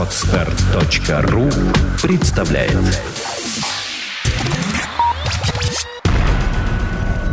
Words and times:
Отстар.ру 0.00 1.50
представляет 2.00 2.72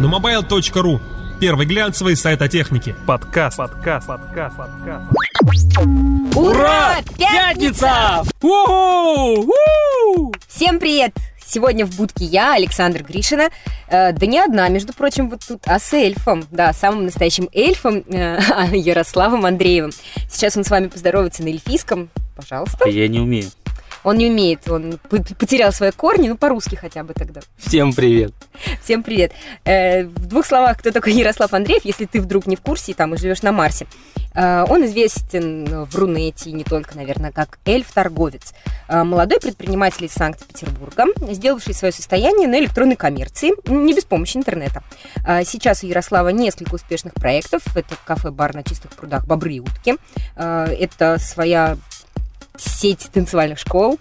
Numobile.ru 0.01 0.99
Первый 1.39 1.65
глянцевый 1.65 2.17
сайт 2.17 2.41
о 2.41 2.49
технике. 2.49 2.93
Подкаст. 3.05 3.55
Подкаст. 3.55 4.07
Подкаст. 4.07 4.57
Подкаст. 4.57 5.05
Ура! 6.35 6.95
Пятница! 7.17 8.23
У-ху! 8.41 9.49
У! 10.17 10.33
Всем 10.49 10.77
привет! 10.77 11.13
Сегодня 11.45 11.85
в 11.85 11.95
будке 11.95 12.25
я, 12.25 12.55
Александр 12.55 13.01
Гришина. 13.01 13.49
Э, 13.87 14.11
да 14.11 14.25
не 14.25 14.39
одна, 14.39 14.67
между 14.67 14.91
прочим, 14.91 15.29
вот 15.29 15.39
тут, 15.47 15.61
а 15.67 15.79
с 15.79 15.93
эльфом. 15.93 16.43
Да, 16.51 16.73
самым 16.73 17.05
настоящим 17.05 17.47
эльфом 17.53 18.03
э, 18.09 18.39
Ярославом 18.73 19.45
Андреевым. 19.45 19.91
Сейчас 20.29 20.57
он 20.57 20.65
с 20.65 20.69
вами 20.69 20.87
поздоровается 20.87 21.43
на 21.43 21.47
эльфийском. 21.47 22.09
Пожалуйста. 22.37 22.87
Я 22.87 23.07
не 23.07 23.19
умею. 23.19 23.49
Он 24.03 24.15
не 24.15 24.29
умеет, 24.29 24.69
он 24.69 24.99
потерял 25.09 25.73
свои 25.73 25.91
корни, 25.91 26.29
ну, 26.29 26.37
по-русски 26.37 26.75
хотя 26.75 27.03
бы 27.03 27.13
тогда. 27.13 27.41
Всем 27.57 27.91
привет. 27.91 28.31
Всем 28.81 29.03
привет. 29.03 29.33
Э, 29.65 30.05
в 30.05 30.27
двух 30.27 30.45
словах, 30.45 30.77
кто 30.77 30.91
такой 30.91 31.13
Ярослав 31.13 31.53
Андреев, 31.53 31.83
если 31.83 32.05
ты 32.05 32.21
вдруг 32.21 32.45
не 32.45 32.55
в 32.55 32.61
курсе, 32.61 32.93
там, 32.93 33.15
и 33.15 33.17
живешь 33.17 33.41
на 33.41 33.51
Марсе. 33.51 33.87
Э, 34.33 34.63
он 34.69 34.85
известен 34.85 35.85
в 35.85 35.95
Рунете, 35.95 36.51
и 36.51 36.53
не 36.53 36.63
только, 36.63 36.95
наверное, 36.95 37.31
как 37.31 37.59
эльф-торговец. 37.65 38.53
Э, 38.87 39.03
молодой 39.03 39.41
предприниматель 39.41 40.05
из 40.05 40.13
Санкт-Петербурга, 40.13 41.05
сделавший 41.33 41.73
свое 41.73 41.91
состояние 41.91 42.47
на 42.47 42.59
электронной 42.59 42.95
коммерции, 42.95 43.51
не 43.69 43.93
без 43.93 44.05
помощи 44.05 44.37
интернета. 44.37 44.83
Э, 45.27 45.43
сейчас 45.43 45.83
у 45.83 45.87
Ярослава 45.87 46.29
несколько 46.29 46.75
успешных 46.75 47.13
проектов. 47.15 47.63
Это 47.75 47.95
кафе-бар 48.05 48.55
на 48.55 48.63
чистых 48.63 48.91
прудах 48.91 49.25
«Бобры 49.25 49.53
и 49.53 49.59
утки». 49.59 49.95
Э, 50.37 50.67
это 50.79 51.17
своя 51.19 51.77
сеть 52.57 53.09
танцевальных 53.13 53.59
школ, 53.59 53.99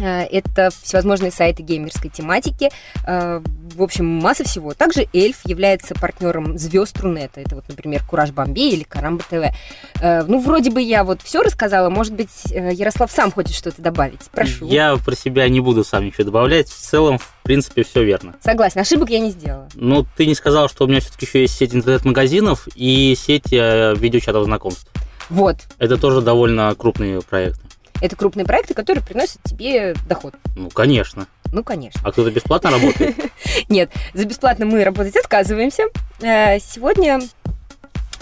Э, 0.00 0.22
это 0.24 0.70
всевозможные 0.82 1.30
сайты 1.30 1.62
геймерской 1.62 2.10
тематики. 2.10 2.70
Э, 3.06 3.40
В 3.74 3.82
общем, 3.82 4.06
масса 4.06 4.44
всего. 4.44 4.74
Также 4.74 5.06
Эльф 5.12 5.38
является 5.44 5.94
партнером 5.94 6.56
звезд 6.58 6.98
Рунета. 7.00 7.40
Это 7.40 7.56
вот, 7.56 7.68
например, 7.68 8.02
Кураж 8.04 8.30
Бомбей 8.30 8.72
или 8.72 8.84
Карамба 8.84 9.22
ТВ. 9.28 9.54
Э, 10.00 10.22
Ну, 10.26 10.40
вроде 10.40 10.70
бы 10.70 10.80
я 10.80 11.04
вот 11.04 11.22
все 11.22 11.42
рассказала. 11.42 11.90
Может 11.90 12.14
быть, 12.14 12.30
Ярослав 12.46 13.10
сам 13.10 13.30
хочет 13.30 13.54
что-то 13.54 13.82
добавить. 13.82 14.22
Прошу. 14.32 14.66
Я 14.66 14.96
про 14.96 15.14
себя 15.14 15.48
не 15.48 15.60
буду 15.60 15.84
сам 15.84 16.06
ничего 16.06 16.24
добавлять. 16.24 16.68
В 16.68 16.78
целом, 16.78 17.18
в 17.18 17.34
принципе, 17.42 17.82
все 17.84 18.02
верно. 18.02 18.34
Согласна, 18.40 18.82
ошибок 18.82 19.10
я 19.10 19.20
не 19.20 19.30
сделала. 19.30 19.68
Но 19.74 20.06
ты 20.16 20.26
не 20.26 20.34
сказал, 20.34 20.68
что 20.68 20.84
у 20.84 20.88
меня 20.88 21.00
все-таки 21.00 21.26
еще 21.26 21.42
есть 21.42 21.56
сеть 21.56 21.74
интернет-магазинов 21.74 22.68
и 22.74 23.16
сеть 23.18 23.50
видеочатов 23.52 24.44
знакомств. 24.44 24.90
Вот. 25.28 25.56
Это 25.78 25.96
тоже 25.96 26.20
довольно 26.20 26.74
крупные 26.76 27.20
проекты. 27.20 27.60
Это 28.00 28.16
крупные 28.16 28.44
проекты, 28.44 28.74
которые 28.74 29.02
приносят 29.02 29.42
тебе 29.44 29.94
доход. 30.08 30.34
Ну, 30.54 30.68
конечно. 30.70 31.26
Ну, 31.52 31.64
конечно. 31.64 32.00
А 32.04 32.12
кто-то 32.12 32.30
бесплатно 32.30 32.70
работает? 32.70 33.16
Нет, 33.68 33.90
за 34.12 34.24
бесплатно 34.24 34.66
мы 34.66 34.84
работать 34.84 35.16
отказываемся. 35.16 35.84
Э, 36.20 36.58
Сегодня... 36.58 37.20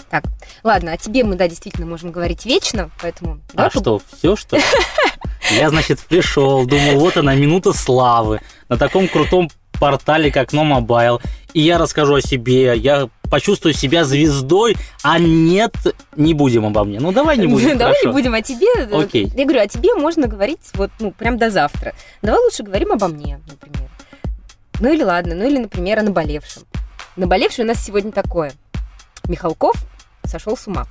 Так, 0.09 0.23
ладно, 0.63 0.93
о 0.93 0.97
тебе 0.97 1.23
мы, 1.23 1.35
да, 1.35 1.47
действительно 1.47 1.87
можем 1.87 2.11
говорить 2.11 2.45
вечно, 2.45 2.91
поэтому... 3.01 3.39
А 3.55 3.69
что, 3.69 3.99
все 4.17 4.35
что? 4.35 4.57
Я, 5.51 5.69
значит, 5.69 5.99
пришел, 5.99 6.65
думал, 6.65 6.99
вот 6.99 7.17
она, 7.17 7.35
минута 7.35 7.73
славы 7.73 8.39
на 8.69 8.77
таком 8.77 9.07
крутом 9.07 9.49
портале, 9.79 10.31
как 10.31 10.53
No 10.53 10.63
Mobile. 10.63 11.21
И 11.53 11.61
я 11.61 11.77
расскажу 11.77 12.15
о 12.15 12.21
себе, 12.21 12.75
я 12.75 13.07
почувствую 13.29 13.73
себя 13.73 14.03
звездой, 14.03 14.75
а 15.03 15.19
нет, 15.19 15.73
не 16.15 16.33
будем 16.33 16.65
обо 16.65 16.83
мне. 16.83 16.99
Ну, 16.99 17.11
давай 17.11 17.37
не 17.37 17.47
будем, 17.47 17.77
Давай 17.77 17.93
хорошо. 17.93 18.07
не 18.07 18.13
будем 18.13 18.33
о 18.33 18.41
тебе. 18.41 18.67
Окей. 18.91 19.31
Я 19.35 19.43
говорю, 19.45 19.61
о 19.61 19.67
тебе 19.67 19.95
можно 19.95 20.27
говорить 20.27 20.59
вот, 20.73 20.91
ну, 20.99 21.11
прям 21.11 21.37
до 21.37 21.49
завтра. 21.49 21.93
Давай 22.21 22.41
лучше 22.41 22.63
говорим 22.63 22.91
обо 22.91 23.07
мне, 23.07 23.39
например. 23.47 23.89
Ну 24.79 24.93
или 24.93 25.03
ладно, 25.03 25.35
ну 25.35 25.47
или, 25.47 25.57
например, 25.57 25.99
о 25.99 26.03
наболевшем. 26.03 26.63
Наболевший 27.15 27.63
у 27.63 27.67
нас 27.67 27.83
сегодня 27.83 28.11
такое. 28.11 28.51
Михалков 29.27 29.75
сошел 30.25 30.57
с 30.57 30.67
ума. 30.67 30.85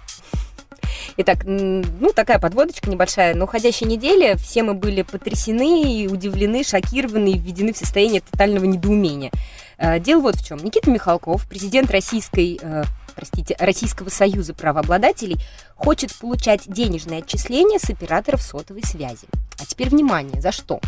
Итак, 1.16 1.44
ну, 1.44 2.12
такая 2.14 2.38
подводочка 2.40 2.90
небольшая. 2.90 3.34
На 3.34 3.44
уходящей 3.44 3.86
неделе 3.86 4.36
все 4.36 4.62
мы 4.64 4.74
были 4.74 5.02
потрясены, 5.02 6.08
удивлены, 6.10 6.64
шокированы 6.64 7.32
и 7.32 7.38
введены 7.38 7.72
в 7.72 7.76
состояние 7.76 8.20
тотального 8.20 8.64
недоумения. 8.64 9.30
Э, 9.78 10.00
Дело 10.00 10.22
вот 10.22 10.36
в 10.36 10.44
чем. 10.44 10.58
Никита 10.58 10.90
Михалков, 10.90 11.48
президент 11.48 11.90
российской, 11.92 12.58
э, 12.60 12.84
простите, 13.14 13.54
Российского 13.60 14.08
союза 14.08 14.54
правообладателей, 14.54 15.36
хочет 15.76 16.12
получать 16.16 16.62
денежные 16.66 17.20
отчисления 17.20 17.78
с 17.78 17.88
операторов 17.88 18.42
сотовой 18.42 18.82
связи. 18.82 19.28
А 19.60 19.66
теперь 19.66 19.90
внимание, 19.90 20.40
за 20.40 20.50
что? 20.50 20.80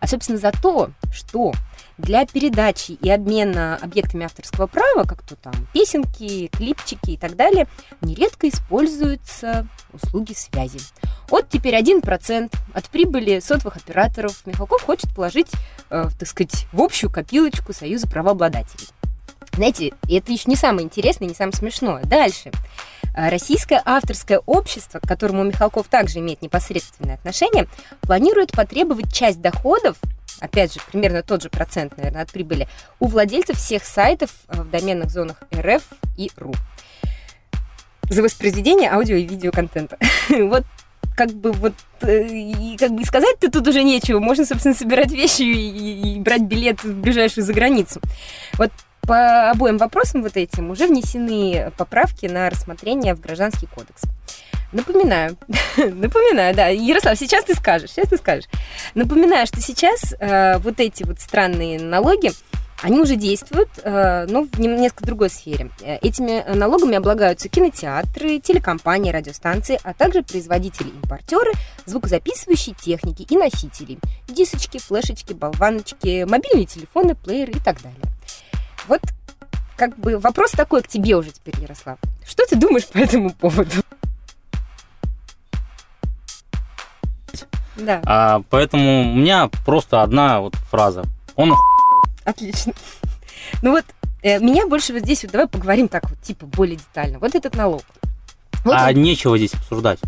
А, 0.00 0.06
собственно, 0.06 0.38
за 0.38 0.52
то, 0.52 0.92
что 1.12 1.52
для 1.98 2.26
передачи 2.26 2.92
и 2.92 3.10
обмена 3.10 3.78
объектами 3.80 4.24
авторского 4.24 4.66
права, 4.66 5.04
как 5.04 5.22
то 5.22 5.36
там 5.36 5.54
песенки, 5.72 6.48
клипчики 6.48 7.12
и 7.12 7.16
так 7.16 7.36
далее, 7.36 7.66
нередко 8.00 8.48
используются 8.48 9.66
услуги 9.92 10.32
связи. 10.32 10.80
Вот 11.28 11.48
теперь 11.48 11.74
1% 11.76 12.52
от 12.72 12.88
прибыли 12.88 13.40
сотовых 13.40 13.76
операторов 13.76 14.44
Михалков 14.46 14.82
хочет 14.82 15.14
положить, 15.14 15.50
э, 15.90 16.06
так 16.18 16.28
сказать, 16.28 16.66
в 16.72 16.82
общую 16.82 17.10
копилочку 17.10 17.72
Союза 17.72 18.08
правообладателей. 18.08 18.88
Знаете, 19.52 19.92
это 20.10 20.32
еще 20.32 20.44
не 20.46 20.56
самое 20.56 20.84
интересное, 20.84 21.28
не 21.28 21.34
самое 21.34 21.54
смешное. 21.54 22.02
Дальше. 22.04 22.50
А, 23.14 23.30
Российское 23.30 23.80
авторское 23.84 24.40
общество, 24.44 24.98
к 24.98 25.06
которому 25.06 25.44
Михалков 25.44 25.86
также 25.86 26.18
имеет 26.18 26.42
непосредственное 26.42 27.14
отношение, 27.14 27.68
планирует 28.00 28.50
потребовать 28.50 29.12
часть 29.14 29.40
доходов, 29.40 29.96
опять 30.40 30.74
же, 30.74 30.80
примерно 30.90 31.22
тот 31.22 31.42
же 31.42 31.50
процент, 31.50 31.96
наверное, 31.96 32.22
от 32.22 32.30
прибыли, 32.32 32.68
у 33.00 33.06
владельцев 33.06 33.56
всех 33.56 33.84
сайтов 33.84 34.30
э, 34.48 34.62
в 34.62 34.70
доменных 34.70 35.10
зонах 35.10 35.42
РФ 35.54 35.82
и 36.16 36.30
РУ 36.36 36.54
за 38.10 38.22
воспроизведение 38.22 38.90
аудио 38.92 39.16
и 39.16 39.24
видеоконтента. 39.26 39.98
Вот 40.28 40.64
как 41.16 41.30
бы 41.30 41.52
вот 41.52 41.74
э, 42.00 42.26
и 42.26 42.76
как 42.76 42.90
бы 42.90 43.04
сказать-то 43.04 43.50
тут 43.50 43.68
уже 43.68 43.82
нечего. 43.84 44.18
Можно, 44.18 44.44
собственно, 44.44 44.74
собирать 44.74 45.12
вещи 45.12 45.42
и- 45.42 46.16
и 46.16 46.20
брать 46.20 46.42
билет 46.42 46.82
в 46.82 46.92
ближайшую 47.00 47.44
заграницу. 47.44 48.00
Вот 48.54 48.70
по 49.02 49.50
обоим 49.50 49.78
вопросам 49.78 50.22
вот 50.22 50.36
этим 50.36 50.70
уже 50.70 50.86
внесены 50.86 51.70
поправки 51.76 52.26
на 52.26 52.50
рассмотрение 52.50 53.14
в 53.14 53.20
Гражданский 53.20 53.66
кодекс. 53.66 54.02
Напоминаю, 54.74 55.36
напоминаю, 55.76 56.52
да, 56.52 56.66
Ярослав, 56.66 57.16
сейчас 57.16 57.44
ты 57.44 57.54
скажешь, 57.54 57.90
сейчас 57.90 58.08
ты 58.08 58.16
скажешь. 58.16 58.46
Напоминаю, 58.94 59.46
что 59.46 59.60
сейчас 59.60 60.14
э, 60.18 60.58
вот 60.58 60.80
эти 60.80 61.04
вот 61.04 61.20
странные 61.20 61.78
налоги, 61.80 62.32
они 62.82 62.98
уже 62.98 63.14
действуют, 63.14 63.68
э, 63.84 64.26
но 64.28 64.42
в 64.42 64.58
несколько 64.58 65.06
другой 65.06 65.30
сфере. 65.30 65.70
Этими 66.02 66.44
налогами 66.52 66.96
облагаются 66.96 67.48
кинотеатры, 67.48 68.40
телекомпании, 68.40 69.12
радиостанции, 69.12 69.78
а 69.84 69.94
также 69.94 70.24
производители-импортеры 70.24 71.52
звукозаписывающей 71.86 72.74
техники 72.74 73.24
и 73.30 73.36
носителей. 73.36 74.00
Дисочки, 74.26 74.78
флешечки, 74.78 75.34
болваночки, 75.34 76.24
мобильные 76.24 76.66
телефоны, 76.66 77.14
плееры 77.14 77.52
и 77.52 77.60
так 77.60 77.80
далее. 77.80 78.02
Вот 78.88 79.02
как 79.76 79.96
бы 79.96 80.18
вопрос 80.18 80.50
такой 80.50 80.82
к 80.82 80.88
тебе 80.88 81.14
уже 81.14 81.30
теперь, 81.30 81.54
Ярослав. 81.60 81.98
Что 82.26 82.44
ты 82.44 82.56
думаешь 82.56 82.88
по 82.88 82.98
этому 82.98 83.30
поводу? 83.30 83.70
Да, 87.76 88.00
А, 88.04 88.42
поэтому 88.50 89.12
у 89.12 89.16
меня 89.16 89.48
просто 89.64 90.02
одна 90.02 90.40
вот 90.40 90.54
фраза. 90.70 91.04
Он 91.36 91.54
отлично. 92.24 92.72
Ну 93.62 93.72
вот, 93.72 93.84
э, 94.22 94.38
меня 94.38 94.66
больше 94.66 94.92
вот 94.94 95.02
здесь 95.02 95.22
вот 95.22 95.32
давай 95.32 95.46
поговорим 95.46 95.86
так 95.88 96.08
вот, 96.08 96.18
типа, 96.22 96.46
более 96.46 96.76
детально. 96.76 97.18
Вот 97.18 97.34
этот 97.34 97.54
налог. 97.56 97.82
Вот, 98.64 98.74
а 98.74 98.88
он- 98.88 98.94
нечего 98.94 99.36
здесь 99.36 99.52
обсуждать. 99.54 99.98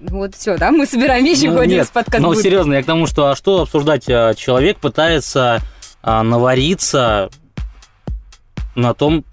вот 0.00 0.34
все, 0.34 0.56
да, 0.56 0.70
мы 0.70 0.86
собираем 0.86 1.24
вещи, 1.24 1.44
Ну, 1.44 1.54
уходим 1.54 1.72
нет, 1.76 1.86
с 1.86 1.90
подкаста. 1.90 2.22
Ну, 2.22 2.28
будет. 2.28 2.42
серьезно, 2.42 2.74
я 2.74 2.82
к 2.82 2.86
тому, 2.86 3.06
что 3.06 3.28
а 3.30 3.36
что 3.36 3.62
обсуждать? 3.62 4.08
А, 4.08 4.34
Человек 4.34 4.78
пытается 4.78 5.60
а, 6.02 6.22
навариться 6.22 7.28
на 8.74 8.94
том, 8.94 9.24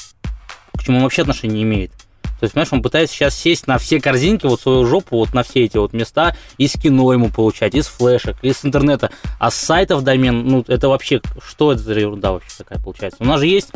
к 0.78 0.84
чему 0.84 0.98
он 0.98 1.04
вообще 1.04 1.22
отношения 1.22 1.54
не 1.56 1.64
имеет. 1.64 1.92
То 2.40 2.44
есть, 2.44 2.54
понимаешь, 2.54 2.74
он 2.74 2.82
пытается 2.82 3.16
сейчас 3.16 3.36
сесть 3.38 3.66
на 3.66 3.78
все 3.78 4.02
корзинки, 4.02 4.46
вот 4.46 4.60
свою 4.62 4.86
жопу, 4.86 5.18
вот 5.18 5.34
на 5.34 5.44
все 5.44 5.64
эти 5.64 5.78
вот 5.78 5.94
места, 5.94 6.36
из 6.58 6.74
кино 6.74 7.14
ему 7.14 7.30
получать, 7.30 7.76
из 7.76 7.88
флешек, 7.88 8.36
из 8.44 8.64
интернета. 8.64 9.10
А 9.40 9.50
с 9.52 9.56
сайтов 9.56 10.04
домен, 10.04 10.46
ну, 10.46 10.66
это 10.68 10.90
вообще, 10.90 11.22
что 11.42 11.72
это 11.72 11.82
за 11.82 11.94
ерунда 11.94 12.34
вообще 12.34 12.50
такая 12.58 12.80
получается? 12.80 13.18
У 13.22 13.26
нас 13.26 13.40
же 13.40 13.48
есть 13.48 13.70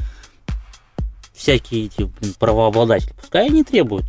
всякие 1.33 1.85
эти 1.85 2.03
блин, 2.03 2.33
правообладатели, 2.37 3.13
пускай 3.19 3.45
они 3.47 3.63
требуют. 3.63 4.05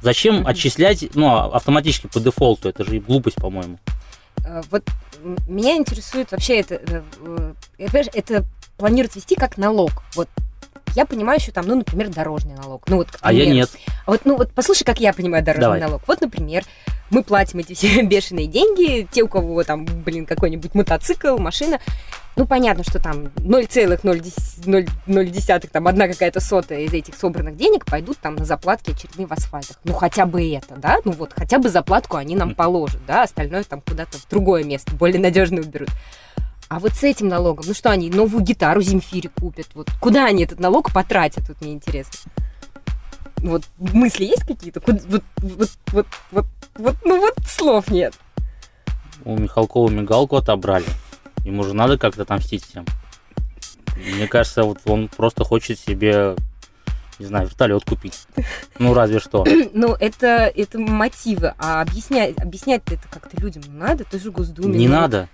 Зачем 0.00 0.36
Мгм. 0.36 0.46
отчислять, 0.46 1.04
ну, 1.14 1.26
а- 1.34 1.46
автоматически 1.56 2.06
по 2.06 2.20
дефолту? 2.20 2.68
Это 2.68 2.84
же 2.84 2.96
и 2.96 3.00
глупость, 3.00 3.36
по-моему. 3.36 3.78
Э, 4.44 4.62
Вот 4.70 4.84
меня 5.48 5.76
интересует 5.76 6.30
вообще 6.30 6.60
это, 6.60 6.76
э, 6.76 7.02
э, 7.78 8.02
это 8.14 8.44
планируют 8.76 9.16
вести 9.16 9.34
как 9.34 9.58
налог. 9.58 9.90
Вот 10.14 10.28
я 10.98 11.06
понимаю 11.06 11.38
еще 11.38 11.52
там, 11.52 11.64
ну, 11.64 11.76
например, 11.76 12.08
дорожный 12.08 12.54
налог. 12.54 12.82
Ну, 12.88 12.96
вот, 12.96 13.06
А 13.20 13.32
я 13.32 13.46
нет. 13.46 13.70
А 14.04 14.10
вот, 14.10 14.22
ну, 14.24 14.36
вот 14.36 14.50
послушай, 14.52 14.82
как 14.82 14.98
я 14.98 15.12
понимаю 15.12 15.44
дорожный 15.44 15.62
Давай. 15.62 15.80
налог. 15.80 16.02
Вот, 16.08 16.20
например, 16.20 16.64
мы 17.10 17.22
платим 17.22 17.60
эти 17.60 17.74
все 17.74 18.02
бешеные 18.02 18.48
деньги, 18.48 19.06
те, 19.08 19.22
у 19.22 19.28
кого 19.28 19.62
там, 19.62 19.84
блин, 19.84 20.26
какой-нибудь 20.26 20.74
мотоцикл, 20.74 21.38
машина, 21.38 21.78
ну, 22.34 22.46
понятно, 22.46 22.82
что 22.82 23.00
там 23.00 23.26
0,0, 23.36 25.68
там 25.72 25.86
одна 25.86 26.08
какая-то 26.08 26.40
сотая 26.40 26.80
из 26.80 26.92
этих 26.92 27.14
собранных 27.14 27.56
денег 27.56 27.86
пойдут 27.86 28.18
там 28.18 28.34
на 28.34 28.44
заплатки 28.44 28.90
очередные 28.90 29.28
в 29.28 29.32
асфальтах. 29.32 29.78
Ну, 29.84 29.92
хотя 29.92 30.26
бы 30.26 30.52
это, 30.52 30.74
да? 30.74 30.98
Ну, 31.04 31.12
вот, 31.12 31.32
хотя 31.32 31.60
бы 31.60 31.68
заплатку 31.68 32.16
они 32.16 32.34
нам 32.34 32.56
положат, 32.56 33.06
да? 33.06 33.22
Остальное 33.22 33.62
там 33.62 33.82
куда-то 33.82 34.18
в 34.18 34.26
другое 34.28 34.64
место, 34.64 34.96
более 34.96 35.20
надежно 35.20 35.60
уберут. 35.60 35.90
А 36.68 36.78
вот 36.80 36.92
с 36.92 37.02
этим 37.02 37.28
налогом, 37.28 37.64
ну 37.66 37.74
что, 37.74 37.90
они 37.90 38.10
новую 38.10 38.42
гитару 38.44 38.82
Земфире 38.82 39.30
купят? 39.30 39.68
Вот 39.74 39.90
куда 40.00 40.26
они 40.26 40.44
этот 40.44 40.60
налог 40.60 40.92
потратят, 40.92 41.46
тут 41.46 41.60
мне 41.62 41.72
интересно. 41.72 42.30
Вот 43.38 43.62
мысли 43.78 44.24
есть 44.24 44.46
какие-то? 44.46 44.82
Вот, 44.86 45.02
вот, 45.06 45.22
вот, 45.38 45.70
вот, 45.92 46.06
вот, 46.30 46.46
вот, 46.76 46.96
ну 47.04 47.20
вот 47.20 47.34
слов 47.46 47.90
нет. 47.90 48.14
У 49.24 49.36
Михалкова 49.36 49.88
мигалку 49.88 50.36
отобрали. 50.36 50.84
Ему 51.44 51.64
же 51.64 51.74
надо 51.74 51.96
как-то 51.96 52.22
отомстить 52.22 52.64
всем. 52.64 52.84
Мне 53.96 54.28
кажется, 54.28 54.64
вот 54.64 54.78
он 54.84 55.08
просто 55.08 55.44
хочет 55.44 55.78
себе, 55.78 56.36
не 57.18 57.26
знаю, 57.26 57.46
вертолет 57.46 57.84
купить. 57.84 58.26
Ну, 58.78 58.92
разве 58.92 59.18
что. 59.20 59.44
Ну, 59.72 59.94
это, 59.98 60.52
это 60.54 60.78
мотивы. 60.78 61.54
А 61.58 61.80
объяснять, 61.80 62.36
объяснять 62.38 62.82
это 62.86 63.08
как-то 63.10 63.40
людям 63.40 63.62
надо? 63.66 64.04
Ты 64.04 64.18
же 64.18 64.30
Госдуме. 64.30 64.78
Не 64.78 64.88
надо. 64.88 65.28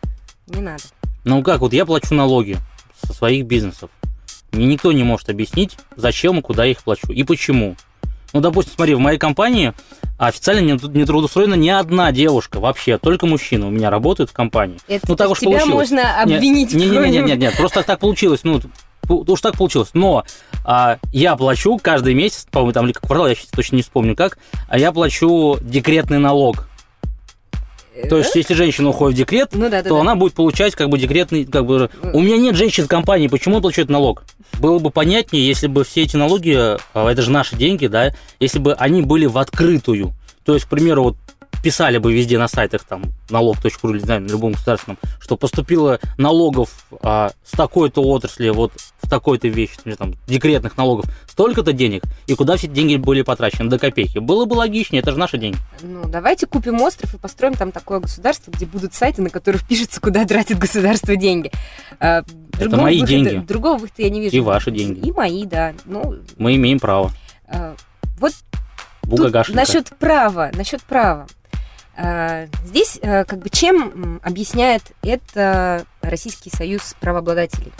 Не 0.47 0.61
надо. 0.61 0.83
Ну 1.25 1.43
как, 1.43 1.61
вот 1.61 1.73
я 1.73 1.87
плачу 1.87 2.15
налоги 2.15 2.59
со 3.03 3.13
своих 3.13 3.47
бизнесов. 3.47 3.91
Мне 4.53 4.67
никто 4.67 4.93
не 4.93 5.03
может 5.03 5.29
объяснить, 5.31 5.77
зачем 5.97 6.39
и 6.39 6.43
куда 6.43 6.65
я 6.65 6.73
их 6.73 6.83
плачу 6.83 7.11
и 7.11 7.25
почему. 7.25 7.77
Ну, 8.33 8.41
допустим, 8.41 8.73
смотри, 8.75 8.95
в 8.95 8.99
моей 8.99 9.19
компании 9.19 9.73
официально 10.19 10.61
не, 10.61 10.73
не 10.97 11.05
трудоустроена 11.05 11.55
ни 11.55 11.69
одна 11.69 12.13
девушка 12.13 12.61
вообще, 12.61 12.99
только 12.99 13.27
мужчины 13.27 13.67
у 13.67 13.71
меня 13.71 13.91
работают 13.91 14.31
в 14.31 14.33
компании. 14.33 14.79
Это, 14.89 15.07
ну, 15.09 15.17
так 15.17 15.31
уж 15.31 15.41
тебя 15.41 15.53
получилось. 15.53 15.91
можно 15.91 16.23
обвинить 16.23 16.75
Нет, 16.75 16.89
в 16.89 16.93
нет, 16.93 17.11
нет, 17.11 17.27
нет, 17.27 17.39
нет, 17.39 17.57
просто 17.57 17.83
так 17.83 18.01
получилось. 18.01 18.41
Ну, 18.43 18.61
уж 19.09 19.41
так 19.41 19.57
получилось. 19.57 19.91
Но 19.95 20.25
а, 20.65 20.99
я 21.13 21.37
плачу 21.37 21.79
каждый 21.81 22.15
месяц, 22.15 22.47
по-моему, 22.51 22.73
там 22.73 22.87
или 22.87 22.93
как 22.93 23.05
квартал, 23.05 23.29
я 23.29 23.35
сейчас 23.35 23.49
точно 23.49 23.77
не 23.77 23.83
вспомню 23.83 24.17
как, 24.17 24.39
а 24.69 24.79
я 24.79 24.93
плачу 24.93 25.59
декретный 25.61 26.19
налог. 26.19 26.69
То 28.09 28.19
есть, 28.19 28.35
если 28.35 28.55
женщина 28.55 28.89
уходит 28.89 29.17
в 29.17 29.19
декрет, 29.21 29.51
Ну 29.53 29.71
да, 29.71 29.83
да, 29.83 29.89
то 29.89 29.95
да. 29.95 30.01
она 30.01 30.17
будет 30.17 30.35
получать 30.35 30.75
как 30.75 30.89
бы 30.89 30.99
декретный, 30.99 31.45
как 31.45 31.65
бы... 31.65 31.91
Э. 32.03 32.11
У 32.13 32.21
меня 32.21 32.37
нет 32.37 32.57
женщин 32.57 32.85
в 32.85 32.89
компании, 32.89 33.29
почему 33.29 33.57
он 33.57 33.63
получает 33.63 33.89
налог? 33.89 34.25
Было 34.61 34.79
бы 34.79 34.91
понятнее, 34.91 35.47
если 35.47 35.69
бы 35.69 35.85
все 35.85 36.03
эти 36.03 36.17
налоги, 36.17 36.57
а, 36.57 36.79
это 37.11 37.23
же 37.23 37.31
наши 37.31 37.57
деньги, 37.57 37.87
да, 37.87 38.13
если 38.41 38.59
бы 38.59 38.75
они 38.75 39.03
были 39.03 39.27
в 39.27 39.39
открытую. 39.39 40.13
То 40.45 40.55
есть, 40.55 40.67
к 40.67 40.69
примеру, 40.69 41.05
вот 41.05 41.17
писали 41.63 41.99
бы 41.99 42.13
везде 42.13 42.39
на 42.39 42.49
сайтах 42.49 42.85
там 42.85 43.05
налог.ру 43.31 43.91
или 43.91 43.99
знаю, 43.99 44.23
на 44.23 44.29
любом 44.29 44.53
государственном, 44.53 44.99
что 45.21 45.37
поступило 45.37 45.99
налогов 46.19 46.87
а, 47.03 47.31
с 47.45 47.51
такой-то 47.53 48.03
отрасли, 48.03 48.49
вот 48.51 48.73
в 49.03 49.09
такой-то 49.09 49.49
вещи, 49.49 49.77
там, 49.99 50.15
декретных 50.27 50.77
налогов, 50.77 51.07
столько-то 51.27 51.73
денег, 51.73 52.03
и 52.27 52.35
куда 52.35 52.57
все 52.57 52.69
деньги 52.69 52.97
были 52.97 53.23
потрачены, 53.23 53.69
до 53.69 53.79
копейки. 53.79 54.19
Было 54.19 54.45
бы 54.47 54.55
логичнее, 54.55 55.03
это 55.03 55.13
же 55.13 55.19
наши 55.19 55.37
деньги. 55.39 55.59
Ну, 55.83 56.05
давайте 56.07 56.47
купим 56.47 56.81
остров 56.81 57.15
и 57.15 57.19
построим 57.19 57.55
там 57.55 57.71
такое 57.73 58.01
государство, 58.01 58.51
где 58.51 58.65
будут 58.67 58.95
сайты, 58.95 59.21
на 59.23 59.31
которых 59.31 59.67
пишется, 59.67 60.01
куда 60.01 60.25
тратит 60.25 60.59
государство 60.59 61.17
деньги. 61.17 61.51
А, 62.01 62.23
другого 62.59 62.81
мои 62.83 63.01
выхода- 63.01 63.11
деньги. 63.31 63.47
Другого 63.47 63.79
выхода 63.79 64.03
я 64.03 64.11
не 64.11 64.21
вижу. 64.21 64.37
И 64.37 64.41
ваши 64.41 64.71
деньги. 64.71 65.07
И 65.07 65.13
мои, 65.13 65.45
да. 65.45 65.75
Ну, 65.85 66.17
Мы 66.39 66.57
имеем 66.57 66.79
право. 66.81 67.11
а, 67.47 67.75
вот 68.19 68.33
Буга 69.03 69.25
Тут 69.25 69.33
Гашенко. 69.33 69.61
насчет 69.61 69.89
права, 69.99 70.51
насчет 70.55 70.83
права. 70.83 71.27
А, 71.97 72.47
Здесь 72.65 72.99
а, 73.03 73.25
как 73.25 73.39
бы 73.41 73.49
чем 73.51 74.21
объясняет 74.23 74.83
это 75.03 75.87
Российский 76.03 76.51
союз 76.51 76.95
правообладателей? 77.01 77.73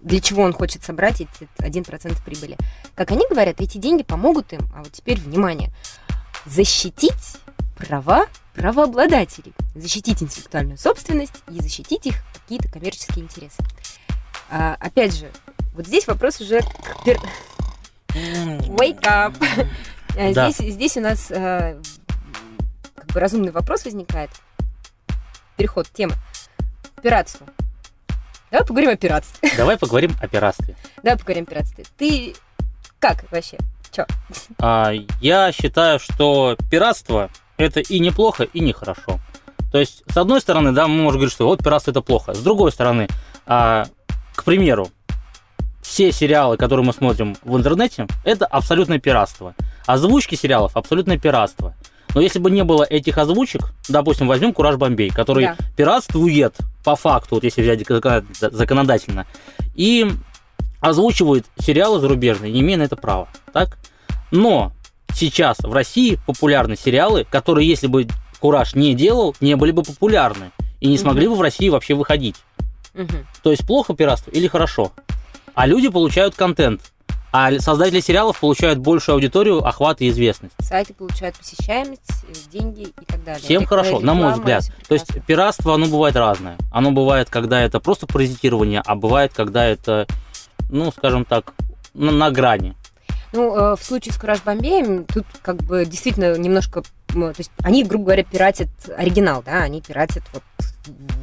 Для 0.00 0.20
чего 0.20 0.42
он 0.42 0.52
хочет 0.52 0.82
собрать 0.82 1.20
эти 1.20 1.48
1% 1.58 2.24
прибыли? 2.24 2.56
Как 2.94 3.10
они 3.10 3.24
говорят, 3.28 3.60
эти 3.60 3.76
деньги 3.78 4.02
помогут 4.02 4.52
им, 4.52 4.60
а 4.74 4.78
вот 4.82 4.92
теперь 4.92 5.18
внимание, 5.20 5.70
защитить 6.46 7.36
права 7.76 8.26
правообладателей, 8.54 9.52
защитить 9.74 10.22
интеллектуальную 10.22 10.78
собственность 10.78 11.42
и 11.50 11.60
защитить 11.60 12.06
их 12.06 12.14
какие-то 12.32 12.68
коммерческие 12.68 13.24
интересы. 13.24 13.62
А, 14.50 14.76
Опять 14.80 15.14
же, 15.14 15.30
вот 15.74 15.86
здесь 15.86 16.06
вопрос 16.06 16.40
уже 16.40 16.60
Wake 18.08 19.00
up! 19.02 19.34
Э, 20.16 20.32
Да. 20.34 20.50
Здесь, 20.50 20.74
здесь 20.74 20.96
у 20.96 21.00
нас 21.00 21.30
э, 21.30 21.80
как 23.10 23.14
бы 23.14 23.20
разумный 23.20 23.50
вопрос 23.50 23.84
возникает. 23.84 24.30
Переход 25.56 25.88
темы. 25.92 26.14
Пиратство. 27.02 27.48
Давай 28.52 28.64
поговорим 28.64 28.90
о 28.90 28.96
пиратстве. 28.96 29.50
Давай 29.56 29.76
поговорим 29.76 30.12
о 30.22 30.28
пиратстве. 30.28 30.76
Давай 31.02 31.18
поговорим 31.18 31.42
о 31.42 31.46
пиратстве. 31.46 31.84
Ты 31.98 32.36
как 33.00 33.24
вообще? 33.32 33.58
Чё? 33.90 34.06
А, 34.60 34.92
я 35.20 35.50
считаю, 35.50 35.98
что 35.98 36.56
пиратство 36.70 37.30
это 37.56 37.80
и 37.80 37.98
неплохо, 37.98 38.44
и 38.44 38.60
нехорошо. 38.60 39.18
То 39.72 39.78
есть, 39.78 40.04
с 40.06 40.16
одной 40.16 40.40
стороны, 40.40 40.70
да, 40.70 40.86
мы 40.86 41.02
можем 41.02 41.18
говорить, 41.18 41.34
что 41.34 41.46
вот 41.46 41.64
пиратство 41.64 41.90
это 41.90 42.02
плохо. 42.02 42.32
С 42.32 42.38
другой 42.38 42.70
стороны, 42.70 43.08
а, 43.44 43.86
к 44.36 44.44
примеру, 44.44 44.88
все 45.82 46.12
сериалы, 46.12 46.56
которые 46.56 46.86
мы 46.86 46.92
смотрим 46.92 47.36
в 47.42 47.56
интернете, 47.56 48.06
это 48.22 48.46
абсолютное 48.46 49.00
пиратство. 49.00 49.56
Озвучки 49.84 50.36
сериалов 50.36 50.76
абсолютное 50.76 51.18
пиратство. 51.18 51.74
Но 52.14 52.20
если 52.20 52.38
бы 52.38 52.50
не 52.50 52.64
было 52.64 52.82
этих 52.82 53.18
озвучек, 53.18 53.72
допустим, 53.88 54.26
возьмем 54.26 54.52
Кураж 54.52 54.76
Бомбей, 54.76 55.10
который 55.10 55.44
Да. 55.46 55.56
пиратствует 55.76 56.56
по 56.84 56.96
факту, 56.96 57.36
вот 57.36 57.44
если 57.44 57.62
взять 57.62 57.86
законодательно, 58.40 59.26
и 59.74 60.10
озвучивает 60.80 61.46
сериалы 61.58 62.00
зарубежные, 62.00 62.52
не 62.52 62.60
имея 62.60 62.78
на 62.78 62.82
это 62.84 62.96
права. 62.96 63.28
Так? 63.52 63.78
Но 64.30 64.72
сейчас 65.14 65.58
в 65.60 65.72
России 65.72 66.18
популярны 66.26 66.76
сериалы, 66.76 67.26
которые, 67.30 67.68
если 67.68 67.86
бы 67.86 68.06
Кураж 68.40 68.74
не 68.74 68.94
делал, 68.94 69.36
не 69.40 69.54
были 69.56 69.70
бы 69.70 69.82
популярны. 69.82 70.50
И 70.80 70.86
не 70.86 70.94
Мгм. 70.94 71.02
смогли 71.02 71.28
бы 71.28 71.34
в 71.36 71.40
России 71.42 71.68
вообще 71.68 71.94
выходить. 71.94 72.36
Мгм. 72.94 73.26
То 73.42 73.50
есть 73.50 73.66
плохо 73.66 73.94
пиратство 73.94 74.30
или 74.30 74.46
хорошо? 74.46 74.92
А 75.54 75.66
люди 75.66 75.88
получают 75.90 76.34
контент. 76.34 76.80
А 77.32 77.56
создатели 77.60 78.00
сериалов 78.00 78.40
получают 78.40 78.80
большую 78.80 79.14
аудиторию, 79.14 79.64
охват 79.64 80.00
и 80.00 80.08
известность. 80.08 80.54
Сайты 80.58 80.94
получают 80.94 81.36
посещаемость, 81.38 82.02
э, 82.24 82.32
деньги 82.50 82.82
и 82.82 83.04
так 83.06 83.22
далее. 83.22 83.42
Всем 83.42 83.66
хорошо, 83.66 84.00
на 84.00 84.14
мой 84.14 84.28
реклама, 84.28 84.36
взгляд. 84.36 84.64
То 84.88 84.94
есть 84.94 85.24
пиратство, 85.26 85.74
оно 85.74 85.86
бывает 85.86 86.16
разное. 86.16 86.58
Оно 86.72 86.90
бывает, 86.90 87.30
когда 87.30 87.60
это 87.60 87.78
просто 87.78 88.08
паразитирование, 88.08 88.82
а 88.84 88.96
бывает, 88.96 89.32
когда 89.32 89.64
это, 89.64 90.06
ну, 90.70 90.90
скажем 90.90 91.24
так, 91.24 91.54
на, 91.94 92.10
на 92.10 92.30
грани. 92.32 92.74
Ну, 93.32 93.54
э, 93.56 93.76
в 93.76 93.84
случае 93.84 94.12
с 94.12 94.18
Кураж 94.18 94.42
Бомбеем, 94.42 95.04
тут 95.04 95.24
как 95.40 95.56
бы 95.62 95.84
действительно 95.86 96.36
немножко... 96.36 96.82
То 97.12 97.34
есть 97.38 97.52
они, 97.62 97.84
грубо 97.84 98.06
говоря, 98.06 98.24
пиратят 98.24 98.68
оригинал, 98.96 99.42
да, 99.44 99.62
они 99.62 99.80
пиратят 99.80 100.24
вот, 100.32 100.42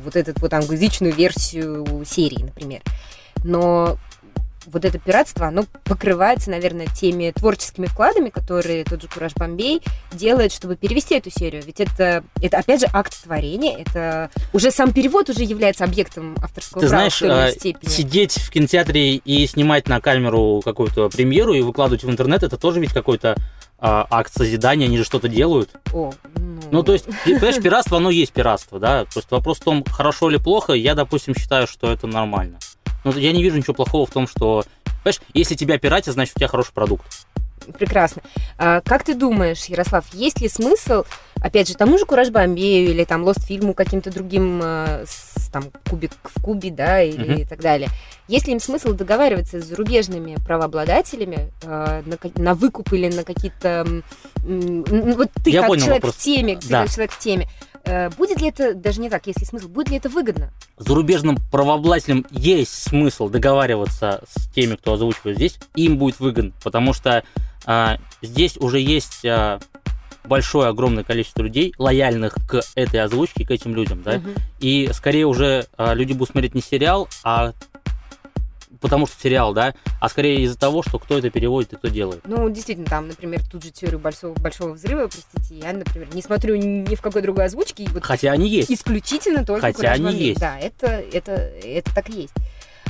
вот 0.05 0.15
эту 0.15 0.33
вот 0.39 0.53
англоязычную 0.53 1.13
версию 1.13 2.05
серии, 2.05 2.43
например. 2.43 2.81
Но 3.43 3.97
вот 4.67 4.85
это 4.85 4.99
пиратство, 4.99 5.47
оно 5.47 5.65
покрывается, 5.83 6.49
наверное, 6.51 6.87
теми 6.87 7.31
творческими 7.31 7.85
вкладами, 7.85 8.29
которые 8.29 8.83
тот 8.83 9.01
же 9.01 9.07
Кураж 9.07 9.33
Бомбей 9.35 9.81
делает, 10.11 10.51
чтобы 10.51 10.75
перевести 10.75 11.15
эту 11.15 11.31
серию. 11.31 11.63
Ведь 11.65 11.79
это, 11.79 12.23
это 12.41 12.57
опять 12.57 12.81
же, 12.81 12.87
акт 12.91 13.23
творения, 13.23 13.77
это 13.77 14.29
уже 14.53 14.71
сам 14.71 14.91
перевод 14.91 15.29
уже 15.29 15.43
является 15.43 15.83
объектом 15.83 16.35
авторского 16.41 16.81
Ты 16.81 16.89
права 16.89 17.09
знаешь, 17.09 17.15
в 17.15 17.19
той 17.19 17.27
или 17.29 17.35
иной 17.35 17.49
э, 17.49 17.53
степени. 17.53 17.89
сидеть 17.89 18.37
в 18.37 18.49
кинотеатре 18.49 19.15
и 19.15 19.47
снимать 19.47 19.87
на 19.87 20.01
камеру 20.01 20.61
какую-то 20.63 21.09
премьеру 21.09 21.53
и 21.53 21.61
выкладывать 21.61 22.03
в 22.03 22.09
интернет, 22.09 22.43
это 22.43 22.57
тоже 22.57 22.79
ведь 22.79 22.93
какой-то 22.93 23.35
а, 23.79 24.07
акт 24.09 24.33
созидания, 24.33 24.85
они 24.85 24.97
же 24.97 25.03
что-то 25.03 25.27
делают. 25.27 25.69
О, 25.93 26.11
Ну, 26.71 26.83
то 26.83 26.93
есть, 26.93 27.05
понимаешь, 27.23 27.61
пиратство, 27.61 27.97
оно 27.97 28.09
есть 28.09 28.31
пиратство, 28.31 28.79
да. 28.79 29.05
Просто 29.13 29.35
вопрос 29.35 29.59
в 29.59 29.63
том, 29.63 29.83
хорошо 29.83 30.29
или 30.29 30.37
плохо, 30.37 30.73
я, 30.73 30.95
допустим, 30.95 31.35
считаю, 31.35 31.67
что 31.67 31.91
это 31.91 32.07
нормально. 32.07 32.57
Но 33.13 33.19
я 33.19 33.31
не 33.31 33.43
вижу 33.43 33.57
ничего 33.57 33.73
плохого 33.73 34.05
в 34.05 34.09
том, 34.11 34.27
что, 34.27 34.63
понимаешь, 35.03 35.21
если 35.33 35.55
тебя 35.55 35.77
пиратят, 35.77 36.13
значит, 36.13 36.35
у 36.35 36.39
тебя 36.39 36.47
хороший 36.47 36.73
продукт. 36.73 37.05
Прекрасно. 37.77 38.21
А, 38.57 38.79
как 38.81 39.03
ты 39.03 39.13
думаешь, 39.13 39.65
Ярослав, 39.65 40.05
есть 40.13 40.39
ли 40.39 40.47
смысл, 40.47 41.03
опять 41.41 41.67
же, 41.67 41.73
тому 41.75 41.97
же 41.97 42.05
Кураж 42.05 42.29
Бомбею 42.29 42.89
или 42.91 43.03
там 43.03 43.23
Лост 43.23 43.43
фильму 43.45 43.73
каким-то 43.73 44.09
другим, 44.09 44.61
э, 44.63 45.03
с, 45.05 45.49
там, 45.49 45.65
Кубик 45.89 46.11
в 46.23 46.41
Кубе, 46.41 46.71
да, 46.71 47.01
или 47.01 47.23
Мгм. 47.33 47.41
и 47.41 47.45
так 47.45 47.59
далее, 47.59 47.89
есть 48.29 48.47
ли 48.47 48.53
им 48.53 48.61
смысл 48.61 48.93
договариваться 48.93 49.59
с 49.59 49.65
зарубежными 49.65 50.35
правообладателями 50.45 51.51
э, 51.63 52.03
на, 52.05 52.17
на 52.41 52.53
выкуп 52.53 52.93
или 52.93 53.13
на 53.13 53.23
какие-то... 53.25 53.85
ну, 54.43 55.13
вот 55.15 55.29
ты 55.43 55.49
Я 55.49 55.61
как 55.61 55.67
понял 55.69 55.83
человек 55.83 56.03
вопрос. 56.03 56.15
в 56.15 56.23
теме, 56.23 56.55
ты 56.55 56.67
Да. 56.69 56.83
как 56.83 56.91
человек 56.93 57.11
в 57.11 57.19
теме, 57.19 57.43
э, 57.45 57.66
будет 58.17 58.41
ли 58.41 58.49
это, 58.49 58.73
даже 58.73 58.99
не 59.01 59.09
так, 59.09 59.27
есть 59.27 59.39
ли 59.39 59.45
смысл, 59.45 59.67
будет 59.67 59.89
ли 59.89 59.97
это 59.97 60.09
выгодно? 60.09 60.51
Зарубежным 60.77 61.37
правообладателям 61.51 62.25
есть 62.31 62.73
смысл 62.73 63.29
договариваться 63.29 64.23
с 64.29 64.47
теми, 64.49 64.75
кто 64.75 64.93
озвучивает 64.93 65.37
здесь, 65.37 65.59
им 65.75 65.97
будет 65.97 66.19
выгодно, 66.19 66.51
потому 66.63 66.93
что 66.93 67.23
а, 67.65 67.97
здесь 68.21 68.57
уже 68.57 68.79
есть 68.79 69.25
а, 69.25 69.59
большое, 70.25 70.69
огромное 70.69 71.03
количество 71.03 71.41
людей, 71.41 71.73
лояльных 71.77 72.35
к 72.47 72.61
этой 72.75 73.01
озвучке, 73.01 73.45
к 73.45 73.51
этим 73.51 73.73
людям, 73.75 74.03
да, 74.03 74.17
Мгм. 74.17 74.33
и 74.59 74.89
скорее 74.93 75.25
уже 75.25 75.65
а, 75.77 75.93
люди 75.93 76.13
будут 76.13 76.31
смотреть 76.31 76.55
не 76.55 76.61
сериал, 76.61 77.07
а 77.23 77.53
потому 78.79 79.07
что 79.07 79.19
сериал, 79.21 79.53
да, 79.53 79.73
а 79.99 80.09
скорее 80.09 80.43
из-за 80.43 80.57
того, 80.57 80.83
что 80.83 80.99
кто 80.99 81.17
это 81.17 81.29
переводит 81.29 81.73
и 81.73 81.75
кто 81.75 81.87
делает. 81.87 82.21
Ну, 82.25 82.49
действительно, 82.49 82.87
там, 82.87 83.07
например, 83.07 83.41
тут 83.49 83.63
же 83.63 83.71
теорию 83.71 83.99
большого, 83.99 84.33
большого 84.33 84.73
взрыва, 84.73 85.07
простите, 85.07 85.59
я, 85.59 85.73
например, 85.73 86.13
не 86.13 86.21
смотрю 86.21 86.55
ни 86.55 86.95
в 86.95 87.01
какой 87.01 87.21
другой 87.21 87.45
озвучке, 87.45 87.83
и 87.83 87.87
вот 87.87 88.03
Хотя 88.03 88.31
они 88.31 88.47
есть. 88.47 88.71
исключительно 88.71 89.45
только 89.45 89.61
Хотя 89.61 89.77
«Кураж 89.77 89.95
они 89.95 90.05
Бомбей». 90.05 90.27
есть. 90.29 90.39
Да, 90.39 90.57
это, 90.59 90.87
это, 90.87 91.31
это 91.31 91.95
так 91.95 92.09
и 92.09 92.21
есть. 92.21 92.33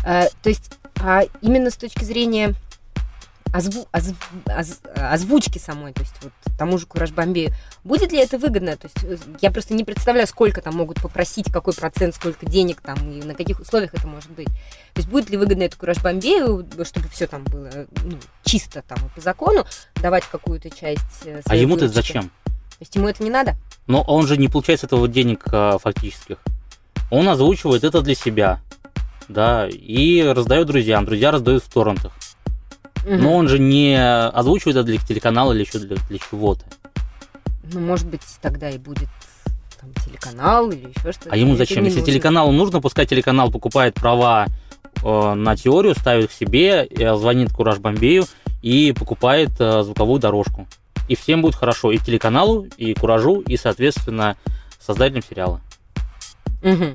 А, 0.06 0.28
то 0.42 0.50
есть 0.50 0.72
а 1.00 1.24
именно 1.42 1.70
с 1.70 1.78
точки 1.78 2.04
зрения 2.04 2.56
озву- 3.54 3.88
озв- 3.92 4.16
оз- 4.46 4.82
озвучки 4.96 5.58
самой, 5.58 5.94
то 5.94 6.02
есть 6.02 6.14
вот 6.22 6.32
тому 6.58 6.78
же 6.78 6.86
Кураж 6.86 7.12
Бомбею, 7.12 7.52
будет 7.84 8.12
ли 8.12 8.20
это 8.20 8.38
выгодно? 8.38 8.78
То 8.78 8.88
есть 8.88 9.04
э, 9.04 9.18
я 9.42 9.52
просто 9.52 9.74
не 9.74 9.84
представляю, 9.84 10.28
сколько 10.28 10.62
там 10.62 10.76
могут 10.76 11.02
попросить, 11.02 11.52
какой 11.52 11.74
процент, 11.74 12.16
сколько 12.16 12.46
денег 12.46 12.82
там 12.82 12.98
и 13.10 13.24
на 13.24 13.34
каких 13.34 13.60
условиях 13.60 13.94
это 13.94 14.08
может 14.08 14.32
быть. 14.32 14.48
То 14.48 14.98
есть 14.98 15.10
будет 15.10 15.30
ли 15.30 15.38
выгодно 15.38 15.64
это 15.64 15.78
Кураж 15.78 16.02
Бомбею, 16.02 16.68
чтобы 16.84 17.08
все 17.10 17.28
там 17.28 17.44
было 17.44 17.70
ну, 18.04 18.18
чисто 18.44 18.82
там 18.82 18.98
и 19.06 19.10
по 19.16 19.22
закону, 19.22 19.66
давать 19.96 20.26
какую-то 20.26 20.70
часть 20.70 21.26
э, 21.26 21.42
А 21.46 21.56
ему-то 21.56 21.88
зачем? 21.88 22.32
То 22.78 22.82
есть 22.82 22.96
ему 22.96 23.08
это 23.08 23.24
не 23.24 23.32
надо? 23.32 23.56
Но 23.88 24.04
он 24.04 24.28
же 24.28 24.38
не 24.38 24.50
получает 24.50 24.82
с 24.82 24.84
этого 24.84 25.08
денег 25.08 25.46
а, 25.52 25.80
фактических. 25.80 26.38
Он 27.10 27.28
озвучивает 27.28 27.84
это 27.84 28.02
для 28.02 28.14
себя, 28.14 28.62
да, 29.28 29.68
и 29.68 30.22
раздает 30.22 30.68
друзьям. 30.68 31.06
Друзья 31.06 31.32
раздают 31.32 31.64
в 31.64 31.70
торрентах. 31.70 32.12
Но 33.08 33.36
он 33.36 33.48
же 33.48 33.60
не 33.60 33.98
озвучивает 34.00 34.78
это 34.78 34.86
для 34.86 34.98
телеканала 34.98 35.54
или 35.54 35.62
еще 35.62 35.80
для, 35.80 35.98
для 36.10 36.20
чего-то. 36.20 36.64
Ну, 37.72 37.80
может 37.80 38.08
быть, 38.08 38.22
тогда 38.42 38.70
и 38.70 38.78
будет 38.78 39.10
там, 39.80 39.92
телеканал 40.06 40.72
или 40.72 40.90
еще 40.90 41.12
что-то. 41.12 41.30
А 41.32 41.38
ему 41.38 41.52
Это 41.54 41.60
зачем? 41.60 41.84
Если 41.84 42.00
нужно. 42.00 42.12
телеканалу 42.12 42.52
нужно, 42.52 42.82
пускай 42.82 43.06
телеканал 43.06 43.52
покупает 43.52 43.96
права 43.96 44.48
э, 45.04 45.34
на 45.34 45.56
теорию, 45.56 45.96
ставит 45.96 46.26
их 46.26 46.32
себе, 46.32 46.88
звонит 47.18 47.52
Кураж 47.52 47.80
Бомбею 47.80 48.26
и 48.62 48.94
покупает 48.98 49.52
э, 49.60 49.84
звуковую 49.84 50.20
дорожку. 50.20 50.68
И 51.08 51.16
всем 51.16 51.42
будет 51.42 51.56
хорошо. 51.56 51.92
И 51.92 51.98
телеканалу, 51.98 52.68
и 52.78 52.94
Куражу, 52.94 53.40
и, 53.42 53.56
соответственно, 53.56 54.36
создателям 54.80 55.24
сериала. 55.24 55.62
Мгм. 56.62 56.94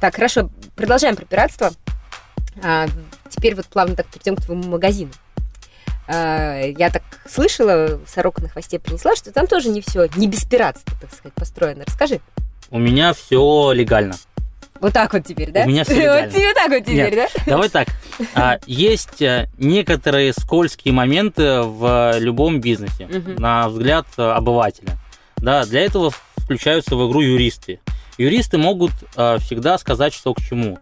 Так, 0.00 0.14
хорошо, 0.14 0.50
продолжаем 0.74 1.16
про 1.16 1.24
пиратство. 1.24 1.72
А, 2.62 2.86
теперь 3.38 3.54
вот 3.54 3.66
плавно 3.66 3.94
так 3.94 4.06
перейдем 4.06 4.36
к 4.36 4.42
твоему 4.42 4.64
магазину. 4.64 5.12
А, 6.08 6.60
я 6.62 6.90
так 6.90 7.02
слышала, 7.28 8.00
сорока 8.06 8.42
на 8.42 8.48
хвосте 8.48 8.78
принесла, 8.78 9.14
что 9.14 9.30
там 9.32 9.46
тоже 9.46 9.68
не 9.68 9.80
все, 9.80 10.06
не 10.16 10.26
без 10.26 10.44
пиратства, 10.44 10.96
так 11.00 11.12
сказать, 11.12 11.34
построено. 11.34 11.84
Расскажи. 11.86 12.20
У 12.70 12.78
меня 12.78 13.12
все 13.12 13.72
легально. 13.72 14.14
Вот 14.80 14.92
так 14.92 15.12
вот 15.12 15.24
теперь, 15.26 15.50
да? 15.50 15.64
У 15.64 15.68
меня 15.68 15.84
Вот 15.86 15.96
легально. 15.96 16.30
тебе 16.32 16.54
так 16.54 16.68
вот 16.70 16.84
теперь, 16.84 17.14
да? 17.16 17.28
Давай 17.46 17.68
так. 17.68 17.88
А, 18.34 18.58
Есть 18.66 19.20
э, 19.22 19.48
некоторые 19.58 20.32
скользкие 20.32 20.94
моменты 20.94 21.62
в 21.62 22.14
любом 22.18 22.60
бизнесе, 22.60 23.06
Мгм. 23.06 23.36
на 23.36 23.68
взгляд 23.68 24.06
обывателя. 24.16 24.96
Да, 25.36 25.64
для 25.66 25.80
этого 25.82 26.12
включаются 26.36 26.96
в 26.96 27.08
игру 27.08 27.20
юристы. 27.20 27.80
Юристы 28.18 28.56
могут 28.58 28.92
э, 29.16 29.38
всегда 29.40 29.78
сказать, 29.78 30.12
что 30.14 30.32
к 30.34 30.40
чему. 30.40 30.78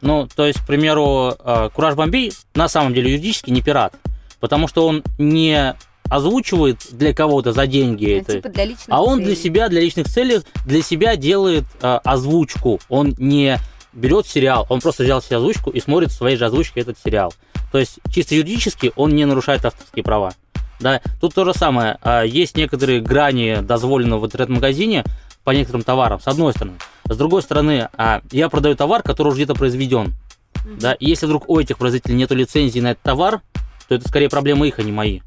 Ну, 0.00 0.28
то 0.34 0.46
есть, 0.46 0.60
к 0.60 0.66
примеру, 0.66 1.34
э, 1.38 1.70
Кураж 1.74 1.94
Бомбей 1.94 2.32
на 2.54 2.68
самом 2.68 2.94
деле 2.94 3.10
юридически 3.12 3.50
не 3.50 3.62
пират, 3.62 3.94
потому 4.40 4.68
что 4.68 4.86
он 4.86 5.02
не 5.18 5.74
озвучивает 6.08 6.86
для 6.92 7.12
кого-то 7.12 7.52
за 7.52 7.66
деньги 7.66 8.06
Ну, 8.06 8.20
это. 8.20 8.32
Типа 8.34 8.48
для 8.50 8.66
А 8.88 9.02
он 9.02 9.18
для 9.18 9.28
целей. 9.34 9.36
себя, 9.42 9.68
для 9.68 9.80
личных 9.80 10.06
целей, 10.08 10.40
для 10.64 10.82
себя 10.82 11.16
делает 11.16 11.64
э, 11.82 11.98
озвучку. 12.04 12.78
Он 12.88 13.14
не 13.18 13.58
берет 13.92 14.26
сериал, 14.26 14.66
он 14.68 14.80
просто 14.80 15.02
взял 15.02 15.20
себе 15.20 15.38
озвучку 15.38 15.70
и 15.70 15.80
смотрит 15.80 16.10
в 16.10 16.14
своей 16.14 16.36
же 16.36 16.46
озвучке 16.46 16.80
этот 16.80 16.96
сериал. 17.04 17.32
То 17.72 17.78
есть 17.78 17.98
чисто 18.12 18.34
юридически 18.34 18.92
он 18.94 19.16
не 19.16 19.24
нарушает 19.24 19.64
авторские 19.64 20.04
права. 20.04 20.32
Да, 20.78 21.00
тут 21.20 21.34
то 21.34 21.44
же 21.44 21.54
самое. 21.54 21.96
А, 22.02 22.22
Есть 22.22 22.56
некоторые 22.56 23.00
грани 23.00 23.58
дозволенного 23.62 24.20
в 24.20 24.26
интернет-магазине 24.26 25.04
по 25.46 25.52
некоторым 25.52 25.84
товарам, 25.84 26.18
с 26.18 26.26
одной 26.26 26.52
стороны. 26.52 26.76
С 27.08 27.16
другой 27.16 27.40
стороны, 27.40 27.88
а, 27.96 28.20
я 28.32 28.48
продаю 28.48 28.74
товар, 28.74 29.04
который 29.04 29.28
уже 29.28 29.36
где-то 29.36 29.54
произведен. 29.54 30.12
Мгм. 30.64 30.78
Да, 30.80 30.92
и 30.94 31.06
если 31.06 31.26
вдруг 31.26 31.48
у 31.48 31.60
этих 31.60 31.78
производителей 31.78 32.16
нет 32.16 32.32
лицензии 32.32 32.80
на 32.80 32.90
этот 32.90 33.04
товар, 33.04 33.42
то 33.86 33.94
это 33.94 34.08
скорее 34.08 34.28
проблема 34.28 34.66
их, 34.66 34.80
а 34.80 34.82
не 34.82 34.90
мои. 34.90 35.20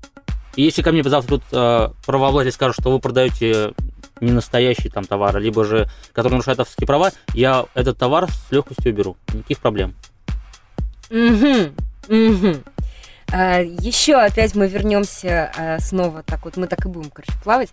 И 0.57 0.63
если 0.63 0.81
ко 0.81 0.91
мне 0.91 1.03
завтра 1.03 1.37
тут 1.37 1.43
э, 1.53 1.89
правообладатель 2.05 2.53
скажет, 2.53 2.75
что 2.81 2.91
вы 2.91 2.99
продаете 2.99 3.73
не 4.19 4.33
настоящий 4.33 4.89
там 4.89 5.05
товар, 5.05 5.39
либо 5.39 5.63
же 5.63 5.89
который 6.11 6.33
нарушает 6.33 6.59
авторские 6.59 6.85
права, 6.85 7.11
я 7.33 7.65
этот 7.73 7.97
товар 7.97 8.29
с 8.29 8.51
легкостью 8.51 8.91
уберу. 8.91 9.15
Никаких 9.33 9.59
проблем. 9.59 9.95
Мгм, 11.09 11.73
мгм. 12.09 12.55
А, 12.57 12.78
еще 13.31 14.15
опять 14.15 14.55
мы 14.55 14.67
вернемся 14.67 15.51
а, 15.55 15.79
снова, 15.79 16.23
так 16.23 16.45
вот 16.45 16.57
мы 16.57 16.67
так 16.67 16.85
и 16.85 16.89
будем, 16.89 17.09
короче, 17.11 17.33
плавать. 17.43 17.69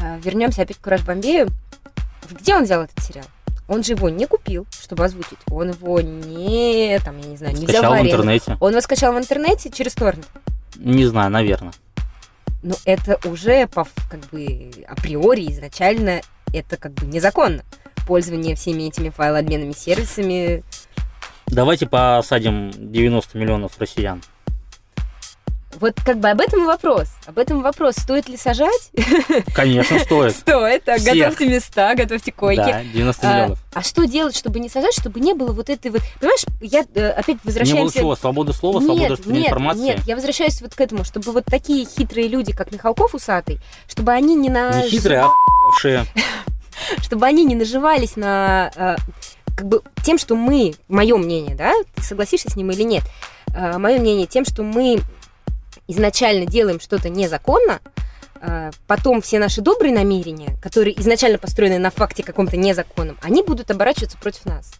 А, 0.00 0.18
вернемся 0.18 0.62
опять 0.62 0.78
к 0.78 0.80
Кураж 0.82 1.02
Бомбею. 1.02 1.48
Где 2.30 2.56
он 2.56 2.64
взял 2.64 2.82
этот 2.82 3.02
сериал? 3.02 3.26
Он 3.68 3.84
же 3.84 3.92
его 3.92 4.08
не 4.08 4.26
купил, 4.26 4.66
чтобы 4.70 5.04
озвучить. 5.04 5.38
Он 5.50 5.70
его 5.70 6.00
не, 6.00 6.98
там, 7.04 7.18
я 7.18 7.26
не 7.26 7.36
знаю, 7.36 7.54
не 7.54 7.64
Скачал 7.66 7.82
в 7.84 7.88
в 7.88 7.92
аренду. 7.92 8.10
интернете. 8.10 8.56
Он 8.60 8.70
его 8.70 8.80
скачал 8.80 9.12
в 9.12 9.18
интернете 9.18 9.70
через 9.70 9.94
торрент. 9.94 10.26
Не 10.76 11.04
знаю, 11.06 11.30
наверное. 11.30 11.72
Но 12.62 12.74
это 12.84 13.18
уже 13.28 13.66
по, 13.68 13.86
как 14.10 14.20
бы 14.30 14.70
априори 14.88 15.50
изначально 15.52 16.22
это 16.52 16.76
как 16.76 16.92
бы 16.94 17.06
незаконно. 17.06 17.62
Пользование 18.06 18.56
всеми 18.56 18.84
этими 18.84 19.10
файлообменными 19.10 19.72
сервисами. 19.72 20.64
Давайте 21.46 21.86
посадим 21.86 22.70
90 22.74 23.38
миллионов 23.38 23.78
россиян. 23.78 24.22
Вот 25.80 25.94
как 26.04 26.18
бы 26.18 26.28
об 26.28 26.40
этом 26.40 26.62
и 26.62 26.66
вопрос. 26.66 27.08
Об 27.26 27.38
этом 27.38 27.62
вопрос. 27.62 27.94
Стоит 27.96 28.28
ли 28.28 28.36
сажать? 28.36 28.90
Конечно, 29.54 29.98
стоит. 30.04 30.34
Стоит. 30.34 30.84
Так, 30.84 31.00
готовьте 31.00 31.48
места, 31.48 31.94
готовьте 31.94 32.32
койки. 32.32 32.58
Да, 32.58 32.82
90 32.82 33.26
А, 33.26 33.32
миллионов. 33.32 33.58
А 33.72 33.82
что 33.82 34.04
делать, 34.04 34.36
чтобы 34.36 34.58
не 34.58 34.68
сажать, 34.68 34.94
чтобы 34.94 35.20
не 35.20 35.34
было 35.34 35.52
вот 35.52 35.70
этой 35.70 35.90
вот... 35.90 36.02
Понимаешь, 36.20 36.44
я 36.60 36.84
э, 36.94 37.10
опять 37.10 37.38
Не 37.44 37.80
было 37.80 37.92
чего, 37.92 38.16
свобода 38.16 38.52
слова, 38.52 38.80
свобода 38.80 39.00
нет, 39.00 39.10
распространения 39.10 39.42
нет, 39.42 39.50
информации. 39.50 39.80
нет, 39.80 40.00
я 40.06 40.14
возвращаюсь 40.16 40.60
вот 40.60 40.74
к 40.74 40.80
этому, 40.80 41.04
чтобы 41.04 41.32
вот 41.32 41.44
такие 41.44 41.86
хитрые 41.86 42.26
люди, 42.26 42.52
как 42.52 42.72
Михалков 42.72 43.14
усатый, 43.14 43.60
чтобы 43.86 44.12
они 44.12 44.34
не 44.34 44.48
на... 44.48 44.82
Не 44.82 44.88
хитрые, 44.88 45.20
а 45.20 45.30
чтобы 47.02 47.26
они 47.26 47.44
не 47.44 47.54
наживались 47.54 48.16
на 48.16 48.72
э, 48.74 48.96
как 49.56 49.66
бы 49.66 49.82
тем, 50.02 50.18
что 50.18 50.34
мы, 50.34 50.74
мое 50.88 51.16
мнение, 51.16 51.54
да, 51.54 51.72
ты 51.94 52.02
согласишься 52.02 52.50
с 52.50 52.56
ним 52.56 52.70
или 52.70 52.82
нет, 52.82 53.04
мое 53.54 53.98
мнение 53.98 54.26
тем, 54.26 54.44
что 54.44 54.62
мы 54.62 55.00
изначально 55.88 56.46
делаем 56.46 56.78
что-то 56.80 57.08
незаконно, 57.08 57.80
э, 58.40 58.70
потом 58.86 59.20
все 59.20 59.38
наши 59.38 59.60
добрые 59.60 59.92
намерения, 59.92 60.56
которые 60.62 60.98
изначально 61.00 61.38
построены 61.38 61.78
на 61.78 61.90
факте 61.90 62.22
каком-то 62.22 62.56
незаконном, 62.56 63.18
они 63.22 63.42
будут 63.42 63.70
оборачиваться 63.70 64.16
против 64.18 64.44
нас. 64.44 64.72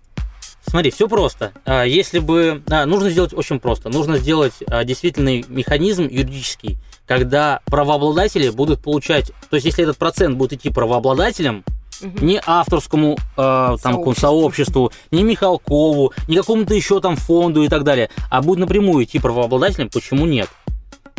Смотри, 0.67 0.91
все 0.91 1.09
просто. 1.09 1.53
А, 1.65 1.85
Если 1.85 2.19
бы... 2.19 2.63
а, 2.71 2.85
Нужно 2.85 3.09
сделать 3.09 3.33
очень 3.33 3.59
просто. 3.59 3.89
Нужно 3.89 4.19
сделать 4.19 4.53
а, 4.67 4.85
действительный 4.85 5.45
механизм 5.49 6.07
юридический, 6.07 6.77
когда 7.07 7.61
правообладатели 7.67 8.51
будут 8.51 8.83
получать... 8.83 9.33
То 9.49 9.57
есть, 9.57 9.65
если 9.65 9.85
этот 9.85 9.97
процент 9.97 10.37
будет 10.37 10.53
идти 10.53 10.71
правообладателям, 10.71 11.65
Мгм. 12.01 12.27
не 12.27 12.41
авторскому 12.47 13.15
э, 13.15 13.17
там, 13.37 13.77
Сообществу. 13.79 14.15
сообществу, 14.15 14.93
не 15.11 15.25
Михалкову, 15.25 16.13
не 16.29 16.37
какому-то 16.37 16.73
еще 16.73 17.01
там 17.01 17.17
фонду 17.17 17.65
и 17.65 17.69
так 17.69 17.83
далее, 17.83 18.09
а 18.31 18.41
будет 18.41 18.61
напрямую 18.61 19.05
идти 19.05 19.19
правообладателям, 19.19 19.89
почему 19.89 20.25
нет? 20.25 20.49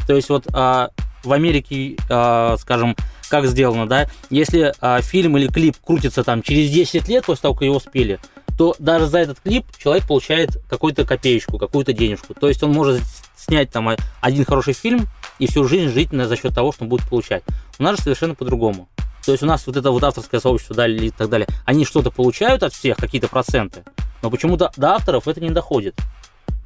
То 0.10 0.16
есть 0.16 0.28
вот 0.30 0.48
а, 0.54 0.90
в 1.24 1.32
Америке, 1.32 1.96
а, 2.10 2.58
скажем, 2.58 2.96
как 3.30 3.46
сделано, 3.46 3.88
да, 3.88 4.10
если 4.32 4.74
а, 4.82 5.02
фильм 5.04 5.38
или 5.38 5.46
клип 5.46 5.78
крутится 5.86 6.24
там 6.24 6.42
через 6.42 6.72
10 6.72 7.08
лет 7.08 7.28
после 7.28 7.44
того, 7.44 7.54
как 7.54 7.62
его 7.62 7.80
спели, 7.80 8.20
то 8.58 8.76
даже 8.80 9.06
за 9.06 9.20
этот 9.20 9.40
клип 9.40 9.66
человек 9.78 10.08
получает 10.08 10.58
какую-то 10.68 11.06
копеечку, 11.06 11.60
какую-то 11.60 11.94
денежку. 11.94 12.34
То 12.34 12.48
есть 12.48 12.64
он 12.64 12.72
может 12.72 13.04
снять 13.38 13.70
там 13.70 13.88
один 14.20 14.46
хороший 14.46 14.74
фильм 14.74 15.08
и 15.38 15.46
всю 15.46 15.64
жизнь 15.66 15.94
жить 15.94 16.12
на- 16.12 16.28
за 16.28 16.38
счет 16.38 16.56
того, 16.56 16.72
что 16.72 16.86
он 16.86 16.90
будет 16.90 17.08
получать. 17.08 17.44
У 17.78 17.84
нас 17.84 17.98
же 17.98 18.02
совершенно 18.02 18.34
по-другому. 18.34 18.90
То 19.24 19.34
есть 19.34 19.44
у 19.44 19.46
нас 19.46 19.68
вот 19.68 19.78
это 19.78 19.92
вот 19.92 20.04
авторское 20.04 20.40
сообщество 20.40 20.76
да, 20.76 20.88
и 20.88 21.12
так 21.12 21.30
далее, 21.30 21.48
они 21.66 21.86
что-то 21.86 22.10
получают 22.10 22.64
от 22.64 22.74
всех, 22.74 22.98
какие-то 22.98 23.28
проценты, 23.28 23.84
но 24.24 24.32
почему-то 24.32 24.72
до 24.76 24.96
авторов 24.96 25.28
это 25.28 25.40
не 25.40 25.52
доходит. 25.52 25.94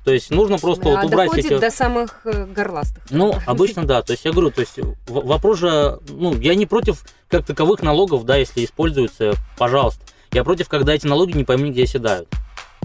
То 0.03 0.11
есть 0.11 0.31
нужно 0.31 0.57
просто 0.57 0.83
вот 0.89 0.99
А 0.99 1.05
убрать 1.05 1.33
эти... 1.37 1.57
до 1.57 1.71
самых 1.71 2.21
э, 2.25 2.45
горластых. 2.45 3.03
Ну, 3.09 3.35
обычно 3.45 3.85
да. 3.85 4.01
То 4.01 4.11
есть 4.11 4.25
я 4.25 4.31
говорю, 4.31 4.51
то 4.51 4.61
есть 4.61 4.77
вопрос 5.07 5.59
же, 5.59 5.99
ну, 6.09 6.35
я 6.35 6.55
не 6.55 6.65
против 6.65 7.03
как 7.29 7.45
таковых 7.45 7.81
налогов, 7.81 8.25
да, 8.25 8.35
если 8.35 8.65
используются, 8.65 9.33
пожалуйста. 9.57 10.01
Я 10.31 10.43
против, 10.43 10.67
когда 10.67 10.93
эти 10.93 11.07
налоги 11.07 11.37
не 11.37 11.45
пойми 11.45 11.71
где 11.71 11.83
оседают. 11.83 12.27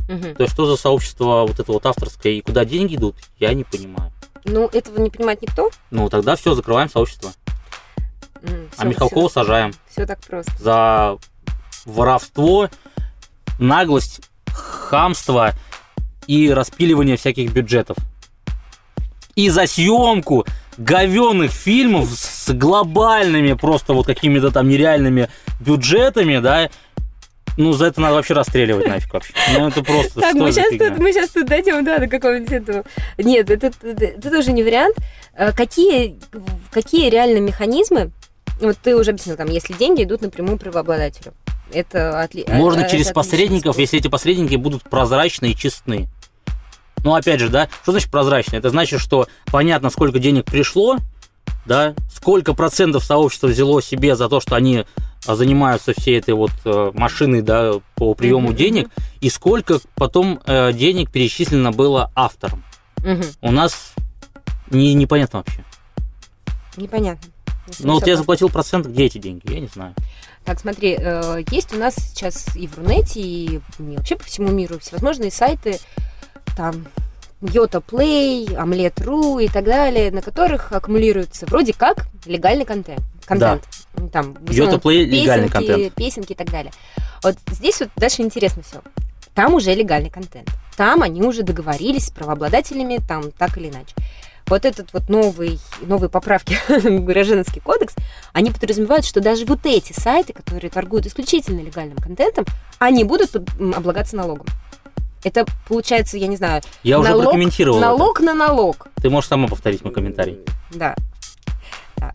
То 0.06 0.42
есть 0.42 0.54
что 0.54 0.66
за 0.66 0.76
сообщество 0.76 1.44
вот 1.46 1.58
это 1.58 1.70
вот 1.72 1.84
авторское 1.84 2.32
и 2.34 2.40
куда 2.40 2.64
деньги 2.64 2.94
идут, 2.96 3.16
я 3.38 3.52
не 3.52 3.64
понимаю. 3.64 4.12
Ну, 4.44 4.66
этого 4.72 4.98
не 5.00 5.10
понимает 5.10 5.42
никто. 5.42 5.70
Ну, 5.90 6.08
тогда 6.08 6.36
все, 6.36 6.54
закрываем 6.54 6.88
сообщество. 6.88 7.32
а 8.76 8.84
Михалкова 8.84 9.28
сажаем 9.28 9.72
Все 9.90 10.06
так 10.06 10.20
просто. 10.20 10.52
за 10.58 11.18
воровство, 11.84 12.70
наглость, 13.58 14.20
хамство 14.46 15.52
и 16.28 16.50
распиливание 16.50 17.16
всяких 17.16 17.52
бюджетов. 17.52 17.96
И 19.34 19.50
за 19.50 19.66
съемку 19.66 20.46
говенных 20.76 21.50
фильмов 21.50 22.08
с 22.10 22.52
глобальными 22.52 23.54
просто 23.54 23.94
вот 23.94 24.06
какими-то 24.06 24.52
там 24.52 24.68
нереальными 24.68 25.28
бюджетами, 25.58 26.38
да, 26.38 26.70
ну, 27.56 27.72
за 27.72 27.86
это 27.86 28.00
надо 28.00 28.14
вообще 28.14 28.34
расстреливать 28.34 28.86
нафиг 28.88 29.12
вообще. 29.12 29.32
Ну, 29.52 29.68
это 29.68 29.82
просто 29.82 30.20
Так, 30.20 30.34
мы 30.34 30.52
сейчас, 30.52 30.68
тут, 30.70 30.98
мы 30.98 31.12
сейчас 31.12 31.30
тут 31.30 31.46
дойдем, 31.46 31.84
да, 31.84 31.98
до 31.98 32.06
какого-нибудь 32.06 32.52
этого. 32.52 32.84
Нет, 33.18 33.50
это, 33.50 33.66
это, 33.82 34.04
это 34.04 34.30
тоже 34.30 34.52
не 34.52 34.62
вариант. 34.62 34.96
Э, 35.34 35.52
Какие, 35.52 36.18
какие 36.70 37.10
реально 37.10 37.38
механизмы, 37.38 38.12
вот 38.60 38.76
ты 38.78 38.96
уже 38.96 39.10
объяснил, 39.10 39.36
там, 39.36 39.48
если 39.48 39.72
деньги 39.72 40.04
идут 40.04 40.22
напрямую 40.22 40.58
правообладателю. 40.58 41.34
Это 41.72 42.20
отли... 42.22 42.44
Можно 42.48 42.80
это 42.80 42.90
через 42.90 43.08
посредников, 43.08 43.78
если 43.78 43.98
эти 43.98 44.08
посредники 44.08 44.54
будут 44.54 44.84
прозрачны 44.84 45.50
и 45.50 45.56
честны. 45.56 46.08
Ну, 47.04 47.14
опять 47.14 47.40
же, 47.40 47.48
да, 47.48 47.68
что 47.82 47.92
значит 47.92 48.10
прозрачно? 48.10 48.56
Это 48.56 48.70
значит, 48.70 49.00
что 49.00 49.28
понятно, 49.46 49.90
сколько 49.90 50.18
денег 50.18 50.44
пришло, 50.46 50.98
да, 51.66 51.94
сколько 52.12 52.54
процентов 52.54 53.04
сообщества 53.04 53.48
взяло 53.48 53.82
себе 53.82 54.16
за 54.16 54.28
то, 54.28 54.40
что 54.40 54.56
они 54.56 54.84
а, 55.26 55.34
занимаются 55.34 55.92
всей 55.92 56.18
этой 56.18 56.34
вот 56.34 56.52
э, 56.64 56.90
машиной, 56.94 57.42
да, 57.42 57.74
по 57.94 58.14
приему 58.14 58.48
Мгм, 58.48 58.56
денег, 58.56 58.90
и 59.20 59.30
сколько 59.30 59.80
потом 59.94 60.40
э, 60.46 60.72
денег 60.72 61.10
перечислено 61.10 61.72
было 61.72 62.10
автором. 62.14 62.64
Мгм. 62.98 63.24
У 63.42 63.50
нас 63.50 63.92
не, 64.70 64.94
непонятно 64.94 65.40
вообще. 65.40 65.64
Непонятно. 66.76 67.28
Ну, 67.80 67.94
вот 67.94 68.06
я 68.06 68.16
заплатил 68.16 68.48
процент, 68.48 68.86
где 68.86 69.04
эти 69.04 69.18
деньги? 69.18 69.52
Я 69.52 69.60
не 69.60 69.66
знаю. 69.66 69.94
Так, 70.44 70.60
смотри, 70.60 70.96
э, 70.98 71.44
есть 71.50 71.74
у 71.74 71.78
нас 71.78 71.94
сейчас 71.96 72.56
и 72.56 72.66
в 72.66 72.78
Рунете, 72.78 73.20
и 73.20 73.60
вообще 73.78 74.16
по 74.16 74.24
всему 74.24 74.50
миру 74.50 74.78
всевозможные 74.78 75.30
сайты, 75.30 75.78
там, 76.56 76.86
Йота 77.40 77.80
Плей, 77.80 78.48
Омлет.ру 78.56 79.38
и 79.38 79.48
так 79.48 79.64
далее, 79.64 80.10
на 80.10 80.22
которых 80.22 80.72
аккумулируется 80.72 81.46
вроде 81.46 81.72
как 81.72 82.06
легальный 82.26 82.64
контент. 82.64 83.00
контент. 83.24 83.62
Там, 84.12 84.34
в 84.34 84.50
основном 84.50 84.50
Йота 84.50 84.78
Плей 84.78 85.04
легальный 85.04 85.48
контент. 85.48 85.94
Песенки 85.94 86.32
и 86.32 86.36
так 86.36 86.50
далее. 86.50 86.72
Вот 87.22 87.36
здесь 87.50 87.80
вот 87.80 87.90
дальше 87.96 88.22
интересно 88.22 88.62
все. 88.62 88.82
Там 89.34 89.54
уже 89.54 89.72
легальный 89.72 90.10
контент. 90.10 90.50
Там 90.76 91.02
они 91.02 91.22
уже 91.22 91.42
договорились 91.42 92.06
с 92.06 92.10
правообладателями, 92.10 92.98
там 93.06 93.30
так 93.30 93.56
или 93.56 93.68
иначе. 93.68 93.94
Вот 94.48 94.64
этот 94.64 94.92
вот 94.92 95.08
новый, 95.08 95.60
новые 95.80 96.08
поправки 96.08 96.58
в 96.68 97.04
Гражданский 97.04 97.60
кодекс, 97.60 97.94
они 98.32 98.50
подразумевают, 98.50 99.04
что 99.04 99.20
даже 99.20 99.44
вот 99.44 99.60
эти 99.64 99.92
сайты, 99.92 100.32
которые 100.32 100.70
торгуют 100.70 101.06
исключительно 101.06 101.60
легальным 101.60 101.98
контентом, 101.98 102.46
они 102.78 103.04
будут 103.04 103.36
облагаться 103.36 104.16
налогом. 104.16 104.46
Это 105.24 105.46
получается, 105.66 106.16
я 106.16 106.26
не 106.28 106.36
знаю, 106.36 106.62
Я 106.82 106.98
уже 106.98 107.10
налог, 107.10 107.24
прокомментировал 107.24 107.78
это. 107.78 107.86
налог 107.86 108.20
на 108.20 108.34
налог. 108.34 108.88
Ты 108.96 109.10
можешь 109.10 109.28
сама 109.28 109.48
повторить 109.48 109.82
мой 109.82 109.92
комментарий. 109.92 110.38
Да. 110.70 110.94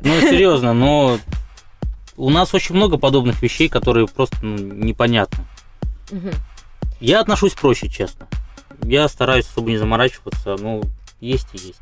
Ну, 0.02 0.20
серьезно, 0.22 0.74
но 0.74 1.20
у 2.16 2.30
нас 2.30 2.54
очень 2.54 2.76
много 2.76 2.98
подобных 2.98 3.42
вещей, 3.42 3.68
которые 3.68 4.08
просто 4.08 4.38
ну, 4.42 4.56
непонятны. 4.58 5.46
Мгм. 6.12 6.32
Я 7.00 7.20
отношусь 7.20 7.54
проще, 7.54 7.90
честно. 7.90 8.28
Я 8.84 9.08
стараюсь 9.08 9.48
особо 9.48 9.70
не 9.70 9.78
заморачиваться, 9.78 10.56
ну, 10.58 10.84
есть 11.20 11.48
и 11.54 11.58
есть. 11.58 11.80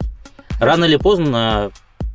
Рано 0.59 0.85
или 0.85 0.97
поздно 0.97 1.71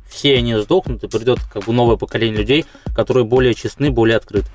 все 0.09 0.37
они 0.37 0.55
сдохнут, 0.55 1.03
и 1.03 1.07
придет 1.07 1.39
как 1.51 1.65
бы 1.65 1.73
новое 1.73 1.97
поколение 1.97 2.39
людей, 2.39 2.65
которые 2.95 3.25
более 3.25 3.53
честны, 3.53 3.91
более 3.91 4.17
открыты. 4.17 4.49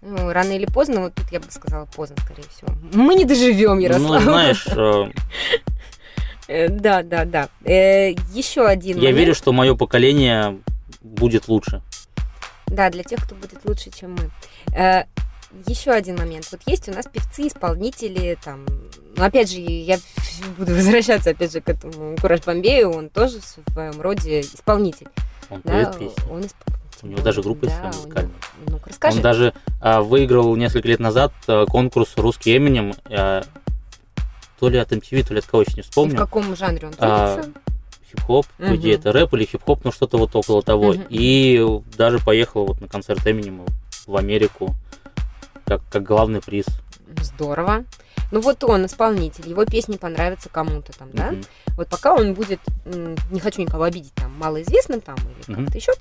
Ну, 0.00 0.32
рано 0.32 0.52
или 0.52 0.66
поздно, 0.66 1.00
вот 1.00 1.14
тут 1.14 1.26
я 1.32 1.40
бы 1.40 1.50
сказала 1.50 1.86
поздно, 1.86 2.16
скорее 2.24 2.44
всего. 2.48 2.72
Мы 2.92 3.14
не 3.14 3.24
доживем, 3.24 3.78
Ярослав. 3.78 4.24
Ну, 4.24 4.30
знаешь, 4.30 4.66
э, 4.68 5.10
Э, 6.48 6.68
Да, 6.68 7.02
да, 7.02 7.24
да. 7.24 7.48
Еще 7.64 8.64
один 8.66 8.98
я 8.98 9.12
верю, 9.12 9.34
что 9.34 9.52
мое 9.52 9.74
поколение 9.74 10.58
будет 11.02 11.48
лучше. 11.48 11.82
Да, 12.66 12.90
для 12.90 13.02
тех, 13.02 13.22
кто 13.24 13.34
будет 13.34 13.64
лучше, 13.64 13.90
чем 13.90 14.16
мы. 14.16 15.06
Еще 15.66 15.90
один 15.92 16.16
момент. 16.16 16.46
Вот 16.52 16.60
есть 16.66 16.88
у 16.88 16.92
нас 16.92 17.06
певцы, 17.06 17.46
исполнители, 17.48 18.36
там... 18.44 18.66
Ну, 19.16 19.24
опять 19.24 19.50
же, 19.50 19.60
я 19.60 19.98
буду 20.58 20.74
возвращаться, 20.74 21.30
опять 21.30 21.52
же, 21.52 21.60
к 21.62 21.68
этому 21.70 22.16
Кураж 22.16 22.40
Бомбею. 22.42 22.90
Он 22.90 23.08
тоже 23.08 23.38
в 23.40 23.72
своем 23.72 24.00
роде 24.00 24.40
исполнитель. 24.40 25.08
Он 25.50 25.62
Да, 25.64 25.72
поет 25.72 25.98
песни. 25.98 26.30
он 26.30 26.40
исп- 26.40 26.77
У 27.02 27.06
него 27.06 27.22
даже 27.22 27.42
группа 27.42 27.64
есть 27.66 27.76
Да, 27.80 27.88
у 27.90 27.92
музыкальная. 27.94 28.34
Ну-ка, 28.68 28.90
расскажи. 28.90 29.16
Он 29.16 29.22
даже 29.22 29.54
а, 29.80 30.02
выиграл 30.02 30.54
несколько 30.56 30.88
лет 30.88 31.00
назад 31.00 31.32
а, 31.46 31.66
конкурс 31.66 32.14
«Русский 32.16 32.56
Эминем». 32.56 32.94
а, 33.10 33.42
то 34.58 34.68
ли 34.68 34.78
от 34.78 34.90
MTV, 34.92 35.26
то 35.26 35.34
ли 35.34 35.38
от 35.40 35.46
кого 35.46 35.62
еще 35.62 35.74
не 35.74 35.80
И 35.80 35.82
в 35.82 35.86
вспомню. 35.86 36.16
каком 36.18 36.56
жанре 36.56 36.88
он 36.88 36.94
А, 36.98 37.36
трудится? 37.36 37.60
Хип-хоп, 38.10 38.46
по 38.56 38.62
Мгм. 38.64 38.76
идее, 38.76 38.94
это 38.94 39.12
рэп 39.12 39.34
или 39.34 39.44
хип-хоп, 39.44 39.84
ну 39.84 39.92
что-то 39.92 40.16
вот 40.18 40.34
около 40.34 40.62
того. 40.62 40.94
Мгм. 40.94 41.06
И 41.10 41.64
даже 41.96 42.18
поехал 42.18 42.66
вот 42.66 42.80
на 42.80 42.88
концерт 42.88 43.24
Эминема 43.26 43.66
в 44.06 44.16
Америку 44.16 44.74
как, 45.66 45.82
как 45.90 46.02
главный 46.02 46.40
приз. 46.40 46.66
Здорово. 47.20 47.84
Ну 48.30 48.40
вот 48.40 48.64
он 48.64 48.86
исполнитель, 48.86 49.48
его 49.48 49.64
песни 49.64 49.96
понравятся 49.96 50.48
кому-то 50.48 50.92
там, 50.98 51.10
да? 51.12 51.32
Мгм. 51.32 51.44
Вот 51.76 51.88
пока 51.88 52.14
он 52.14 52.34
будет, 52.34 52.60
не 53.30 53.40
хочу 53.40 53.62
никого 53.62 53.84
обидеть, 53.84 54.12
там, 54.14 54.32
малоизвестным 54.38 55.00
там 55.00 55.16
или 55.16 55.52
Мгм. 55.54 55.64
как-то 55.66 55.78
еще, 55.78 55.92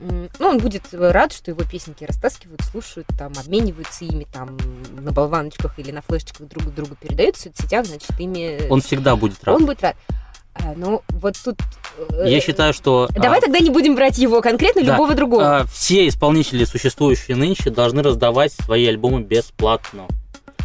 ну, 0.00 0.46
он 0.48 0.58
будет 0.58 0.82
рад, 0.92 1.32
что 1.32 1.50
его 1.50 1.62
песенки 1.62 2.04
растаскивают, 2.04 2.62
слушают, 2.62 3.06
там, 3.18 3.32
обмениваются 3.38 4.04
ими, 4.04 4.26
там, 4.32 4.56
на 4.98 5.12
болваночках 5.12 5.78
или 5.78 5.90
на 5.90 6.00
флешечках 6.02 6.48
друг 6.48 6.74
другу 6.74 6.96
передают 7.00 7.36
в 7.36 7.40
соцсетях, 7.40 7.86
значит, 7.86 8.10
ими... 8.18 8.66
Он 8.70 8.80
всегда 8.80 9.16
будет 9.16 9.42
рад. 9.44 9.56
он 9.56 9.66
будет 9.66 9.82
рад. 9.82 9.96
А, 10.54 10.72
ну, 10.76 11.02
вот 11.10 11.36
тут... 11.44 11.56
э, 12.10 12.24
Я 12.28 12.40
считаю, 12.40 12.72
что 12.74 13.08
а, 13.14 13.20
Давай 13.20 13.40
тогда 13.40 13.60
не 13.60 13.70
будем 13.70 13.94
брать 13.94 14.18
его 14.18 14.40
конкретно, 14.42 14.82
Да. 14.82 14.92
любого 14.92 15.14
другого. 15.14 15.58
а, 15.60 15.64
все 15.66 16.08
исполнители, 16.08 16.64
существующие 16.64 17.36
нынче, 17.36 17.70
должны 17.70 18.02
раздавать 18.02 18.52
свои 18.52 18.86
альбомы 18.86 19.22
бесплатно. 19.22 20.06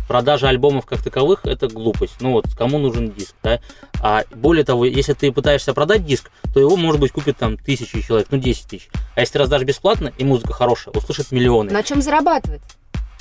Продажа 0.08 0.50
альбомов 0.50 0.86
как 0.86 1.02
таковых 1.02 1.46
это 1.46 1.68
глупость. 1.68 2.18
Ну 2.20 2.34
вот, 2.34 2.46
кому 2.56 2.78
нужен 2.78 3.12
диск, 3.12 3.34
да? 3.44 3.60
А 4.02 4.24
более 4.36 4.64
того, 4.64 4.86
если 4.86 5.14
ты 5.14 5.32
пытаешься 5.32 5.74
продать 5.74 6.06
диск, 6.06 6.32
то 6.54 6.60
его, 6.60 6.76
может 6.76 7.02
быть, 7.02 7.12
купит 7.12 7.38
там 7.38 7.58
тысячи 7.58 8.02
человек, 8.02 8.28
ну 8.32 8.38
10 8.38 8.68
тысяч. 8.68 8.90
А 9.16 9.22
если 9.22 9.34
ты 9.34 9.40
раздашь 9.40 9.64
бесплатно, 9.64 10.12
и 10.18 10.24
музыка 10.24 10.54
хорошая, 10.54 10.94
услышат 10.94 11.32
миллионы. 11.32 11.72
На 11.72 11.84
чем 11.84 12.02
зарабатывать? 12.02 12.62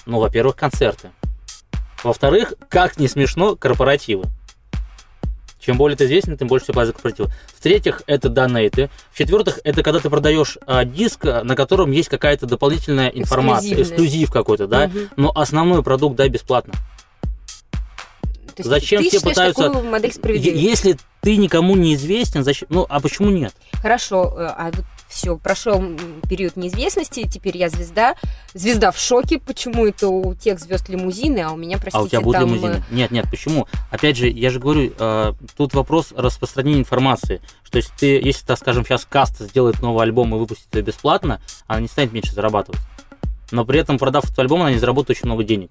Ну, 0.07 0.20
во-первых, 0.20 0.57
концерты. 0.57 1.11
Во-вторых, 2.03 2.53
как 2.68 2.99
не 2.99 3.09
смешно, 3.09 3.57
корпоративы. 3.57 4.25
Чем 5.64 5.79
более 5.79 5.96
ты 5.96 6.05
известен, 6.05 6.37
тем 6.37 6.48
больше 6.48 6.66
тебя 6.66 6.85
за 6.85 6.92
корпоративы. 6.92 7.31
В-третьих, 7.57 8.03
это 8.07 8.29
донейты. 8.29 8.90
В-четвертых, 9.12 9.61
это 9.64 9.83
когда 9.83 9.98
ты 9.98 10.11
продаешь 10.11 10.59
а, 10.66 10.85
диск, 10.85 11.24
а, 11.24 11.42
на 11.42 11.57
котором 11.57 11.90
есть 11.90 12.09
какая-то 12.11 12.46
дополнительная 12.46 13.09
информация, 13.09 13.81
эксклюзив 13.81 14.31
какой-то, 14.31 14.66
да. 14.66 14.88
Мгм. 14.88 15.09
Но 15.16 15.33
основной 15.35 15.83
продукт 15.83 16.16
дай 16.16 16.29
бесплатно. 16.29 16.74
То 18.55 18.61
есть 18.61 18.70
Зачем 18.70 19.03
ты 19.03 19.09
все 19.09 19.20
пытаются- 19.20 19.64
такую 19.64 19.90
модель? 19.90 20.12
Если 20.37 20.96
ты 21.22 21.37
никому 21.37 21.74
не 21.77 21.94
известен, 21.94 22.44
зачем? 22.44 22.68
Ну, 22.70 22.87
а 22.88 23.00
почему 23.00 23.31
нет? 23.31 23.53
Хорошо, 23.72 24.33
э, 24.37 24.46
а 24.46 24.70
вот 24.72 24.85
все, 25.14 25.37
прошел 25.37 25.81
период 26.29 26.57
неизвестности, 26.57 27.29
теперь 27.29 27.57
я 27.57 27.68
звезда. 27.68 28.16
Звезда 28.53 28.90
в 28.90 28.98
шоке, 28.98 29.38
почему 29.38 29.87
это 29.87 30.09
у 30.09 30.35
тех 30.35 30.59
звезд 30.59 30.88
лимузины, 30.88 31.38
а 31.38 31.53
у 31.53 31.57
меня, 31.57 31.79
простите, 31.79 31.98
а 31.98 32.03
у 32.03 32.09
тебя 32.09 32.20
будут 32.20 32.40
там... 32.40 32.48
лимузины? 32.55 32.85
э, 32.90 32.94
Нет, 32.94 33.11
нет, 33.12 33.27
почему? 33.31 33.68
Опять 33.90 34.16
же, 34.16 34.29
я 34.29 34.50
же 34.50 34.59
говорю, 34.59 34.92
э, 34.98 35.33
тут 35.57 35.72
вопрос 35.74 36.12
распространения 36.16 36.81
информации. 36.81 37.40
Что 37.62 37.79
если 37.79 37.92
ты, 37.96 38.07
если, 38.20 38.44
так 38.44 38.59
скажем, 38.59 38.85
сейчас 38.85 39.07
Каста 39.09 39.44
сделает 39.46 39.81
новый 39.81 40.03
альбом 40.03 40.35
и 40.35 40.38
выпустит 40.38 40.66
его 40.74 40.85
бесплатно, 40.85 41.40
она 41.68 41.81
не 41.81 41.88
станет 41.88 42.12
меньше 42.12 42.33
зарабатывать. 42.33 42.81
Но 43.53 43.64
при 43.64 43.79
этом, 43.79 43.98
продав 43.98 44.24
этот 44.24 44.38
альбом, 44.40 44.62
она 44.62 44.72
не 44.72 44.79
заработает 44.79 45.16
очень 45.18 45.27
много 45.29 45.44
денег. 45.44 45.70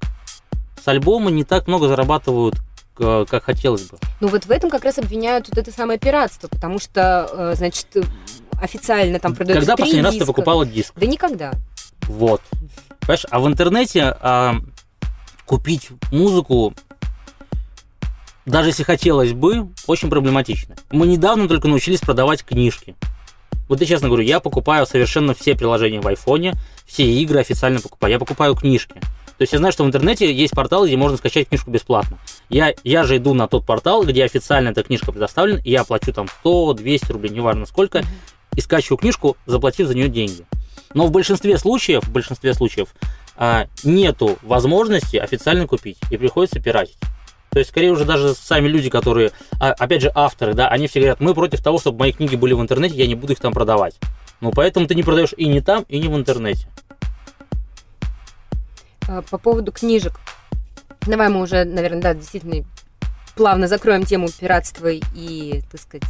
С 0.82 0.88
альбома 0.88 1.32
не 1.32 1.44
так 1.44 1.68
много 1.68 1.88
зарабатывают, 1.90 2.56
к- 2.94 3.26
как 3.26 3.44
хотелось 3.44 3.84
бы. 3.84 3.98
Ну 4.22 4.28
вот 4.28 4.46
в 4.46 4.52
этом 4.52 4.70
как 4.70 4.84
раз 4.86 5.00
обвиняют 5.00 5.50
вот 5.50 5.58
это 5.58 5.72
самое 5.72 5.98
пиратство, 6.00 6.48
потому 6.48 6.80
что, 6.80 7.28
э, 7.32 7.54
значит, 7.56 7.88
э, 7.96 8.04
официально 8.62 9.20
там 9.20 9.36
продается 9.36 9.62
Когда 9.62 9.76
три 9.76 9.84
последний 9.84 10.04
раз 10.04 10.14
ты 10.14 10.20
диска. 10.20 10.34
покупала 10.34 10.66
диск? 10.66 10.94
Да 10.96 11.06
никогда. 11.06 11.54
Вот. 12.08 12.42
Понимаешь, 13.02 13.26
а 13.30 13.40
в 13.40 13.48
интернете 13.48 14.16
а, 14.22 14.56
купить 15.46 15.90
музыку, 16.12 16.74
даже 18.46 18.70
если 18.70 18.84
хотелось 18.84 19.34
бы, 19.34 19.70
очень 19.88 20.10
проблематично. 20.10 20.76
Мы 20.92 21.08
недавно 21.08 21.48
только 21.48 21.68
научились 21.68 22.00
продавать 22.00 22.44
книжки. 22.44 22.96
Вот 23.70 23.80
я 23.80 23.88
честно 23.88 24.08
говорю, 24.10 24.24
я 24.24 24.40
покупаю 24.40 24.86
совершенно 24.86 25.34
все 25.34 25.56
приложения 25.56 26.02
в 26.02 26.08
айфоне, 26.08 26.54
все 26.86 27.06
игры 27.06 27.40
официально 27.40 27.80
покупаю. 27.80 28.14
Я 28.14 28.20
покупаю 28.20 28.56
книжки. 28.56 29.00
То 29.38 29.42
есть 29.42 29.54
я 29.54 29.60
знаю, 29.60 29.72
что 29.72 29.84
в 29.84 29.88
интернете 29.88 30.32
есть 30.32 30.54
портал, 30.54 30.86
где 30.86 30.96
можно 30.96 31.18
скачать 31.18 31.50
книжку 31.50 31.72
бесплатно. 31.72 32.20
Я, 32.50 32.74
я 32.84 33.04
же 33.04 33.18
иду 33.18 33.34
на 33.34 33.48
тот 33.48 33.66
портал, 33.66 34.04
где 34.04 34.24
официально 34.24 34.70
эта 34.70 34.84
книжка 34.84 35.12
предоставлена, 35.12 35.60
и 35.64 35.72
я 35.72 35.84
плачу 35.84 36.14
там 36.14 36.28
100, 36.28 36.74
200 36.74 37.12
рублей, 37.12 37.30
неважно 37.32 37.66
сколько. 37.66 38.04
И 38.56 38.62
скачиваю 38.62 38.98
книжку, 38.98 39.38
заплатив 39.46 39.88
за 39.88 39.96
нее 39.96 40.10
деньги. 40.10 40.46
Но 40.94 41.08
в 41.08 41.12
большинстве 41.12 41.58
случаев, 41.58 42.04
в 42.04 42.12
большинстве 42.12 42.54
случаев 42.54 42.90
а, 43.36 43.68
нету 43.84 44.38
возможности 44.42 45.18
официально 45.18 45.68
купить 45.68 45.98
и 46.10 46.18
приходится 46.18 46.60
пиратить. 46.60 46.98
То 47.50 47.60
есть, 47.60 47.70
скорее 47.70 47.92
уже 47.92 48.04
даже 48.04 48.34
сами 48.34 48.68
люди, 48.68 48.90
которые, 48.90 49.32
а, 49.60 49.74
опять 49.74 50.02
же, 50.02 50.12
авторы, 50.14 50.54
да, 50.54 50.70
они 50.70 50.88
все 50.88 51.00
говорят, 51.00 51.20
мы 51.20 51.34
против 51.34 51.62
того, 51.62 51.80
чтобы 51.80 52.00
мои 52.00 52.12
книги 52.12 52.36
были 52.36 52.54
в 52.54 52.62
интернете, 52.62 52.96
я 52.96 53.08
не 53.08 53.16
буду 53.16 53.34
их 53.34 53.40
там 53.40 53.54
продавать. 53.54 53.96
Ну, 54.42 54.52
поэтому 54.52 54.88
ты 54.88 54.96
не 54.96 55.04
продаешь 55.04 55.34
и 55.38 55.48
не 55.48 55.62
там, 55.62 55.86
и 55.88 56.00
не 56.00 56.08
в 56.08 56.16
интернете. 56.16 56.68
А, 59.08 59.22
По 59.22 59.38
поводу 59.38 59.72
книжек. 59.72 60.20
Давай 61.02 61.30
мы 61.30 61.42
уже, 61.42 61.64
наверное, 61.66 62.02
да, 62.02 62.14
действительно 62.14 62.66
плавно 63.36 63.68
закроем 63.68 64.04
тему 64.04 64.30
пиратства 64.30 64.90
и, 64.90 65.62
так 65.72 65.82
сказать, 65.82 66.10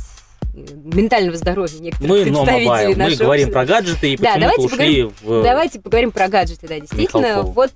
ментального 0.54 1.36
здоровья 1.36 1.80
некоторых 1.80 2.10
Мы 2.10 2.24
представителей 2.24 2.66
Mobile, 2.66 2.90
мы 2.92 2.96
нашего 2.96 3.24
говорим 3.24 3.52
про 3.52 3.66
гаджеты 3.66 4.14
и 4.14 4.18
Да, 4.18 4.34
почему-то 4.34 4.40
давайте 4.40 4.76
ушли 4.76 5.04
в... 5.22 5.44
Давайте 5.44 5.80
поговорим 5.80 6.12
про 6.12 6.28
гаджеты, 6.28 6.68
да, 6.68 6.80
действительно. 6.80 7.22
Михалкову. 7.22 7.52
Вот 7.54 7.72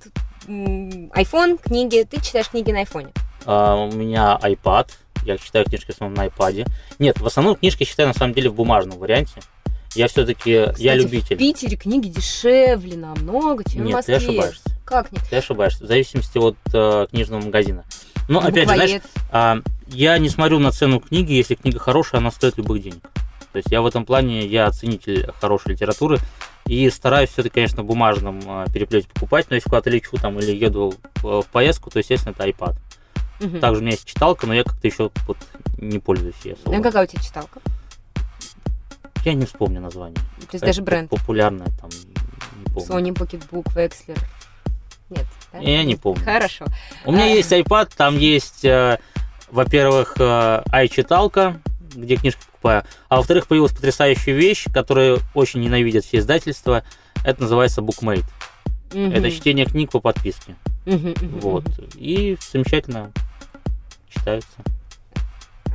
iPhone, 0.47 1.59
книги. 1.61 2.07
Ты 2.09 2.21
читаешь 2.21 2.49
книги 2.49 2.71
на 2.71 2.79
айфоне. 2.79 3.09
А, 3.45 3.75
у 3.75 3.91
меня 3.91 4.39
iPad, 4.41 4.89
я 5.23 5.37
читаю 5.37 5.65
книжки 5.65 5.87
в 5.87 5.89
основном 5.95 6.17
на 6.17 6.27
iPad. 6.27 6.67
Нет, 6.99 7.19
в 7.19 7.25
основном 7.25 7.55
книжки 7.55 7.83
читаю 7.83 8.07
на 8.09 8.13
самом 8.13 8.33
деле 8.33 8.49
в 8.49 8.53
бумажном 8.53 8.97
варианте. 8.99 9.41
Я 9.95 10.07
все-таки, 10.07 10.51
я 10.51 10.71
Кстати, 10.73 10.99
В 10.99 11.01
любитель. 11.01 11.37
Питере 11.37 11.77
книги 11.77 12.07
дешевле 12.09 12.97
намного, 12.97 13.63
чем 13.63 13.81
в 13.81 13.85
Нет, 13.85 14.05
ты 14.05 14.13
Москве. 14.13 14.15
ошибаешься. 14.15 14.63
Как 14.85 15.11
нет? 15.11 15.21
Ты 15.29 15.37
ошибаешься, 15.37 15.83
в 15.83 15.87
зависимости 15.87 16.37
от 16.37 16.57
э, 16.73 17.07
книжного 17.09 17.41
магазина. 17.41 17.83
Но, 18.27 18.39
опять 18.39 18.69
же, 18.69 18.75
знаешь. 18.75 19.01
А, 19.89 19.95
я 19.95 20.17
не 20.17 20.29
смотрю 20.29 20.59
на 20.59 20.71
цену 20.71 20.99
книги, 20.99 21.33
если 21.33 21.55
книга 21.55 21.79
хорошая, 21.79 22.21
она 22.21 22.31
стоит 22.31 22.57
любых 22.57 22.81
денег. 22.81 23.01
То 23.51 23.57
есть 23.57 23.71
я 23.71 23.81
в 23.81 23.87
этом 23.87 24.05
плане, 24.05 24.45
я 24.45 24.67
оценитель 24.67 25.31
хорошей 25.39 25.71
литературы 25.71 26.19
и 26.65 26.89
стараюсь 26.89 27.29
все-таки, 27.29 27.55
конечно, 27.55 27.81
в 27.83 27.85
бумажном 27.85 28.39
э, 28.45 28.65
переплете 28.73 29.07
покупать, 29.07 29.47
но 29.49 29.55
если 29.55 29.69
куда-то 29.69 29.89
лечу 29.89 30.17
там 30.17 30.37
или 30.39 30.55
еду 30.55 30.93
в, 31.15 31.43
поездку, 31.51 31.89
то, 31.89 31.99
естественно, 31.99 32.33
это 32.37 32.47
iPad. 32.47 32.75
Мгм. 33.39 33.59
Также 33.59 33.79
у 33.79 33.81
меня 33.81 33.91
есть 33.91 34.05
читалка, 34.05 34.47
но 34.47 34.53
я 34.53 34.63
как-то 34.63 34.87
еще 34.87 35.11
вот 35.27 35.37
не 35.77 35.99
пользуюсь 35.99 36.35
ей 36.43 36.53
особо. 36.53 36.75
А 36.75 36.81
какая 36.81 37.03
у 37.05 37.07
тебя 37.07 37.21
читалка? 37.21 37.61
Я 39.23 39.33
не 39.33 39.45
вспомню 39.45 39.81
название. 39.81 40.15
То 40.15 40.53
есть 40.53 40.65
даже 40.65 40.81
бренд. 40.81 41.09
Популярная 41.09 41.67
там, 41.79 41.89
не 41.89 42.73
помню. 42.73 43.13
Sony 43.13 43.13
Pocketbook, 43.13 43.73
Wexler. 43.75 44.19
Нет, 45.09 45.25
да? 45.53 45.59
Я 45.59 45.83
не 45.83 45.95
помню. 45.95 46.23
Хорошо. 46.23 46.65
У 47.05 47.11
меня 47.11 47.25
А. 47.25 47.27
есть 47.27 47.51
iPad, 47.51 47.91
там 47.95 48.17
есть, 48.17 48.65
э, 48.65 48.99
во-первых, 49.49 50.15
э, 50.19 50.63
iChitалка, 50.71 51.61
где 51.95 52.15
книжки 52.15 52.41
покупаю, 52.45 52.83
а 53.09 53.17
во-вторых, 53.17 53.47
появилась 53.47 53.71
потрясающая 53.71 54.33
вещь, 54.33 54.65
которую 54.73 55.19
очень 55.33 55.61
ненавидят 55.61 56.05
все 56.05 56.17
издательства. 56.17 56.83
Это 57.23 57.41
называется 57.41 57.81
BookMate. 57.81 58.25
Мгм. 58.93 59.11
Это 59.11 59.31
чтение 59.31 59.65
книг 59.65 59.91
по 59.91 59.99
подписке. 59.99 60.55
Мгм, 60.85 61.09
мгм, 61.09 61.39
Вот. 61.39 61.65
И 61.95 62.37
замечательно 62.51 63.11
читаются. 64.09 64.49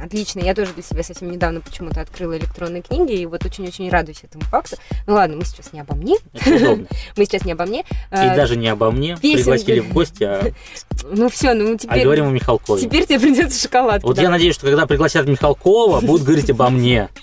Отлично, 0.01 0.41
я 0.41 0.55
тоже 0.55 0.73
для 0.73 0.83
себя 0.83 1.03
совсем 1.03 1.31
недавно 1.31 1.61
почему-то 1.61 2.01
открыла 2.01 2.37
электронные 2.37 2.83
книги, 2.83 3.13
и 3.13 3.27
вот 3.27 3.45
очень-очень 3.45 3.89
радуюсь 3.91 4.23
этому 4.23 4.45
факту. 4.45 4.77
Ну 5.07 5.15
ладно, 5.15 5.37
мы 5.37 5.45
сейчас 5.45 5.73
не 5.73 5.81
обо 5.81 5.95
мне, 5.95 6.17
мы 7.17 7.25
сейчас 7.25 7.45
не 7.45 7.53
обо 7.53 7.67
мне. 7.67 7.81
И 7.81 7.85
А, 8.11 8.35
даже 8.35 8.57
не 8.57 8.69
обо 8.69 8.91
мне. 8.91 9.17
Пригласили 9.17 9.81
в 9.81 9.93
гости, 9.93 10.25
а, 10.25 10.53
Ну 11.11 11.29
все, 11.29 11.55
ну 11.55 11.75
а 11.75 11.79
теперь, 11.79 12.05
говорим 12.05 12.29
о 12.29 12.31
Михалкове. 12.31 12.83
теперь 12.83 13.07
тебе 13.07 13.21
придется 13.21 13.61
шоколадку. 13.61 14.09
Вот 14.09 14.19
я 14.19 14.31
надеюсь, 14.31 14.55
что 14.55 14.67
когда 14.67 14.87
пригласят 14.87 15.27
Михалкова, 15.27 16.01
будут 16.01 16.23
говорить 16.27 16.51
обо 16.51 16.69
мне. 16.71 17.09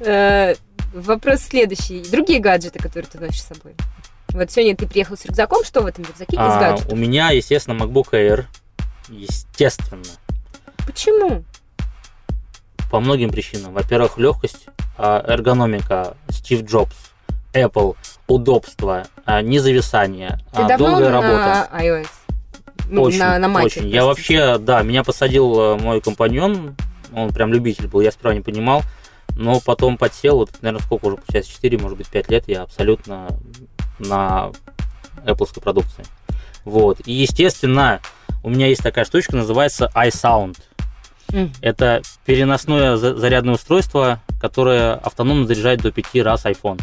Э, 0.00 0.54
Вопрос 0.92 1.42
следующий. 1.42 2.02
Другие 2.10 2.40
гаджеты, 2.40 2.78
которые 2.80 3.08
ты 3.10 3.20
носишь 3.20 3.42
с 3.42 3.46
собой. 3.46 3.74
Вот 4.30 4.50
сегодня 4.50 4.76
ты 4.76 4.86
приехал 4.86 5.16
с 5.16 5.24
рюкзаком, 5.24 5.62
что 5.64 5.82
в 5.82 5.86
этом 5.86 6.04
рюкзаке 6.04 6.36
из 6.36 6.38
А, 6.40 6.58
гаджетов? 6.58 6.92
у 6.92 6.96
меня, 6.96 7.30
естественно, 7.30 7.74
MacBook 7.74 8.10
Air. 8.12 8.44
Естественно. 9.08 10.02
Почему? 10.90 11.44
По 12.90 12.98
многим 12.98 13.30
причинам. 13.30 13.74
Во-первых, 13.74 14.18
легкость, 14.18 14.66
а, 14.98 15.24
эргономика, 15.24 16.16
Стив 16.28 16.64
Джобс, 16.64 16.96
Apple, 17.52 17.96
удобство, 18.26 19.06
а, 19.24 19.40
независание, 19.40 20.40
Ты 20.52 20.62
а, 20.62 20.68
давно 20.68 20.90
долгая 20.90 21.10
на 21.10 21.20
работа. 21.20 21.68
iOS? 21.80 22.08
Ну, 22.88 23.02
очень, 23.02 23.20
на, 23.20 23.38
на 23.38 23.46
Mac, 23.46 23.64
очень. 23.66 23.88
Я 23.88 24.04
простите. 24.04 24.40
вообще, 24.40 24.58
да, 24.58 24.82
меня 24.82 25.04
посадил 25.04 25.60
э, 25.60 25.76
мой 25.76 26.00
компаньон, 26.00 26.74
он 27.14 27.30
прям 27.30 27.52
любитель 27.52 27.86
был, 27.86 28.00
я 28.00 28.10
сперва 28.10 28.34
не 28.34 28.40
понимал, 28.40 28.82
но 29.36 29.60
потом 29.60 29.96
подсел, 29.96 30.38
вот, 30.38 30.50
наверное, 30.60 30.84
сколько 30.84 31.06
уже, 31.06 31.16
получается, 31.18 31.52
4, 31.52 31.78
может 31.78 31.98
быть, 31.98 32.08
5 32.08 32.30
лет, 32.30 32.48
я 32.48 32.62
абсолютно 32.62 33.28
на 34.00 34.50
Apple 35.24 35.60
продукции. 35.60 36.04
Вот. 36.64 36.98
И, 37.06 37.12
естественно, 37.12 38.00
у 38.42 38.50
меня 38.50 38.68
есть 38.68 38.82
такая 38.82 39.04
штучка, 39.04 39.36
называется 39.36 39.90
iSound. 39.94 40.56
Мгм. 41.32 41.52
Это 41.60 42.02
переносное 42.24 42.96
за- 42.96 43.16
зарядное 43.16 43.54
устройство, 43.54 44.20
которое 44.40 44.94
автономно 44.94 45.46
заряжает 45.46 45.80
до 45.82 45.90
5 45.92 46.22
раз 46.22 46.44
iPhone. 46.44 46.80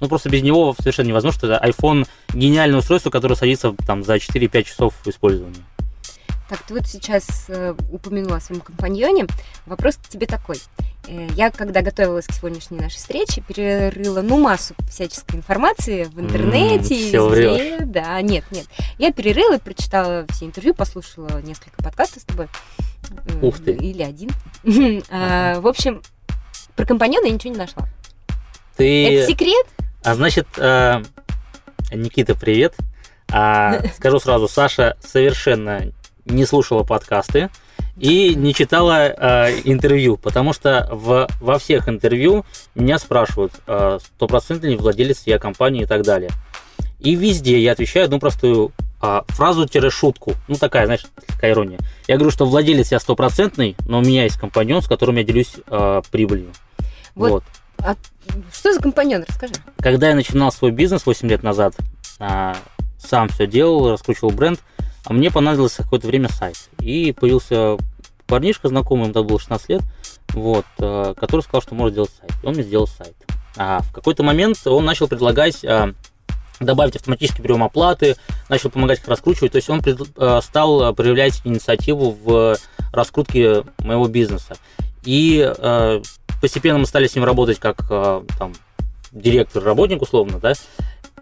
Ну, 0.00 0.08
просто 0.08 0.30
без 0.30 0.42
него 0.42 0.74
совершенно 0.78 1.08
невозможно. 1.08 1.38
что 1.38 1.46
Это 1.52 1.66
iPhone 1.66 2.06
гениальное 2.32 2.78
устройство, 2.78 3.10
которое 3.10 3.34
садится 3.34 3.74
там 3.86 4.02
за 4.02 4.18
4-5 4.18 4.64
часов 4.64 4.94
в 5.04 5.08
использовании. 5.08 5.62
Так, 6.48 6.62
ты 6.62 6.74
вот 6.74 6.86
сейчас 6.88 7.44
э, 7.48 7.74
упомянула 7.92 8.36
о 8.36 8.40
своем 8.40 8.60
компаньоне. 8.60 9.26
Вопрос 9.66 9.94
к 9.96 10.08
тебе 10.08 10.26
такой. 10.26 10.56
Э, 11.06 11.28
я, 11.36 11.50
когда 11.50 11.80
готовилась 11.80 12.26
к 12.26 12.32
сегодняшней 12.32 12.78
нашей 12.80 12.96
встрече, 12.96 13.40
перерыла, 13.46 14.20
ну, 14.22 14.36
массу 14.40 14.74
всяческой 14.90 15.36
информации 15.36 16.04
в 16.04 16.18
интернете. 16.18 16.96
и 16.96 17.08
всё 17.08 17.28
везде. 17.28 17.84
Да, 17.84 18.20
нет, 18.20 18.44
нет. 18.50 18.66
Я 18.98 19.12
перерыла, 19.12 19.58
прочитала 19.58 20.26
все 20.30 20.46
интервью, 20.46 20.74
послушала 20.74 21.40
несколько 21.42 21.80
подкастов 21.84 22.22
с 22.22 22.24
тобой. 22.24 22.48
Э, 23.10 23.38
Ух 23.42 23.58
ты. 23.58 23.72
Или 23.72 24.02
один. 24.02 24.30
А, 25.10 25.60
В 25.60 25.66
общем, 25.66 26.02
про 26.76 26.84
компаньона 26.84 27.26
я 27.26 27.32
ничего 27.32 27.52
не 27.52 27.58
нашла. 27.58 27.88
Ты... 28.76 29.18
Это 29.18 29.30
секрет? 29.30 29.66
А 30.02 30.14
значит, 30.14 30.46
э, 30.56 31.02
Никита, 31.92 32.34
привет. 32.34 32.74
А, 33.30 33.80
скажу 33.96 34.18
сразу, 34.18 34.48
Саша 34.48 34.96
совершенно 35.00 35.92
не 36.24 36.46
слушала 36.46 36.84
подкасты 36.84 37.50
и 37.96 38.34
не 38.34 38.54
читала 38.54 39.08
э, 39.08 39.60
интервью, 39.64 40.16
потому 40.16 40.52
что 40.52 40.88
в, 40.90 41.28
во 41.40 41.58
всех 41.58 41.88
интервью 41.88 42.46
меня 42.74 42.98
спрашивают, 42.98 43.52
э, 43.66 43.98
стопроцентно 44.02 44.68
ли 44.68 44.76
владелец 44.76 45.22
я 45.26 45.38
компании 45.38 45.82
и 45.82 45.86
так 45.86 46.02
далее. 46.02 46.30
И 46.98 47.14
везде 47.14 47.58
я 47.60 47.72
отвечаю 47.72 48.06
одну 48.06 48.18
простую 48.18 48.72
а, 49.00 49.24
фразу-шутку. 49.28 50.34
Ну, 50.48 50.56
такая, 50.56 50.86
знаешь, 50.86 51.04
такая 51.26 51.52
ирония. 51.52 51.78
Я 52.06 52.16
говорю, 52.16 52.30
что 52.30 52.44
владелец 52.44 52.92
я 52.92 53.00
стопроцентный, 53.00 53.76
но 53.86 53.98
у 53.98 54.02
меня 54.02 54.24
есть 54.24 54.38
компаньон, 54.38 54.82
с 54.82 54.86
которым 54.86 55.16
я 55.16 55.24
делюсь 55.24 55.54
э, 55.66 56.02
прибылью. 56.10 56.52
Вот. 57.14 57.30
вот. 57.30 57.44
А 57.78 57.96
что 58.52 58.72
за 58.72 58.80
компаньон? 58.80 59.24
Расскажи. 59.26 59.54
Когда 59.78 60.10
я 60.10 60.14
начинал 60.14 60.52
свой 60.52 60.70
бизнес 60.70 61.06
8 61.06 61.28
лет 61.28 61.42
назад, 61.42 61.74
а, 62.18 62.56
сам 62.98 63.28
все 63.28 63.46
делал, 63.46 63.90
раскручивал 63.90 64.30
бренд, 64.30 64.60
а 65.04 65.12
мне 65.12 65.30
понадобилось 65.30 65.74
какое-то 65.74 66.06
время 66.06 66.28
сайт. 66.28 66.68
И 66.80 67.12
появился 67.12 67.78
парнишка 68.26 68.68
знакомый, 68.68 69.04
ему 69.04 69.14
тогда 69.14 69.28
было 69.28 69.40
16 69.40 69.68
лет, 69.70 69.82
вот, 70.34 70.66
а, 70.78 71.14
который 71.14 71.40
сказал, 71.40 71.62
что 71.62 71.74
может 71.74 71.94
сделать 71.94 72.10
сайт. 72.20 72.32
И 72.42 72.46
он 72.46 72.54
мне 72.54 72.62
сделал 72.62 72.86
сайт. 72.86 73.14
А 73.56 73.80
в 73.80 73.92
какой-то 73.92 74.22
момент 74.22 74.58
он 74.66 74.84
начал 74.84 75.08
предлагать 75.08 75.64
а, 75.64 75.94
добавить 76.60 76.96
автоматический 76.96 77.42
прием 77.42 77.62
оплаты, 77.62 78.16
начал 78.48 78.70
помогать 78.70 79.00
их 79.00 79.08
раскручивать. 79.08 79.52
То 79.52 79.56
есть 79.56 79.70
он 79.70 79.82
а, 80.16 80.40
стал 80.42 80.94
проявлять 80.94 81.40
инициативу 81.44 82.16
в 82.22 82.56
раскрутке 82.92 83.64
моего 83.78 84.06
бизнеса. 84.08 84.56
И 85.04 85.42
а, 85.42 86.00
постепенно 86.40 86.78
мы 86.78 86.86
стали 86.86 87.06
с 87.06 87.14
ним 87.14 87.24
работать 87.24 87.58
как 87.58 87.86
а, 87.90 88.24
там, 88.38 88.52
директор, 89.12 89.62
работник 89.62 90.02
условно, 90.02 90.38
да, 90.38 90.52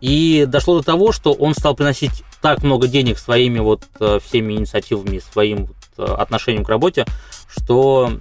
и 0.01 0.44
дошло 0.46 0.79
до 0.79 0.85
того, 0.85 1.12
что 1.12 1.33
он 1.33 1.55
стал 1.55 1.74
приносить 1.74 2.22
так 2.40 2.62
много 2.62 2.87
денег 2.87 3.18
своими 3.18 3.59
вот 3.59 3.83
э, 3.98 4.20
всеми 4.24 4.53
инициативами, 4.53 5.18
своим 5.18 5.66
вот, 5.66 5.77
э, 5.98 6.05
отношением 6.05 6.64
к 6.64 6.68
работе, 6.68 7.05
что 7.48 8.12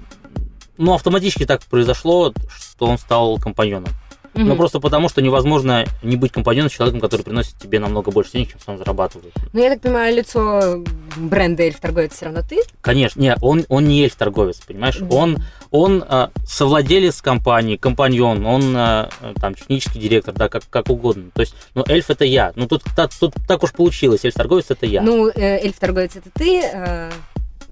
ну, 0.78 0.94
автоматически 0.94 1.46
так 1.46 1.64
произошло, 1.66 2.34
что 2.50 2.88
он 2.88 2.98
стал 2.98 3.38
компаньоном. 3.38 3.92
Ну, 4.38 4.56
просто 4.56 4.80
потому, 4.80 5.10
что 5.10 5.22
невозможно 5.22 5.86
не 6.04 6.16
быть 6.16 6.32
компаньоном 6.32 6.70
с 6.70 6.74
человеком, 6.74 7.02
который 7.02 7.24
приносит 7.24 7.58
тебе 7.58 7.80
намного 7.80 8.12
больше 8.12 8.34
денег, 8.34 8.52
чем 8.52 8.60
сам 8.66 8.78
зарабатывает. 8.78 9.34
Ну, 9.54 9.62
я 9.62 9.70
так 9.70 9.82
понимаю, 9.82 10.16
лицо 10.16 10.84
бренда 11.16 11.64
эльф 11.64 11.80
торговец 11.80 12.14
все 12.14 12.26
равно 12.26 12.42
ты. 12.48 12.62
Конечно, 12.82 13.20
не, 13.20 13.36
он, 13.42 13.66
он 13.70 13.86
не 13.86 14.04
эльф-торговец, 14.04 14.60
понимаешь? 14.60 15.00
Мгм. 15.00 15.14
Он, 15.14 15.38
он 15.72 16.06
а, 16.08 16.32
совладелец 16.46 17.22
компании, 17.22 17.78
компаньон, 17.78 18.46
он 18.46 18.74
а, 18.76 19.10
там 19.40 19.56
технический 19.56 20.00
директор, 20.00 20.34
да, 20.34 20.50
как, 20.50 20.64
как 20.70 20.90
угодно. 20.90 21.32
То 21.34 21.42
есть, 21.42 21.56
ну, 21.76 21.84
эльф 21.88 22.10
это 22.10 22.26
я. 22.26 22.54
Ну, 22.56 22.68
тут, 22.68 22.84
та- 22.96 23.08
тут 23.08 23.34
так 23.48 23.64
уж 23.64 23.72
получилось, 23.72 24.24
эльф-торговец 24.26 24.66
это 24.70 24.86
я. 24.86 25.02
Ну, 25.02 25.28
э, 25.28 25.60
эльф 25.64 25.78
торговец 25.80 26.16
это 26.16 26.30
ты, 26.34 26.62
э, 26.62 27.12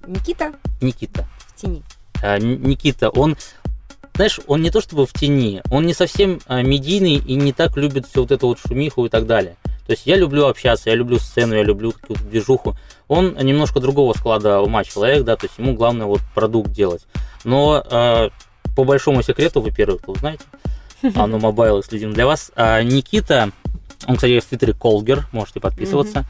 Никита 0.06 0.52
Никита. 0.80 1.26
в 1.38 1.60
тени. 1.60 1.82
Никита, 2.22 3.10
он 3.10 3.36
знаешь, 4.16 4.40
он 4.46 4.62
не 4.62 4.70
то 4.70 4.80
чтобы 4.80 5.06
в 5.06 5.12
тени, 5.12 5.62
он 5.70 5.86
не 5.86 5.94
совсем 5.94 6.40
а, 6.46 6.62
медийный 6.62 7.16
и 7.16 7.34
не 7.34 7.52
так 7.52 7.76
любит 7.76 8.06
всю 8.06 8.22
вот 8.22 8.32
эту 8.32 8.48
вот 8.48 8.58
шумиху 8.58 9.06
и 9.06 9.08
так 9.08 9.26
далее. 9.26 9.56
То 9.86 9.92
есть 9.92 10.06
я 10.06 10.16
люблю 10.16 10.46
общаться, 10.46 10.90
я 10.90 10.96
люблю 10.96 11.18
сцену, 11.18 11.54
я 11.54 11.62
люблю 11.62 11.92
какую-то 11.92 12.24
движуху. 12.24 12.76
Он 13.08 13.36
немножко 13.40 13.78
другого 13.78 14.14
склада 14.14 14.60
ума 14.60 14.82
человек, 14.84 15.24
да, 15.24 15.36
то 15.36 15.46
есть 15.46 15.58
ему 15.58 15.74
главное 15.74 16.06
вот 16.06 16.20
продукт 16.34 16.70
делать. 16.70 17.06
Но 17.44 17.84
э, 17.88 18.30
по 18.74 18.84
большому 18.84 19.22
секрету, 19.22 19.60
во-первых, 19.60 20.00
вы 20.08 20.16
знаете, 20.16 20.42
а 21.14 21.26
NoMobile 21.26 21.82
следим 21.84 22.12
для 22.12 22.26
вас. 22.26 22.50
А 22.56 22.82
Никита, 22.82 23.52
он, 24.06 24.16
кстати, 24.16 24.40
в 24.40 24.44
Твиттере 24.44 24.72
Колгер, 24.72 25.26
можете 25.30 25.60
подписываться. 25.60 26.24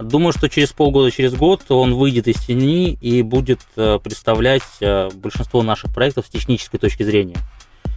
Думаю, 0.00 0.32
что 0.32 0.48
через 0.48 0.72
полгода, 0.72 1.10
через 1.10 1.34
год 1.34 1.62
он 1.70 1.94
выйдет 1.94 2.28
из 2.28 2.36
тени 2.36 2.98
и 3.00 3.22
будет 3.22 3.60
э, 3.76 3.98
представлять 4.02 4.62
э, 4.80 5.08
большинство 5.14 5.62
наших 5.62 5.94
проектов 5.94 6.26
с 6.26 6.30
технической 6.30 6.78
точки 6.78 7.02
зрения. 7.02 7.38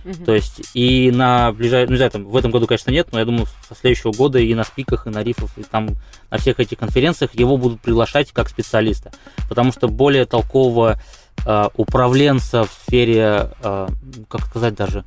Мгм. 0.06 0.26
То 0.26 0.34
есть 0.34 0.62
и 0.74 1.12
на 1.12 1.52
ближайшем, 1.52 1.88
ну, 1.88 1.92
не 1.92 1.98
знаю, 1.98 2.12
там, 2.12 2.26
в 2.26 2.38
этом 2.38 2.52
году, 2.52 2.68
конечно, 2.68 2.90
нет, 2.90 3.10
но 3.12 3.20
я 3.20 3.26
думаю, 3.26 3.48
со 3.68 3.76
следующего 3.76 4.12
года 4.14 4.40
и 4.40 4.54
на 4.54 4.64
спиках, 4.64 5.08
и 5.08 5.10
на 5.10 5.24
рифах, 5.24 5.50
и 5.58 5.64
там 5.64 5.90
на 6.32 6.38
всех 6.38 6.60
этих 6.60 6.78
конференциях 6.78 7.32
его 7.34 7.58
будут 7.58 7.82
приглашать 7.82 8.32
как 8.32 8.50
специалиста. 8.50 9.12
Потому 9.50 9.74
что 9.74 9.90
более 9.90 10.26
толкового 10.26 11.02
э, 11.46 11.70
управленца 11.76 12.64
в 12.64 12.72
сфере, 12.86 13.52
э, 13.62 13.88
как 14.30 14.46
сказать 14.46 14.76
даже, 14.76 15.04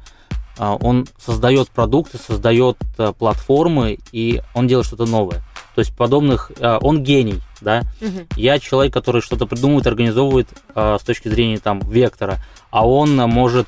э, 0.58 0.76
он 0.80 1.06
создает 1.18 1.70
продукты, 1.70 2.18
создает 2.18 2.76
э, 2.98 3.14
платформы, 3.18 3.98
и 4.12 4.42
он 4.52 4.68
делает 4.68 4.86
что-то 4.86 5.06
новое. 5.06 5.42
То 5.74 5.80
есть 5.80 5.96
подобных, 5.96 6.50
э, 6.58 6.78
он 6.82 7.02
гений, 7.02 7.40
да, 7.60 7.82
Мгм. 8.00 8.26
я 8.36 8.58
человек, 8.58 8.92
который 8.92 9.22
что-то 9.22 9.46
придумывает, 9.46 9.86
организовывает 9.86 10.48
э, 10.74 10.98
с 11.00 11.02
точки 11.04 11.28
зрения 11.28 11.58
там 11.58 11.80
вектора, 11.80 12.38
а 12.70 12.86
он 12.86 13.18
э, 13.18 13.26
может 13.26 13.66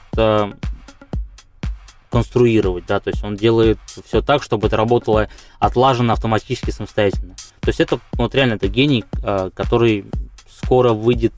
конструировать, 2.10 2.86
да, 2.86 3.00
то 3.00 3.10
есть 3.10 3.24
он 3.24 3.34
делает 3.36 3.78
все 4.06 4.20
так, 4.22 4.42
чтобы 4.42 4.68
это 4.68 4.76
работало 4.76 5.28
отлаженно, 5.58 6.12
автоматически, 6.12 6.70
самостоятельно. 6.70 7.34
То 7.60 7.70
есть 7.70 7.80
это 7.80 7.98
вот 8.12 8.34
реально 8.36 8.54
это 8.54 8.68
гений, 8.68 9.04
который 9.54 10.04
скоро 10.48 10.92
выйдет, 10.92 11.32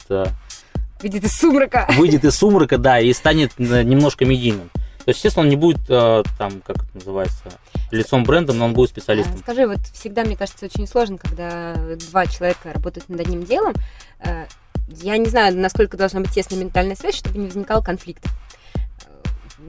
Видит 1.03 1.25
из 1.25 1.37
сумрака. 1.39 1.87
выйдет 1.97 2.25
из 2.25 2.35
сумрака, 2.37 2.79
да, 2.79 3.01
и 3.01 3.13
станет 3.13 3.53
э, 3.59 3.83
немножко 3.83 4.25
медийным. 4.25 4.71
То 5.07 5.11
есть, 5.11 5.19
естественно, 5.21 5.45
он 5.45 5.51
не 5.51 5.57
будет 5.57 5.79
э, 5.89 6.25
там, 6.37 6.61
как 6.67 6.79
это 6.79 6.89
называется, 6.95 7.45
лицом 7.93 8.25
бренда, 8.25 8.53
но 8.53 8.65
он 8.65 8.73
будет 8.75 8.91
А, 8.91 8.93
специалистом. 8.93 9.39
Скажи, 9.39 9.67
вот 9.69 9.79
всегда, 9.95 10.25
мне 10.25 10.37
кажется, 10.37 10.67
очень 10.67 10.87
сложно, 10.89 11.17
когда 11.17 11.75
два 12.11 12.27
человека 12.27 12.73
работают 12.75 13.09
над 13.09 13.21
одним 13.21 13.45
делом. 13.45 13.73
Э, 14.19 14.47
Я 14.89 15.17
не 15.17 15.27
знаю, 15.27 15.57
насколько 15.57 15.97
должна 15.97 16.21
быть 16.21 16.33
тесная 16.33 16.59
ментальная 16.59 16.97
связь, 16.97 17.15
чтобы 17.17 17.39
не 17.39 17.47
возникало 17.47 17.83
конфликтов. 17.83 18.33
Э, 18.75 18.79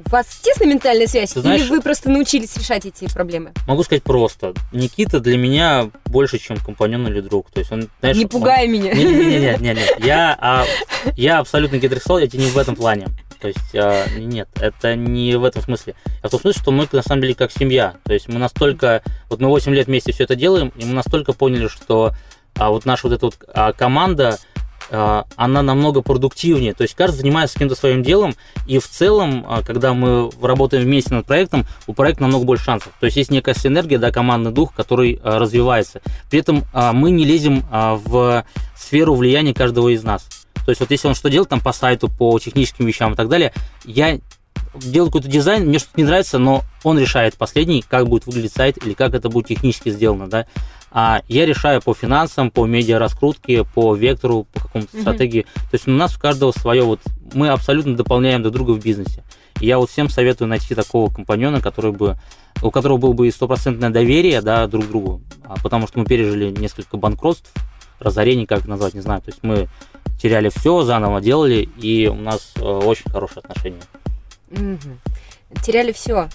У 0.05 0.09
вас 0.09 0.25
тесная 0.41 0.67
ментальная 0.69 1.05
связь, 1.07 1.33
Ты 1.33 1.41
знаешь- 1.41 1.61
или 1.61 1.69
вы 1.69 1.81
просто 1.81 2.09
научились 2.09 2.57
решать 2.57 2.85
эти 2.87 3.05
проблемы? 3.13 3.51
Могу 3.67 3.83
сказать 3.83 4.01
просто. 4.03 4.53
Никита 4.71 5.19
для 5.19 5.37
меня 5.37 5.91
больше, 6.05 6.39
чем 6.39 6.57
компаньон 6.57 7.05
или 7.07 7.21
друг. 7.21 7.51
То 7.51 7.59
есть 7.59 7.71
он, 7.71 7.89
знаешь, 7.99 8.17
не 8.17 8.23
он- 8.23 8.29
пугай 8.29 8.67
меня. 8.67 8.91
Не-не-не, 8.91 9.77
я, 10.05 10.35
а, 10.39 10.65
я 11.15 11.37
абсолютно 11.39 11.75
гетеросексуал, 11.77 12.17
я 12.19 12.27
тебе 12.27 12.43
не 12.45 12.49
в 12.49 12.57
этом 12.57 12.75
плане. 12.75 13.07
То 13.39 13.47
есть, 13.47 13.75
а, 13.75 14.05
нет, 14.17 14.49
это 14.59 14.95
не 14.95 15.35
в 15.35 15.43
этом 15.43 15.61
смысле. 15.61 15.95
А 16.21 16.27
в 16.27 16.31
том 16.31 16.39
смысле, 16.39 16.61
что 16.61 16.71
мы 16.71 16.87
на 16.91 17.01
самом 17.01 17.21
деле 17.21 17.35
как 17.35 17.51
семья. 17.51 17.95
То 18.03 18.13
есть 18.13 18.27
мы 18.27 18.39
настолько, 18.39 19.03
вот 19.29 19.39
мы 19.39 19.47
8 19.47 19.73
лет 19.73 19.87
вместе 19.87 20.11
все 20.11 20.23
это 20.23 20.35
делаем, 20.35 20.71
и 20.75 20.85
мы 20.85 20.93
настолько 20.93 21.33
поняли, 21.33 21.67
что 21.67 22.13
а, 22.55 22.69
вот 22.69 22.85
наша 22.85 23.07
вот 23.07 23.13
эта 23.13 23.25
вот 23.25 23.37
а, 23.53 23.73
команда, 23.73 24.37
а, 24.89 25.25
она 25.35 25.61
намного 25.61 26.01
продуктивнее. 26.01 26.73
То 26.73 26.83
есть 26.83 26.95
каждый 26.95 27.17
занимается 27.17 27.55
каким-то 27.55 27.75
своим 27.75 28.03
делом, 28.03 28.35
и 28.65 28.79
в 28.79 28.87
целом, 28.87 29.45
а, 29.47 29.61
когда 29.61 29.93
мы 29.93 30.31
работаем 30.41 30.83
вместе 30.83 31.13
над 31.13 31.25
проектом, 31.25 31.65
у 31.85 31.93
проекта 31.93 32.23
намного 32.23 32.45
больше 32.45 32.65
шансов. 32.65 32.93
То 32.99 33.05
есть 33.05 33.17
есть 33.17 33.31
некая 33.31 33.53
синергия, 33.53 33.99
да, 33.99 34.11
командный 34.11 34.51
дух, 34.51 34.73
который 34.73 35.19
развивается. 35.23 36.01
При 36.29 36.39
этом 36.39 36.63
мы 36.73 37.11
не 37.11 37.25
лезем 37.25 37.65
в 37.71 38.45
сферу 38.75 39.15
влияния 39.15 39.53
каждого 39.53 39.89
из 39.89 40.03
нас. 40.03 40.27
То 40.67 40.71
есть 40.71 40.81
вот 40.81 40.91
если 40.91 41.07
он 41.07 41.15
что 41.15 41.29
делает 41.29 41.47
там 41.47 41.61
по 41.61 41.71
сайту, 41.71 42.09
по 42.09 42.37
техническим 42.39 42.85
вещам 42.85 43.13
и 43.13 43.15
так 43.15 43.29
далее, 43.29 43.53
я 43.85 44.19
делаю 44.75 45.09
какой-то 45.09 45.29
дизайн, 45.29 45.65
мне 45.65 45.79
что-то 45.79 45.93
не 45.95 46.03
нравится, 46.03 46.39
но 46.39 46.63
он 46.83 46.99
решает 46.99 47.37
последний, 47.37 47.85
как 47.87 48.09
будет 48.09 48.25
выглядеть 48.25 48.51
сайт 48.51 48.77
или 48.85 48.93
как 48.93 49.13
это 49.13 49.29
будет 49.29 49.47
технически 49.47 49.91
сделано, 49.91 50.29
да. 50.29 50.45
А 50.91 51.21
я 51.29 51.45
решаю 51.45 51.81
по 51.81 51.93
финансам, 51.93 52.51
по 52.51 52.65
медиа 52.65 52.99
раскрутке, 52.99 53.63
по 53.63 53.95
вектору, 53.95 54.45
по 54.51 54.59
какому-то 54.59 54.89
Мгм. 54.91 55.01
стратегии. 55.03 55.43
То 55.43 55.75
есть 55.75 55.87
у 55.87 55.91
нас 55.91 56.17
у 56.17 56.19
каждого 56.19 56.51
свое, 56.51 56.83
вот 56.83 56.99
мы 57.33 57.47
абсолютно 57.47 57.95
дополняем 57.95 58.43
друг 58.43 58.53
друга 58.53 58.71
в 58.71 58.83
бизнесе. 58.83 59.23
И 59.61 59.67
я 59.67 59.77
вот 59.77 59.89
всем 59.89 60.09
советую 60.09 60.49
найти 60.49 60.75
такого 60.75 61.09
компаньона, 61.09 61.61
который 61.61 61.93
бы, 61.93 62.17
у 62.61 62.71
которого 62.71 62.97
было 62.97 63.13
бы 63.13 63.29
и 63.29 63.31
стопроцентное 63.31 63.89
доверие, 63.89 64.41
да, 64.41 64.67
друг 64.67 64.83
к 64.83 64.87
другу. 64.89 65.21
А 65.45 65.55
потому 65.63 65.87
что 65.87 65.99
мы 65.99 66.05
пережили 66.05 66.51
несколько 66.51 66.97
банкротств, 66.97 67.53
разорений, 67.99 68.45
как 68.45 68.67
назвать, 68.67 68.93
не 68.93 69.01
знаю. 69.01 69.21
То 69.21 69.29
есть 69.29 69.39
мы 69.43 69.67
теряли 70.17 70.49
все, 70.49 70.83
заново 70.83 71.21
делали, 71.21 71.67
и 71.77 72.07
у 72.07 72.15
нас 72.15 72.53
э, 72.57 72.61
очень 72.61 73.09
хорошие 73.11 73.41
отношения. 73.41 73.81
Мгм. 74.49 74.99
Теряли 75.63 75.91
все. 75.91 76.29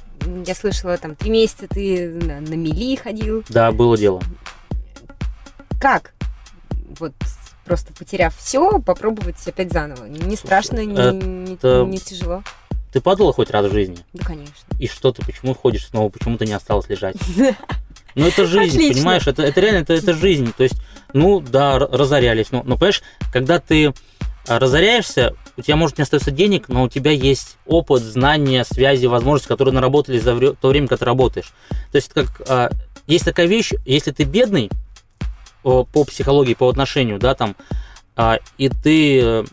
Я 0.46 0.54
слышала, 0.54 0.96
там, 0.98 1.14
три 1.16 1.30
месяца 1.30 1.66
ты 1.68 2.10
на, 2.10 2.40
на 2.40 2.54
мели 2.54 2.96
ходил. 2.96 3.44
Да, 3.48 3.72
было 3.72 3.96
дело. 3.98 4.20
Как? 5.80 6.14
Вот 6.98 7.12
просто 7.64 7.92
потеряв 7.92 8.36
все, 8.36 8.78
попробовать 8.80 9.36
опять 9.46 9.72
заново. 9.72 10.04
Не 10.06 10.36
страшно, 10.36 10.84
не, 10.84 10.86
не- 10.94 11.54
это- 11.54 11.84
не 11.84 11.98
тяжело. 11.98 12.42
Ты 12.92 13.00
падала 13.00 13.32
хоть 13.32 13.50
раз 13.50 13.66
в 13.66 13.72
жизни? 13.72 13.98
Да, 14.12 14.26
конечно. 14.26 14.52
И 14.78 14.86
что 14.86 15.12
ты, 15.12 15.24
почему 15.24 15.54
ходишь 15.54 15.86
снова, 15.88 16.10
почему 16.10 16.36
ты 16.36 16.46
не 16.46 16.52
осталась 16.52 16.88
лежать? 16.88 17.16
Ну, 18.14 18.26
это 18.26 18.44
жизнь, 18.44 18.76
Отлично. 18.76 18.94
понимаешь? 18.94 19.26
Это, 19.26 19.42
это 19.42 19.58
реально, 19.62 19.78
это, 19.78 19.94
это 19.94 20.12
жизнь. 20.12 20.52
То 20.54 20.64
есть, 20.64 20.74
ну, 21.12 21.40
да, 21.40 21.78
разорялись. 21.78 22.50
Но, 22.50 22.62
но, 22.64 22.76
понимаешь, 22.76 23.02
когда 23.32 23.58
ты 23.58 23.92
а, 24.46 24.58
разоряешься, 24.58 25.34
у 25.56 25.62
тебя 25.62 25.76
может 25.76 25.98
не 25.98 26.02
остаться 26.02 26.30
денег, 26.30 26.68
но 26.68 26.84
у 26.84 26.88
тебя 26.88 27.10
есть 27.10 27.58
опыт, 27.66 28.02
знания, 28.02 28.64
связи, 28.64 29.06
возможности, 29.06 29.48
которые 29.48 29.74
наработались 29.74 30.22
за 30.22 30.34
вре- 30.34 30.54
то 30.54 30.68
время, 30.68 30.88
когда 30.88 31.00
ты 31.00 31.04
работаешь. 31.04 31.52
То 31.90 31.96
есть, 31.96 32.12
как 32.12 32.42
а, 32.48 32.70
есть 33.06 33.24
такая 33.24 33.46
вещь, 33.46 33.72
если 33.84 34.10
ты 34.10 34.24
бедный 34.24 34.70
о, 35.62 35.84
по 35.84 36.04
психологии, 36.04 36.54
по 36.54 36.68
отношению, 36.68 37.18
да, 37.18 37.34
там, 37.34 37.56
а, 38.16 38.38
и 38.58 38.68
ты, 38.68 39.44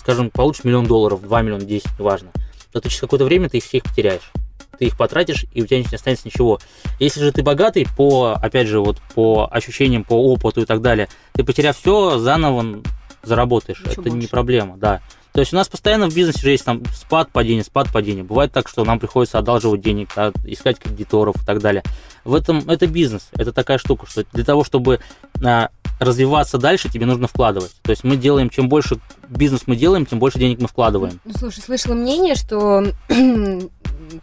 скажем, 0.00 0.30
получишь 0.30 0.64
миллион 0.64 0.86
долларов, 0.86 1.22
2 1.22 1.42
миллиона, 1.42 1.64
10, 1.64 1.98
неважно, 1.98 2.30
то 2.72 2.80
ты 2.80 2.88
через 2.88 3.00
какое-то 3.00 3.24
время 3.24 3.48
ты 3.48 3.58
их 3.58 3.64
всех 3.64 3.82
потеряешь. 3.82 4.32
Ты 4.78 4.86
их 4.86 4.96
потратишь, 4.96 5.46
и 5.52 5.62
у 5.62 5.66
тебя 5.66 5.78
не 5.78 5.86
останется 5.92 6.26
ничего. 6.26 6.58
Если 6.98 7.20
же 7.20 7.32
ты 7.32 7.42
богатый, 7.42 7.86
по, 7.96 8.32
опять 8.32 8.68
же, 8.68 8.80
вот 8.80 8.98
по 9.14 9.48
ощущениям, 9.50 10.04
по 10.04 10.14
опыту 10.14 10.62
и 10.62 10.64
так 10.64 10.82
далее, 10.82 11.08
ты 11.32 11.44
потеряв 11.44 11.76
все, 11.76 12.18
заново 12.18 12.82
заработаешь. 13.22 13.80
Еще 13.80 14.00
Это 14.00 14.10
не 14.10 14.16
больше. 14.16 14.28
проблема, 14.28 14.76
да. 14.76 15.00
То 15.36 15.40
есть 15.40 15.52
у 15.52 15.56
нас 15.56 15.68
постоянно 15.68 16.08
в 16.08 16.14
бизнесе 16.14 16.40
же 16.40 16.50
есть 16.50 16.64
там 16.64 16.82
спад, 16.94 17.28
падение, 17.30 17.62
спад, 17.62 17.92
падение. 17.92 18.24
Бывает 18.24 18.52
так, 18.52 18.68
что 18.68 18.84
нам 18.86 18.98
приходится 18.98 19.38
одалживать 19.38 19.82
денег, 19.82 20.08
да, 20.16 20.32
искать 20.46 20.78
кредиторов 20.78 21.36
и 21.42 21.44
так 21.44 21.60
далее. 21.60 21.82
В 22.24 22.34
этом 22.34 22.66
это 22.70 22.86
бизнес, 22.86 23.28
это 23.34 23.52
такая 23.52 23.76
штука, 23.76 24.06
что 24.08 24.24
для 24.32 24.44
того, 24.44 24.64
чтобы 24.64 25.00
а, 25.44 25.68
развиваться 25.98 26.58
дальше, 26.58 26.88
тебе 26.90 27.06
нужно 27.06 27.26
вкладывать. 27.28 27.74
То 27.82 27.90
есть 27.90 28.04
мы 28.04 28.16
делаем, 28.16 28.50
чем 28.50 28.68
больше 28.68 28.98
бизнес 29.28 29.62
мы 29.66 29.76
делаем, 29.76 30.06
тем 30.06 30.18
больше 30.18 30.38
денег 30.38 30.60
мы 30.60 30.68
вкладываем. 30.68 31.20
Ну, 31.24 31.32
слушай, 31.38 31.60
слышала 31.60 31.94
мнение, 31.94 32.34
что 32.34 32.84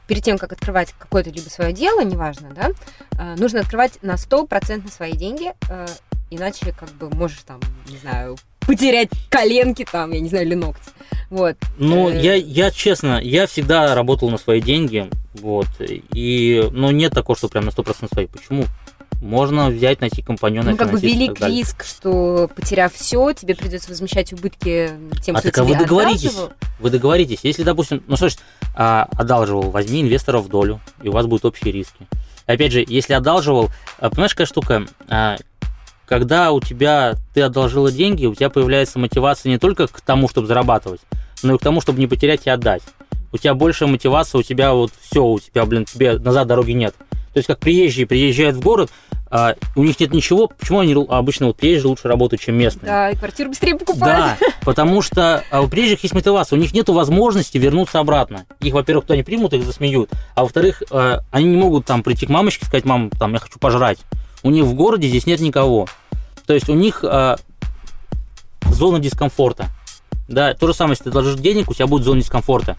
перед 0.07 0.23
тем, 0.23 0.38
как 0.38 0.53
открывать 0.53 0.93
какое-то 0.97 1.29
либо 1.29 1.49
свое 1.49 1.73
дело, 1.73 2.03
неважно, 2.03 2.51
да, 2.55 2.69
э, 3.19 3.36
нужно 3.38 3.62
открывать 3.62 3.99
на 4.01 4.13
100% 4.15 4.91
свои 4.91 5.13
деньги, 5.13 5.51
э, 5.69 5.88
иначе 6.29 6.73
как 6.77 6.89
бы 6.91 7.09
можешь 7.09 7.43
там, 7.45 7.59
не 7.89 7.97
знаю, 7.97 8.38
потерять 8.62 9.09
коленки 9.29 9.86
там, 9.89 10.12
я 10.12 10.19
не 10.19 10.29
знаю, 10.29 10.45
или 10.45 10.55
ногти. 10.55 10.89
Вот. 11.29 11.57
Ну, 11.77 12.09
Э. 12.09 12.21
я, 12.21 12.36
я 12.36 12.71
честно, 12.71 13.19
я 13.21 13.47
всегда 13.47 13.93
работал 13.95 14.29
на 14.29 14.38
свои 14.38 14.62
деньги, 14.62 15.09
вот, 15.33 15.67
и, 15.79 16.69
но 16.71 16.91
нет 16.91 17.13
такого, 17.13 17.38
что 17.38 17.49
прям 17.49 17.65
на 17.65 17.69
100% 17.69 18.07
свои. 18.13 18.27
Почему? 18.27 18.65
Можно 19.23 19.69
взять, 19.69 20.01
найти 20.01 20.21
компаньона, 20.21 20.71
Ну, 20.71 20.77
как 20.77 20.91
бы 20.91 20.99
велик 20.99 21.39
риск, 21.39 21.86
что 21.86 22.49
потеряв 22.53 22.93
все, 22.93 23.31
тебе 23.31 23.55
придется 23.55 23.88
возмещать 23.89 24.33
убытки 24.33 24.89
тем, 25.23 25.38
А 25.38 25.39
что 25.39 25.49
так 25.49 25.57
а 25.59 25.63
вы 25.63 25.69
тебе 25.69 25.79
договоритесь. 25.79 26.25
одалживал. 26.25 26.53
Вы 26.81 26.89
договоритесь. 26.89 27.39
Если, 27.43 27.63
допустим, 27.63 28.03
ну 28.07 28.17
что 28.17 28.27
ж, 28.27 28.36
а, 28.75 29.07
одалживал, 29.17 29.71
возьми 29.71 30.01
инвесторов 30.01 30.43
в 30.45 30.49
долю, 30.49 30.81
и 31.01 31.07
у 31.07 31.13
вас 31.13 31.25
будут 31.25 31.45
общие 31.45 31.71
риски. 31.71 32.05
Опять 32.47 32.73
же, 32.73 32.83
если 32.86 33.13
одалживал, 33.13 33.69
а, 33.97 34.09
понимаешь, 34.09 34.33
какая 34.33 34.45
штука, 34.47 34.86
А, 35.07 35.38
когда 36.05 36.51
у 36.51 36.59
тебя, 36.59 37.13
ты 37.33 37.43
одолжила 37.43 37.93
деньги, 37.93 38.25
у 38.25 38.36
тебя 38.36 38.49
появляется 38.49 38.99
мотивация 38.99 39.49
не 39.51 39.57
только 39.57 39.88
к 39.88 40.01
тому, 40.01 40.27
чтобы 40.27 40.47
зарабатывать, 40.47 40.99
но 41.43 41.55
и 41.55 41.57
к 41.57 41.62
тому, 41.62 41.79
чтобы 41.79 41.99
не 41.99 42.07
потерять 42.07 42.45
и 42.45 42.49
отдать. 42.49 42.83
У 43.31 43.38
тебя 43.38 43.53
больше 43.53 43.88
мотивация, 43.88 44.39
у 44.39 44.43
тебя 44.43 44.73
вот 44.73 44.91
все, 45.01 45.23
у 45.23 45.39
тебя, 45.39 45.65
блин, 45.65 45.86
тебе 45.86 46.19
назад 46.19 46.47
дороги 46.47 46.71
нет. 46.71 46.93
То 47.33 47.38
есть 47.38 47.47
как 47.47 47.59
приезжие 47.59 48.05
приезжают 48.05 48.57
в 48.57 48.62
город, 48.62 48.91
а, 49.36 49.56
у 49.76 49.84
них 49.84 50.00
нет 50.00 50.13
ничего, 50.13 50.48
почему 50.48 50.82
они 50.82 50.93
обычно 51.10 51.48
вот 51.48 51.58
приезжие 51.58 51.89
лучше 51.89 52.08
работают, 52.08 52.39
чем 52.39 52.54
местные? 52.54 52.86
Да, 52.86 53.10
и 53.10 53.15
квартиру 53.15 53.50
быстрее 53.50 53.76
покупают. 53.76 54.38
Да, 54.39 54.48
потому 54.63 55.02
что 55.02 55.43
а, 55.50 55.62
у 55.62 55.67
приезжих 55.67 56.04
есть 56.04 56.13
мотивация, 56.13 56.56
у 56.56 56.62
них 56.62 56.72
нет 56.72 56.88
возможности 56.88 57.58
вернуться 57.58 58.00
обратно. 58.00 58.46
Их, 58.60 58.76
во-первых, 58.76 59.06
кто 59.06 59.15
не 59.15 59.24
примут, 59.24 59.54
их 59.54 59.65
засмеют, 59.65 60.12
а 60.36 60.43
во-вторых, 60.43 60.84
а, 60.91 61.22
они 61.32 61.46
не 61.46 61.58
могут 61.58 61.88
там 61.88 62.04
прийти 62.04 62.28
к 62.28 62.30
мамочке 62.30 62.63
и 62.63 62.67
сказать, 62.67 62.86
мам, 62.86 63.10
там, 63.10 63.34
я 63.34 63.39
хочу 63.39 63.58
пожрать. 63.58 63.98
У 64.43 64.52
них 64.52 64.65
в 64.65 64.76
городе 64.76 65.08
здесь 65.08 65.26
нет 65.26 65.39
никого. 65.39 65.88
То 66.46 66.54
есть 66.54 66.69
у 66.69 66.76
них 66.76 67.04
а, 67.04 67.38
зона 68.69 69.00
дискомфорта. 69.00 69.65
Да, 70.28 70.54
то 70.54 70.67
же 70.67 70.76
самое, 70.76 70.91
если 70.91 71.06
ты 71.06 71.10
должишь 71.10 71.39
денег, 71.39 71.72
у 71.72 71.74
тебя 71.74 71.88
будет 71.88 72.04
зона 72.04 72.22
дискомфорта. 72.22 72.78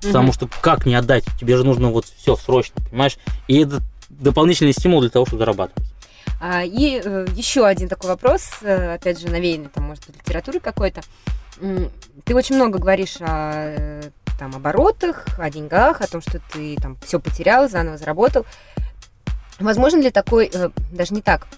Потому 0.00 0.26
Мгм. 0.28 0.32
что 0.32 0.48
как 0.60 0.86
не 0.86 0.94
отдать? 0.94 1.24
Тебе 1.40 1.56
же 1.56 1.64
нужно 1.64 1.88
вот 1.88 2.04
все 2.04 2.36
срочно, 2.36 2.76
понимаешь? 2.88 3.18
И 3.48 3.58
это 3.58 3.80
дополнительный 4.08 4.72
стимул 4.72 5.00
для 5.00 5.10
того, 5.10 5.26
чтобы 5.26 5.40
зарабатывать. 5.40 5.84
А, 6.40 6.62
и 6.64 7.00
э, 7.04 7.26
еще 7.34 7.66
один 7.66 7.88
такой 7.88 8.10
вопрос, 8.10 8.50
э, 8.62 8.94
опять 8.94 9.20
же, 9.20 9.28
навеянный, 9.28 9.68
там, 9.68 9.84
может, 9.84 10.08
литературы 10.08 10.60
какой-то. 10.60 11.00
Ты 12.24 12.34
очень 12.36 12.54
много 12.54 12.78
говоришь 12.78 13.16
о 13.20 13.74
э, 13.76 14.02
там, 14.38 14.54
оборотах, 14.54 15.26
о 15.38 15.50
деньгах, 15.50 16.00
о 16.00 16.06
том, 16.06 16.20
что 16.20 16.40
ты 16.52 16.76
там 16.76 16.96
все 17.04 17.18
потерял, 17.18 17.68
заново 17.68 17.98
заработал. 17.98 18.46
Возможно 19.58 20.00
ли 20.00 20.10
такой, 20.10 20.48
э, 20.52 20.70
даже 20.92 21.14
не 21.14 21.22
так, 21.22 21.48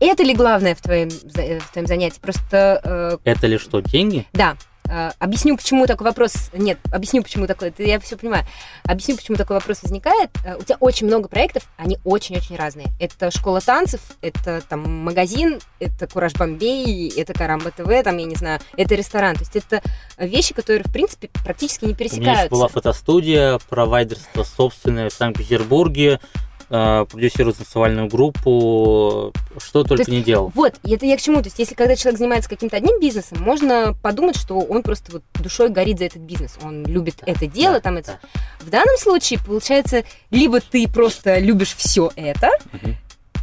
это 0.00 0.22
ли 0.22 0.34
главное 0.34 0.74
в 0.74 0.82
твоем, 0.82 1.08
в 1.08 1.72
твоем 1.72 1.86
занятии? 1.86 2.18
Просто 2.20 2.80
э, 2.82 3.18
Это 3.24 3.46
ли 3.46 3.58
что, 3.58 3.80
деньги? 3.80 4.26
Да. 4.32 4.56
Э, 4.88 5.10
Объясню, 5.18 5.56
почему 5.56 5.86
такой 5.86 6.06
вопрос... 6.06 6.50
Нет, 6.52 6.78
объясню, 6.92 7.22
почему 7.22 7.46
такой... 7.46 7.68
это 7.68 7.82
Я 7.82 7.98
все 8.00 8.16
понимаю. 8.16 8.44
Объясню, 8.84 9.16
почему 9.16 9.36
такой 9.36 9.56
вопрос 9.56 9.82
возникает. 9.82 10.30
Э, 10.44 10.56
У 10.56 10.62
тебя 10.62 10.76
очень 10.80 11.06
много 11.06 11.28
проектов, 11.28 11.64
они 11.76 11.98
очень-очень 12.04 12.56
разные. 12.56 12.88
Это 13.00 13.30
школа 13.30 13.60
танцев, 13.60 14.00
это 14.20 14.62
там 14.68 15.04
магазин, 15.04 15.60
это 15.80 16.06
Кураж 16.06 16.32
Бомбей, 16.34 17.08
это 17.16 17.32
Карамба 17.34 17.70
ТВ, 17.70 17.88
там, 18.04 18.16
я 18.18 18.24
не 18.26 18.36
знаю, 18.36 18.60
это 18.76 18.94
ресторан. 18.94 19.34
То 19.34 19.40
есть 19.40 19.56
это 19.56 19.82
вещи, 20.18 20.54
которые, 20.54 20.84
в 20.84 20.92
принципе, 20.92 21.28
практически 21.44 21.84
не 21.84 21.92
У 21.92 21.94
меня 21.94 21.98
пересекаются. 21.98 22.50
была 22.50 22.68
фотостудия, 22.68 23.58
провайдерство 23.68 24.44
собственное 24.44 25.10
в 25.10 25.12
Санкт-Петербурге, 25.12 26.20
продюсирую 26.68 27.54
танцевальную 27.54 28.08
группу, 28.08 29.32
что 29.58 29.82
только 29.84 30.02
есть 30.02 30.10
не 30.10 30.22
делал. 30.22 30.50
Вот, 30.54 30.74
это 30.82 31.06
я 31.06 31.16
к 31.16 31.20
чему? 31.20 31.38
То 31.42 31.46
есть, 31.48 31.58
если 31.58 31.74
когда 31.74 31.94
человек 31.96 32.18
занимается 32.18 32.48
каким-то 32.50 32.76
одним 32.76 33.00
бизнесом, 33.00 33.38
можно 33.40 33.94
подумать, 34.02 34.36
что 34.36 34.58
он 34.58 34.82
просто 34.82 35.12
вот 35.12 35.22
душой 35.40 35.68
горит 35.68 35.98
за 35.98 36.04
этот 36.06 36.22
бизнес. 36.22 36.56
Он 36.62 36.84
любит 36.84 37.16
это 37.26 37.46
дело, 37.46 37.74
да, 37.74 37.80
там 37.80 37.96
это. 37.98 38.18
да. 38.22 38.40
В 38.66 38.70
данном 38.70 38.96
случае, 38.98 39.38
получается, 39.44 40.04
либо 40.30 40.60
ты 40.60 40.88
просто 40.88 41.38
любишь 41.38 41.74
все 41.76 42.10
это, 42.16 42.50
Мгм. 42.72 42.96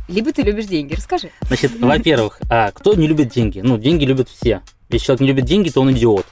либо 0.08 0.32
ты 0.34 0.42
любишь 0.42 0.66
деньги. 0.66 0.96
Расскажи. 0.96 1.32
Значит, 1.42 1.72
во-первых, 1.80 2.40
а, 2.50 2.72
кто 2.72 2.94
не 2.94 3.08
любит 3.08 3.30
деньги? 3.30 3.60
Ну, 3.62 3.78
деньги 3.78 4.04
любят 4.06 4.30
все. 4.30 4.62
Если 4.90 5.06
человек 5.08 5.22
не 5.22 5.28
любит 5.30 5.46
деньги, 5.46 5.70
то 5.70 5.82
он 5.82 5.92
идиот. 5.92 6.26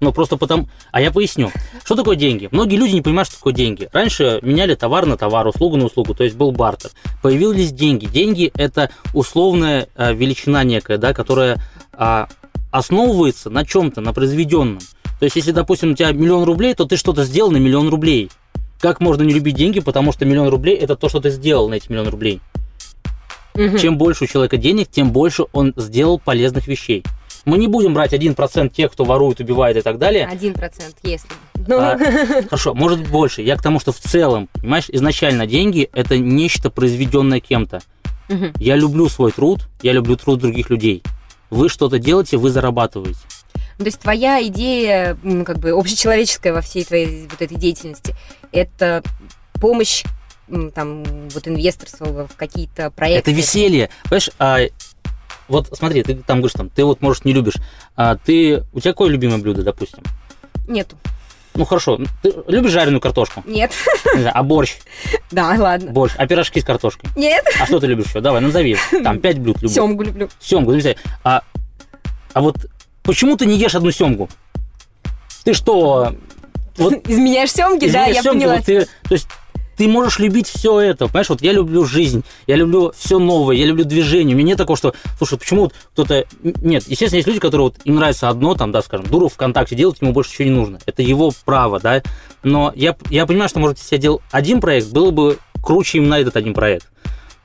Ну, 0.00 0.12
просто 0.12 0.36
потому... 0.36 0.68
А 0.92 1.00
я 1.00 1.10
поясню. 1.10 1.50
Что 1.84 1.94
такое 1.94 2.16
деньги? 2.16 2.48
Многие 2.50 2.76
люди 2.76 2.92
не 2.92 3.02
понимают, 3.02 3.28
что 3.28 3.36
такое 3.36 3.52
деньги. 3.52 3.88
Раньше 3.92 4.38
меняли 4.42 4.74
товар 4.74 5.06
на 5.06 5.16
товар, 5.16 5.46
услугу 5.46 5.76
на 5.76 5.86
услугу, 5.86 6.14
то 6.14 6.24
есть 6.24 6.36
был 6.36 6.52
бартер. 6.52 6.90
Появились 7.22 7.72
деньги. 7.72 8.06
Деньги– 8.06 8.52
это 8.54 8.90
условная 9.14 9.88
а, 9.96 10.12
величина 10.12 10.64
некая, 10.64 10.98
да, 10.98 11.14
которая 11.14 11.58
а, 11.92 12.28
основывается 12.70 13.50
на 13.50 13.64
чем-то, 13.64 14.00
на 14.00 14.12
произведенном. 14.12 14.80
То 15.18 15.24
есть, 15.24 15.36
если, 15.36 15.52
допустим, 15.52 15.92
у 15.92 15.94
тебя 15.94 16.12
миллион 16.12 16.44
рублей, 16.44 16.74
то 16.74 16.84
ты 16.84 16.96
что-то 16.96 17.24
сделал 17.24 17.50
на 17.50 17.56
миллион 17.56 17.88
рублей. 17.88 18.30
Как 18.80 19.00
можно 19.00 19.22
не 19.22 19.32
любить 19.32 19.56
деньги, 19.56 19.80
потому 19.80 20.12
что 20.12 20.26
миллион 20.26 20.48
рублей– 20.48 20.76
это 20.76 20.96
то, 20.96 21.08
что 21.08 21.20
ты 21.20 21.30
сделал 21.30 21.68
на 21.68 21.74
эти 21.74 21.90
миллион 21.90 22.08
рублей. 22.08 22.40
Чем 23.54 23.96
больше 23.96 24.24
у 24.24 24.26
человека 24.26 24.58
денег, 24.58 24.88
тем 24.90 25.12
больше 25.12 25.44
он 25.52 25.72
сделал 25.76 26.18
полезных 26.18 26.66
вещей. 26.66 27.02
Мы 27.46 27.58
не 27.58 27.68
будем 27.68 27.94
брать 27.94 28.12
1% 28.12 28.68
тех, 28.70 28.92
кто 28.92 29.04
ворует, 29.04 29.40
убивает 29.40 29.76
и 29.76 29.80
так 29.80 29.98
далее. 29.98 30.26
Один 30.26 30.52
процент, 30.52 30.96
если. 31.04 31.28
Ну, 31.66 31.78
А, 31.78 31.96
Хорошо, 32.50 32.74
может 32.74 33.08
больше. 33.08 33.40
Я 33.40 33.56
к 33.56 33.62
тому, 33.62 33.80
что 33.80 33.92
в 33.92 33.98
целом, 33.98 34.48
понимаешь, 34.54 34.86
изначально 34.88 35.46
деньги– 35.46 35.88
это 35.92 36.18
нечто 36.18 36.70
произведенное 36.70 37.40
кем-то. 37.40 37.80
мгм. 38.28 38.52
Я 38.58 38.74
люблю 38.76 39.08
свой 39.08 39.30
труд, 39.32 39.68
я 39.82 39.92
люблю 39.92 40.16
труд 40.16 40.40
других 40.40 40.68
людей. 40.70 41.02
Вы 41.48 41.68
что-то 41.68 41.98
делаете, 42.00 42.36
вы 42.36 42.50
зарабатываете. 42.50 43.20
то 43.78 43.84
есть 43.84 44.00
твоя 44.00 44.44
идея, 44.48 45.16
м, 45.22 45.44
как 45.44 45.58
бы 45.58 45.70
общечеловеческая 45.70 46.52
во 46.52 46.60
всей 46.62 46.84
твоей 46.84 47.28
вот 47.30 47.40
этой 47.40 47.56
деятельности, 47.56 48.14
это 48.50 49.02
помощь 49.60 50.02
там 50.74 51.04
вот 51.30 51.46
инвесторству 51.48 52.06
в 52.06 52.36
какие-то 52.36 52.90
проекты. 52.90 53.30
Это 53.30 53.36
веселье. 53.36 53.90
Понимаешь, 54.04 54.30
а, 54.38 54.58
вот 55.48 55.68
смотри, 55.72 56.02
ты 56.02 56.14
там 56.14 56.38
говоришь, 56.38 56.54
там, 56.54 56.68
ты 56.68 56.84
вот, 56.84 57.00
может, 57.00 57.24
не 57.24 57.32
любишь. 57.32 57.54
А 57.96 58.16
ты, 58.16 58.64
у 58.72 58.80
тебя 58.80 58.92
какое 58.92 59.10
любимое 59.10 59.38
блюдо, 59.38 59.62
допустим? 59.62 60.02
Нету. 60.66 60.96
Ну 61.54 61.64
хорошо, 61.64 61.98
ты 62.22 62.34
любишь 62.48 62.72
жареную 62.72 63.00
картошку? 63.00 63.42
Нет. 63.46 63.72
А 64.32 64.42
борщ? 64.42 64.76
Да, 65.30 65.54
ладно. 65.58 65.90
Борщ. 65.90 66.14
А 66.18 66.26
пирожки 66.26 66.60
с 66.60 66.64
картошкой? 66.64 67.10
Нет. 67.16 67.44
А 67.60 67.66
что 67.66 67.80
ты 67.80 67.86
любишь 67.86 68.06
еще? 68.06 68.20
Давай, 68.20 68.40
назови. 68.40 68.76
Там 69.02 69.20
пять 69.20 69.38
блюд 69.38 69.56
любых. 69.62 69.74
Семгу 69.74 70.02
люблю. 70.02 70.28
Семгу, 70.38 70.72
ну, 70.72 70.78
взять. 70.78 70.98
А, 71.24 71.42
а 72.32 72.40
вот 72.42 72.56
почему 73.02 73.36
ты 73.36 73.46
не 73.46 73.56
ешь 73.58 73.74
одну 73.74 73.90
семгу? 73.90 74.28
Ты 75.44 75.54
что? 75.54 76.14
Вот 76.76 77.08
Изменяешь 77.08 77.52
семги, 77.52 77.88
да, 77.88 78.04
я 78.06 78.22
семгу, 78.22 78.38
поняла. 78.40 78.56
вот 78.56 78.64
ты, 78.66 78.84
то 78.84 79.14
есть 79.14 79.26
ты 79.76 79.88
можешь 79.88 80.18
любить 80.18 80.48
все 80.48 80.80
это, 80.80 81.06
понимаешь? 81.06 81.28
Вот 81.28 81.42
я 81.42 81.52
люблю 81.52 81.84
жизнь, 81.84 82.24
я 82.46 82.56
люблю 82.56 82.92
все 82.96 83.18
новое, 83.18 83.56
я 83.56 83.66
люблю 83.66 83.84
движение. 83.84 84.34
У 84.34 84.38
меня 84.38 84.48
нет 84.48 84.58
такого, 84.58 84.76
что, 84.76 84.94
слушай, 85.18 85.38
почему 85.38 85.62
вот 85.62 85.74
кто-то... 85.92 86.24
Нет, 86.42 86.84
естественно, 86.86 87.16
есть 87.18 87.28
люди, 87.28 87.40
которые 87.40 87.66
вот, 87.66 87.76
им 87.84 87.96
нравится 87.96 88.28
одно, 88.28 88.54
там, 88.54 88.72
да, 88.72 88.82
скажем, 88.82 89.06
дуру 89.06 89.28
ВКонтакте 89.28 89.76
делать, 89.76 89.98
ему 90.00 90.12
больше 90.12 90.30
ничего 90.32 90.44
не 90.44 90.54
нужно. 90.54 90.78
Это 90.86 91.02
его 91.02 91.32
право, 91.44 91.80
да. 91.80 92.02
Но 92.42 92.72
я, 92.74 92.96
я 93.10 93.26
понимаю, 93.26 93.48
что, 93.48 93.58
может, 93.60 93.78
если 93.78 93.96
я 93.96 94.02
делал 94.02 94.22
один 94.30 94.60
проект, 94.60 94.88
было 94.90 95.10
бы 95.10 95.38
круче 95.62 95.98
именно 95.98 96.14
этот 96.14 96.36
один 96.36 96.54
проект. 96.54 96.88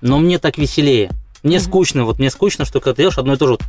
Но 0.02 0.20
мне 0.20 0.40
так 0.40 0.58
веселее. 0.58 1.12
Мне 1.44 1.58
Мгм. 1.58 1.66
скучно, 1.66 2.06
вот 2.06 2.20
мне 2.20 2.30
скучно, 2.30 2.66
что 2.66 2.80
когда 2.80 2.96
ты 2.96 3.02
делаешь 3.04 3.18
одно 3.18 3.34
и 3.34 3.38
то 3.38 3.48
же, 3.48 3.52
вот, 3.54 3.62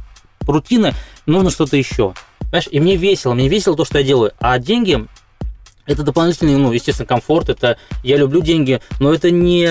рутина, 0.46 0.94
нужно 1.26 1.50
что-то 1.50 1.76
еще. 1.76 2.14
Понимаешь, 2.40 2.68
и 2.70 2.80
мне 2.80 2.96
весело, 2.96 3.32
мне 3.34 3.48
весело 3.48 3.76
то, 3.76 3.84
что 3.84 3.98
я 3.98 4.04
делаю. 4.04 4.32
А 4.38 4.58
деньги, 4.58 5.06
это 5.86 6.02
дополнительный, 6.02 6.56
ну, 6.56 6.72
естественно, 6.72 7.06
комфорт, 7.06 7.48
это 7.48 7.78
я 8.02 8.16
люблю 8.16 8.40
деньги, 8.40 8.80
но 9.00 9.12
это 9.12 9.30
не, 9.30 9.70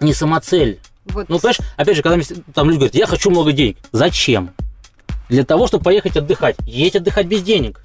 не 0.00 0.14
самоцель. 0.14 0.80
Вот. 1.06 1.28
Ну, 1.28 1.38
понимаешь, 1.38 1.58
опять 1.76 1.96
же, 1.96 2.02
когда 2.02 2.22
там 2.54 2.68
люди 2.68 2.78
говорят, 2.78 2.94
я 2.94 3.06
хочу 3.06 3.30
много 3.30 3.52
денег. 3.52 3.78
Зачем? 3.92 4.50
Для 5.28 5.44
того, 5.44 5.66
чтобы 5.66 5.84
поехать 5.84 6.16
отдыхать. 6.16 6.56
Едь 6.66 6.96
отдыхать 6.96 7.26
без 7.26 7.42
денег. 7.42 7.82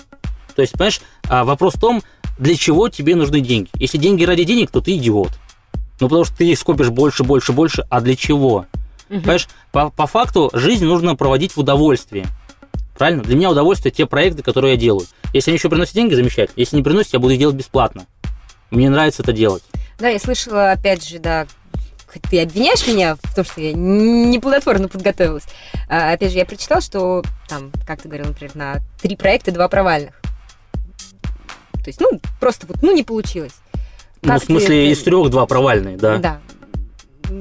То 0.55 0.61
есть, 0.61 0.73
понимаешь, 0.73 1.01
а, 1.27 1.43
вопрос 1.43 1.75
в 1.75 1.79
том, 1.79 2.01
для 2.37 2.55
чего 2.55 2.89
тебе 2.89 3.15
нужны 3.15 3.39
деньги. 3.39 3.69
Если 3.75 3.97
деньги 3.97 4.23
ради 4.23 4.43
денег, 4.43 4.71
то 4.71 4.81
ты 4.81 4.95
идиот. 4.97 5.31
Ну, 5.99 6.09
потому 6.09 6.25
что 6.25 6.35
ты 6.35 6.51
их 6.51 6.59
скопишь 6.59 6.89
больше, 6.89 7.23
больше, 7.23 7.53
больше. 7.53 7.85
А 7.89 8.01
для 8.01 8.15
чего? 8.15 8.65
Мгм. 9.09 9.21
Понимаешь, 9.21 9.47
по, 9.71 9.89
по 9.89 10.07
факту 10.07 10.49
жизнь 10.53 10.85
нужно 10.85 11.15
проводить 11.15 11.53
в 11.53 11.59
удовольствии. 11.59 12.25
Правильно? 12.97 13.23
Для 13.23 13.35
меня 13.35 13.51
удовольствие 13.51 13.91
те 13.91 14.05
проекты, 14.05 14.43
которые 14.43 14.73
я 14.73 14.79
делаю. 14.79 15.05
Если 15.35 15.51
они 15.51 15.57
еще 15.57 15.69
приносят 15.69 15.93
деньги, 15.95 16.13
замечательно. 16.13 16.53
Если 16.57 16.77
не 16.77 16.81
приносят, 16.81 17.11
я 17.11 17.19
буду 17.19 17.35
делать 17.35 17.57
бесплатно. 17.57 18.05
Мне 18.71 18.89
нравится 18.89 19.21
это 19.21 19.33
делать. 19.33 19.63
Да, 19.99 20.07
я 20.07 20.17
слышала, 20.17 20.71
опять 20.71 21.05
же, 21.05 21.19
да, 21.19 21.45
ты 22.29 22.41
обвиняешь 22.41 22.87
меня 22.87 23.17
в 23.21 23.35
том, 23.35 23.43
что 23.43 23.59
я 23.59 23.73
неплодотворно 23.73 24.87
подготовилась. 24.87 25.43
А, 25.89 26.13
опять 26.13 26.31
же, 26.31 26.37
я 26.37 26.45
прочитала, 26.45 26.79
что 26.79 27.21
там, 27.49 27.73
как 27.85 28.01
ты 28.01 28.07
говорил, 28.07 28.27
например, 28.27 28.55
на 28.55 28.75
три 29.01 29.17
проекта 29.17 29.51
два 29.51 29.67
провальных. 29.67 30.13
То 31.73 31.87
есть, 31.87 31.99
ну, 31.99 32.21
просто 32.39 32.65
вот, 32.65 32.81
ну, 32.81 32.95
не 32.95 33.03
получилось. 33.03 33.55
ну, 34.21 34.29
Как 34.29 34.37
в 34.37 34.45
ты 34.45 34.53
смысле, 34.53 34.85
это- 34.85 34.93
из 34.97 35.03
трех 35.03 35.29
два 35.31 35.45
провальные, 35.45 35.97
да. 35.97 36.17
Да. 36.17 36.39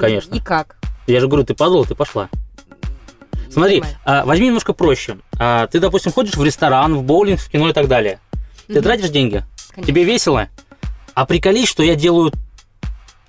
Конечно. 0.01 0.35
И 0.35 0.41
как? 0.41 0.79
Я 1.07 1.21
же 1.21 1.29
говорю, 1.29 1.47
ты 1.47 1.55
падала, 1.55 1.85
ты 1.85 1.95
пошла. 1.95 2.29
Смотри, 3.55 3.81
понимаю. 3.81 3.97
а, 4.05 4.25
возьми 4.25 4.47
немножко 4.49 4.73
проще. 4.73 5.19
А, 5.39 5.67
ты, 5.69 5.81
допустим, 5.81 6.13
ходишь 6.13 6.35
в 6.37 6.45
ресторан, 6.45 6.95
в 6.97 7.03
боулинг, 7.03 7.41
в 7.41 7.51
кино 7.51 7.71
и 7.71 7.73
так 7.73 7.89
далее. 7.89 8.21
Ты 8.67 8.75
Мгм. 8.75 8.83
тратишь 8.83 9.09
деньги? 9.11 9.45
Конечно. 9.71 9.93
Тебе 9.93 10.05
весело? 10.05 10.49
А 11.15 11.27
приколись, 11.27 11.69
что 11.69 11.83
я 11.83 11.95
делаю 11.95 12.33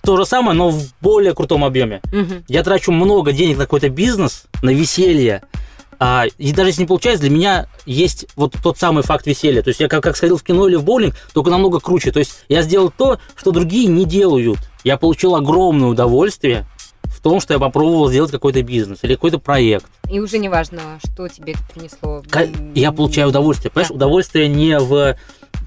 то 0.04 0.18
же 0.18 0.26
самое, 0.26 0.56
но 0.58 0.70
в 0.70 0.84
более 1.02 1.34
крутом 1.34 1.64
объеме. 1.64 2.02
Мгм. 2.12 2.44
Я 2.48 2.64
трачу 2.64 2.92
много 2.92 3.32
денег 3.32 3.58
на 3.58 3.64
какой-то 3.64 3.90
бизнес, 3.90 4.44
на 4.62 4.70
веселье. 4.72 5.42
А, 5.98 6.26
и 6.38 6.52
даже 6.52 6.70
если 6.70 6.82
не 6.82 6.88
получается, 6.88 7.22
для 7.22 7.32
меня 7.32 7.68
есть 7.86 8.26
вот 8.36 8.54
тот 8.62 8.78
самый 8.78 9.02
факт 9.02 9.26
веселья. 9.26 9.62
То 9.62 9.70
есть 9.70 9.80
я 9.80 9.88
как, 9.88 10.04
как 10.04 10.18
сходил 10.18 10.38
в 10.38 10.44
кино 10.44 10.68
или 10.68 10.76
в 10.76 10.84
боулинг, 10.84 11.16
только 11.34 11.50
намного 11.50 11.80
круче. 11.80 12.12
То 12.12 12.20
есть 12.20 12.44
я 12.50 12.62
сделал 12.64 12.92
то, 12.96 13.18
что 13.36 13.52
другие 13.52 13.88
не 13.88 14.06
делают. 14.06 14.60
Я 14.84 14.98
получил 14.98 15.36
огромное 15.36 15.88
удовольствие 15.88 16.66
том, 17.30 17.40
что 17.40 17.54
я 17.54 17.60
попробовал 17.60 18.08
сделать 18.10 18.32
какой-то 18.32 18.62
бизнес 18.62 19.00
или 19.02 19.16
какой-то 19.16 19.40
проект. 19.40 19.88
И 20.12 20.20
уже 20.20 20.38
не 20.38 20.48
важно, 20.48 21.00
что 21.04 21.28
тебе 21.28 21.54
это 21.54 21.62
принесло. 21.74 22.24
Я 22.76 22.92
получаю 22.92 23.30
удовольствие. 23.30 23.72
Понимаешь, 23.72 23.92
удовольствие 23.92 24.48
не 24.48 24.78
в 24.80 25.18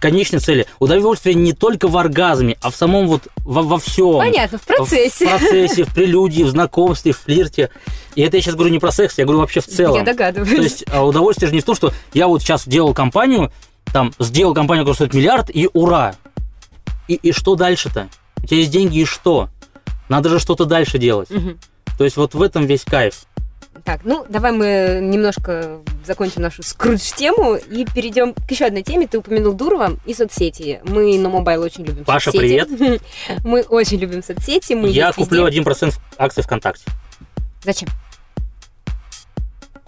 конечной 0.01 0.39
цели. 0.39 0.67
Удовольствие 0.79 1.35
не 1.35 1.53
только 1.53 1.89
в 1.89 1.97
оргазме, 1.97 2.57
а 2.63 2.71
в 2.71 2.77
самом 2.77 3.09
вот 3.09 3.23
во, 3.39 3.63
во 3.63 3.79
всем. 3.79 4.19
Понятно, 4.19 4.59
в 4.59 4.63
процессе. 4.63 5.27
В 5.27 5.31
процессе, 5.31 5.85
в 5.85 5.93
прелюдии, 5.93 6.45
в 6.45 6.51
знакомстве, 6.51 7.13
в 7.13 7.19
флирте. 7.19 7.71
И 8.15 8.23
это 8.23 8.37
я 8.37 8.43
сейчас 8.43 8.55
говорю 8.55 8.71
не 8.71 8.79
про 8.79 8.93
секс, 8.93 9.19
я 9.19 9.25
говорю 9.25 9.41
вообще 9.41 9.61
в 9.61 9.67
целом. 9.67 9.97
Я 9.97 10.05
догадываюсь. 10.05 10.55
То 10.55 10.63
есть 10.63 10.85
а, 10.93 11.05
удовольствие 11.05 11.49
же 11.49 11.55
не 11.55 11.61
в 11.61 11.65
том, 11.65 11.75
что 11.75 11.93
я 12.15 12.29
вот 12.29 12.41
сейчас 12.43 12.69
делал 12.69 12.95
компанию, 12.95 13.51
там, 13.93 14.13
сделал 14.21 14.55
компанию, 14.55 14.85
которая 14.85 14.95
стоит 14.95 15.15
миллиард, 15.15 15.51
и 15.53 15.69
ура! 15.73 16.15
И, 17.09 17.15
и 17.15 17.33
что 17.33 17.57
дальше-то? 17.57 18.09
У 18.37 18.47
тебя 18.47 18.59
есть 18.59 18.71
деньги, 18.71 18.99
и 18.99 19.05
что? 19.05 19.49
Надо 20.09 20.29
же 20.29 20.39
что-то 20.39 20.65
дальше 20.65 20.99
делать. 20.99 21.31
Мгм. 21.31 21.59
То 21.97 22.05
есть 22.05 22.17
вот 22.17 22.35
в 22.35 22.43
этом 22.43 22.67
весь 22.67 22.85
кайф. 22.85 23.27
Так, 23.85 24.01
ну 24.05 24.27
давай 24.29 24.53
мы 24.53 25.01
немножко 25.03 25.79
закончим 26.05 26.43
нашу 26.43 26.63
скрудж-тему 26.63 27.55
и 27.57 27.85
перейдем 27.85 28.35
к 28.35 28.51
еще 28.51 28.67
одной 28.67 28.83
теме. 28.83 29.07
Ты 29.07 29.19
упомянул 29.19 29.53
Дурова 29.53 29.97
и 30.05 30.15
соцсети. 30.15 30.81
Мы 30.85 31.19
NoMobile 31.19 31.62
очень 31.63 31.85
любим 31.85 32.05
Паша, 32.05 32.31
соцсети. 32.31 33.01
Мы 33.45 33.63
очень 33.63 33.99
любим 33.99 34.23
соцсети. 34.23 34.73
Мы 34.73 34.89
я 34.89 35.13
куплю 35.13 35.47
везде. 35.47 35.61
1% 35.61 35.95
акций 36.19 36.43
ВКонтакте. 36.43 36.85
Зачем? 37.65 37.89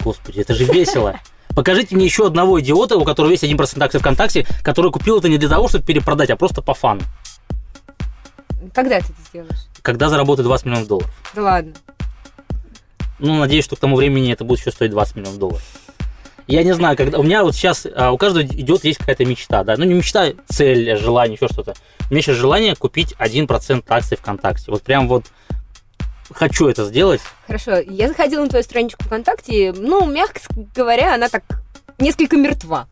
Господи, 0.03 0.39
это 0.39 0.53
же 0.53 0.65
весело. 0.65 1.19
Покажите 1.55 1.95
мне 1.95 2.05
еще 2.05 2.27
одного 2.27 2.59
идиота, 2.61 2.97
у 2.97 3.03
которого 3.03 3.31
есть 3.31 3.43
1% 3.43 3.83
акций 3.83 3.99
ВКонтакте, 3.99 4.47
который 4.63 4.91
купил 4.91 5.19
это 5.19 5.27
не 5.29 5.37
для 5.37 5.49
того, 5.49 5.67
чтобы 5.67 5.85
перепродать, 5.85 6.29
а 6.29 6.35
просто 6.37 6.61
по 6.61 6.73
фану. 6.73 7.01
Когда 8.73 8.99
ты 8.99 9.05
это 9.05 9.21
сделаешь? 9.29 9.70
Когда 9.81 10.09
заработает 10.09 10.45
20 10.45 10.65
миллионов 10.65 10.87
долларов. 10.87 11.11
Да 11.33 11.41
ладно. 11.41 11.73
Ну, 13.19 13.37
надеюсь, 13.37 13.65
что 13.65 13.75
к 13.75 13.79
тому 13.79 13.95
времени 13.95 14.31
это 14.31 14.43
будет 14.43 14.59
еще 14.59 14.71
стоить 14.71 14.91
20 14.91 15.15
миллионов 15.15 15.37
долларов. 15.37 15.63
Я 16.47 16.63
не 16.63 16.73
знаю, 16.73 16.97
когда 16.97 17.19
у 17.19 17.23
меня 17.23 17.43
вот 17.43 17.55
сейчас 17.55 17.87
а, 17.95 18.11
у 18.11 18.17
каждого 18.17 18.43
идет 18.43 18.83
есть 18.83 18.99
какая-то 18.99 19.23
мечта, 19.25 19.63
да, 19.63 19.75
ну 19.77 19.85
не 19.85 19.93
мечта, 19.93 20.33
цель, 20.49 20.97
желание, 20.97 21.37
еще 21.39 21.47
что-то. 21.47 21.75
У 22.09 22.13
меня 22.13 22.21
сейчас 22.21 22.35
желание 22.35 22.75
купить 22.75 23.13
1% 23.17 23.83
акций 23.87 24.17
ВКонтакте. 24.17 24.69
Вот 24.71 24.81
прям 24.81 25.07
вот 25.07 25.27
хочу 26.33 26.67
это 26.67 26.83
сделать. 26.85 27.21
Хорошо, 27.47 27.77
я 27.77 28.07
заходила 28.07 28.41
на 28.41 28.49
твою 28.49 28.63
страничку 28.63 29.03
ВКонтакте, 29.03 29.73
ну, 29.77 30.05
мягко 30.05 30.41
говоря, 30.75 31.13
она 31.13 31.29
так 31.29 31.43
несколько 31.99 32.35
мертва. 32.37 32.87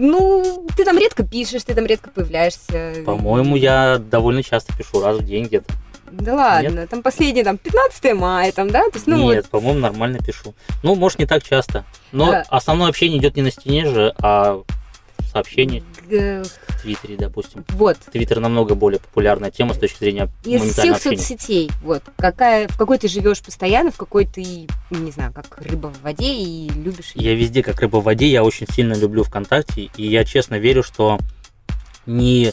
Ну, 0.00 0.66
ты 0.74 0.86
там 0.86 0.96
редко 0.96 1.24
пишешь, 1.24 1.62
ты 1.64 1.74
там 1.74 1.84
редко 1.84 2.08
появляешься. 2.08 2.94
По-моему, 3.04 3.54
я 3.54 3.98
довольно 3.98 4.42
часто 4.42 4.74
пишу, 4.74 5.02
раз 5.04 5.18
в 5.18 5.24
день 5.26 5.44
где-то. 5.44 5.74
Да 6.10 6.34
ладно, 6.34 6.86
там 6.86 7.02
последний, 7.02 7.44
там, 7.44 7.58
15 7.58 8.14
мая, 8.14 8.50
там, 8.50 8.70
да? 8.70 8.84
То 8.84 8.94
есть, 8.94 9.06
ну, 9.06 9.16
Нет, 9.18 9.44
вот, 9.44 9.50
по-моему, 9.50 9.80
нормально 9.80 10.18
пишу. 10.18 10.54
Ну, 10.82 10.94
может, 10.94 11.18
не 11.18 11.26
так 11.26 11.42
часто. 11.42 11.84
Но 12.12 12.30
Да. 12.32 12.44
основное 12.48 12.88
общение 12.88 13.18
идет 13.18 13.36
не 13.36 13.42
на 13.42 13.50
стене 13.50 13.84
же, 13.86 14.14
а 14.22 14.62
в 15.18 15.32
в 16.10 16.82
Твиттере, 16.82 17.16
допустим. 17.16 17.64
вот. 17.70 17.98
Твиттер 18.12 18.40
намного 18.40 18.74
более 18.74 19.00
популярная 19.00 19.50
тема 19.50 19.74
с 19.74 19.78
точки 19.78 19.98
зрения 19.98 20.28
Из 20.44 20.62
всех 20.62 20.96
общения. 20.96 21.16
соцсетей, 21.16 21.70
вот, 21.82 22.02
какая, 22.16 22.68
в 22.68 22.76
какой 22.76 22.98
ты 22.98 23.08
живешь 23.08 23.42
постоянно, 23.42 23.90
в 23.90 23.96
какой 23.96 24.26
ты, 24.26 24.66
не 24.90 25.10
знаю, 25.10 25.32
как 25.32 25.58
рыба 25.58 25.88
в 25.88 26.02
воде 26.02 26.32
и 26.32 26.68
любишь 26.70 27.12
её. 27.14 27.30
Я 27.30 27.36
везде 27.36 27.62
как 27.62 27.80
рыба 27.80 27.98
в 27.98 28.04
воде, 28.04 28.26
я 28.28 28.44
очень 28.44 28.66
сильно 28.72 28.94
люблю 28.94 29.24
ВКонтакте, 29.24 29.90
и 29.96 30.06
я 30.06 30.24
честно 30.24 30.56
верю, 30.58 30.82
что 30.82 31.18
не 32.06 32.52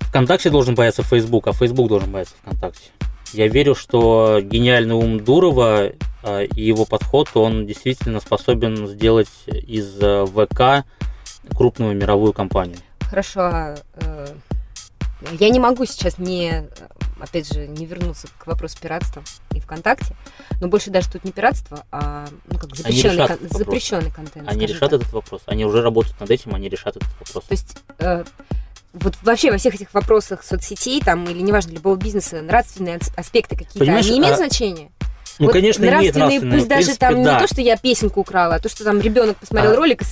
ВКонтакте 0.00 0.50
должен 0.50 0.74
бояться 0.74 1.02
Facebook, 1.02 1.46
а 1.48 1.52
Facebook 1.52 1.88
должен 1.88 2.10
бояться 2.10 2.34
ВКонтакте. 2.42 2.90
Я 3.32 3.48
верю, 3.48 3.74
что 3.74 4.40
гениальный 4.42 4.94
ум 4.94 5.20
Дурова 5.20 5.92
э, 6.22 6.46
и 6.54 6.62
его 6.62 6.84
подход, 6.84 7.30
он 7.34 7.66
действительно 7.66 8.20
способен 8.20 8.86
сделать 8.86 9.30
из 9.46 9.96
э, 10.02 10.26
ВК 10.26 10.84
крупную 11.56 11.96
мировую 11.96 12.32
компанию. 12.32 12.78
Хорошо, 13.00 13.74
э, 13.94 14.26
я 15.38 15.50
не 15.50 15.60
могу 15.60 15.84
сейчас 15.84 16.18
не, 16.18 16.64
опять 17.20 17.52
же, 17.52 17.66
не 17.66 17.86
вернуться 17.86 18.28
к 18.38 18.46
вопросу 18.46 18.78
пиратства 18.80 19.22
и 19.52 19.60
ВКонтакте, 19.60 20.16
но 20.60 20.68
больше 20.68 20.90
даже 20.90 21.10
тут 21.10 21.24
не 21.24 21.32
пиратство, 21.32 21.84
а 21.92 22.26
ну, 22.46 22.58
как 22.58 22.74
запрещенный, 22.74 23.26
кон- 23.26 23.38
запрещенный 23.50 24.10
контент. 24.10 24.48
Они 24.48 24.66
решат 24.66 24.90
так. 24.90 25.00
этот 25.00 25.12
вопрос. 25.12 25.42
Они 25.46 25.64
уже 25.64 25.82
работают 25.82 26.18
над 26.20 26.30
этим, 26.30 26.54
они 26.54 26.68
решат 26.68 26.96
этот 26.96 27.10
вопрос. 27.20 27.44
То 27.44 27.52
есть 27.52 27.76
э, 27.98 28.24
вот 28.94 29.16
вообще 29.22 29.50
во 29.50 29.58
всех 29.58 29.74
этих 29.74 29.92
вопросах 29.94 30.42
соцсетей 30.42 31.00
там 31.00 31.24
или 31.24 31.40
неважно 31.40 31.72
любого 31.72 31.96
бизнеса 31.96 32.42
нравственные 32.42 32.96
ас- 32.96 33.12
аспекты 33.16 33.56
какие-то 33.56 33.78
Понимаешь, 33.80 34.06
они 34.06 34.18
имеют 34.18 34.34
а- 34.34 34.38
значение? 34.38 34.90
Ну, 35.42 35.48
Вот 35.48 35.54
конечно, 35.54 35.84
нравственные, 35.84 36.12
нравственное, 36.12 36.56
пусть 36.56 36.68
даже 36.68 36.84
принципе, 36.84 37.06
там 37.06 37.22
да. 37.24 37.34
не 37.34 37.40
то, 37.40 37.52
что 37.52 37.60
я 37.60 37.76
песенку 37.76 38.20
украла, 38.20 38.54
а 38.54 38.58
то, 38.60 38.68
что 38.68 38.84
там 38.84 39.00
ребенок 39.00 39.36
посмотрел 39.38 39.72
А. 39.72 39.74
ролик 39.74 40.02
и 40.02 40.04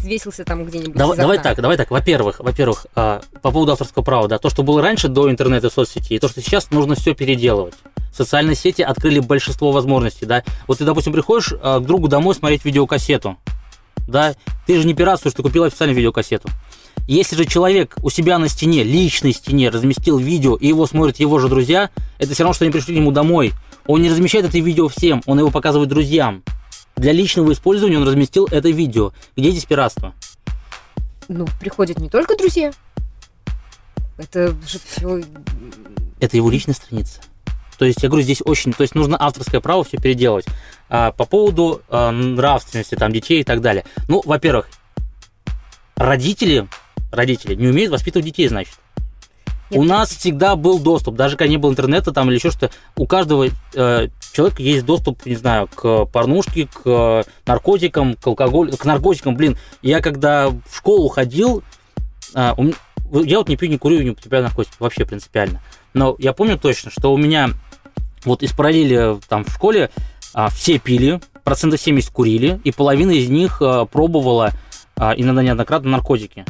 свесился 0.00 0.46
там 0.46 0.64
где-нибудь. 0.64 0.94
Давай, 0.94 1.18
давай 1.18 1.38
так, 1.38 1.60
давай 1.60 1.76
так. 1.76 1.90
Во-первых, 1.90 2.40
во-первых, 2.40 2.86
а, 2.94 3.20
по 3.42 3.50
поводу 3.50 3.72
авторского 3.72 4.02
права, 4.02 4.28
да, 4.28 4.38
то, 4.38 4.48
что 4.48 4.62
было 4.62 4.80
раньше 4.80 5.08
до 5.08 5.30
интернета 5.30 5.66
и 5.66 5.70
соцсетей, 5.70 6.16
и 6.16 6.18
то, 6.18 6.28
что 6.28 6.40
сейчас 6.40 6.70
нужно 6.70 6.94
все 6.94 7.14
переделывать. 7.14 7.74
Социальные 8.16 8.56
сети 8.56 8.80
открыли 8.80 9.18
большинство 9.20 9.72
возможностей, 9.72 10.24
да. 10.24 10.42
Вот 10.66 10.78
ты, 10.78 10.86
допустим, 10.86 11.12
приходишь 11.12 11.52
а, 11.60 11.80
к 11.80 11.84
другу 11.84 12.08
домой 12.08 12.34
смотреть 12.34 12.64
видеокассету, 12.64 13.36
да, 14.08 14.34
ты 14.66 14.80
же 14.80 14.86
не 14.86 14.94
пиратствуешь, 14.94 15.34
ты 15.34 15.42
купил 15.42 15.64
официальную 15.64 15.98
видеокассету. 15.98 16.48
Если 17.06 17.36
же 17.36 17.46
человек 17.46 17.96
у 18.02 18.10
себя 18.10 18.38
на 18.38 18.48
стене, 18.48 18.84
личной 18.84 19.32
стене, 19.32 19.70
разместил 19.70 20.18
видео, 20.18 20.56
и 20.56 20.66
его 20.66 20.86
смотрят 20.86 21.18
его 21.18 21.38
же 21.38 21.48
друзья, 21.48 21.88
это 22.18 22.34
все 22.34 22.42
равно, 22.42 22.52
что 22.52 22.64
они 22.64 22.72
пришли 22.72 22.94
к 22.94 22.98
нему 22.98 23.12
домой. 23.12 23.52
Он 23.88 24.02
не 24.02 24.10
размещает 24.10 24.44
это 24.44 24.58
видео 24.58 24.86
всем, 24.88 25.22
он 25.24 25.38
его 25.38 25.50
показывает 25.50 25.88
друзьям. 25.88 26.44
Для 26.96 27.12
личного 27.12 27.52
использования 27.52 27.96
он 27.96 28.06
разместил 28.06 28.46
это 28.50 28.68
видео. 28.68 29.12
Где 29.34 29.50
здесь 29.50 29.64
пиратство? 29.64 30.14
Ну, 31.28 31.46
приходят 31.58 31.98
не 31.98 32.10
только 32.10 32.36
друзья. 32.36 32.70
Это 34.18 34.48
же 34.66 34.78
все... 34.78 35.22
это 36.20 36.36
его 36.36 36.50
личная 36.50 36.74
страница. 36.74 37.22
То 37.78 37.86
есть, 37.86 38.02
я 38.02 38.10
говорю, 38.10 38.24
здесь 38.24 38.42
очень, 38.44 38.74
то 38.74 38.82
есть 38.82 38.94
нужно 38.94 39.16
авторское 39.18 39.60
право 39.62 39.84
все 39.84 39.96
переделать. 39.96 40.44
А, 40.90 41.12
по 41.12 41.24
поводу 41.24 41.80
а, 41.88 42.10
нравственности 42.10 42.94
там 42.94 43.10
детей 43.10 43.40
и 43.40 43.44
так 43.44 43.62
далее. 43.62 43.84
Ну, 44.08 44.20
во-первых, 44.22 44.68
родители, 45.96 46.68
родители 47.10 47.54
не 47.54 47.68
умеют 47.68 47.90
воспитывать 47.90 48.26
детей, 48.26 48.48
значит. 48.48 48.74
У 49.70 49.82
нас 49.84 50.10
всегда 50.10 50.56
был 50.56 50.78
доступ, 50.78 51.14
даже 51.16 51.36
когда 51.36 51.50
не 51.50 51.58
было 51.58 51.70
интернета 51.70 52.12
там 52.12 52.28
или 52.28 52.36
еще 52.36 52.50
что-то. 52.50 52.70
У 52.96 53.06
каждого 53.06 53.48
э, 53.74 54.08
человека 54.32 54.62
есть 54.62 54.84
доступ, 54.86 55.26
не 55.26 55.36
знаю, 55.36 55.68
к 55.68 56.06
порнушке, 56.06 56.66
к 56.66 56.80
э, 56.86 57.22
наркотикам, 57.46 58.14
к 58.14 58.26
алкоголю, 58.26 58.76
к 58.76 58.84
наркотикам. 58.84 59.36
Блин, 59.36 59.58
я 59.82 60.00
когда 60.00 60.48
в 60.48 60.76
школу 60.76 61.08
ходил, 61.08 61.62
а, 62.34 62.54
у 62.56 62.62
м- 62.64 62.74
я 63.24 63.38
вот 63.38 63.48
не 63.48 63.56
пью, 63.56 63.68
не 63.68 63.78
курю, 63.78 64.02
не 64.02 64.10
употребляю 64.10 64.44
наркотики 64.44 64.76
вообще 64.78 65.04
принципиально. 65.04 65.60
Но 65.94 66.16
я 66.18 66.32
помню 66.32 66.58
точно, 66.58 66.90
что 66.90 67.12
у 67.12 67.16
меня 67.16 67.50
вот 68.24 68.42
из 68.42 68.52
параллели 68.52 69.18
там 69.28 69.44
в 69.44 69.50
школе 69.50 69.90
а, 70.34 70.48
все 70.50 70.78
пили, 70.78 71.20
процентов 71.44 71.80
70 71.80 72.10
курили, 72.10 72.60
и 72.64 72.72
половина 72.72 73.10
из 73.12 73.28
них 73.28 73.60
а, 73.60 73.84
пробовала 73.86 74.52
а, 74.96 75.12
иногда 75.16 75.42
неоднократно 75.42 75.90
наркотики. 75.90 76.44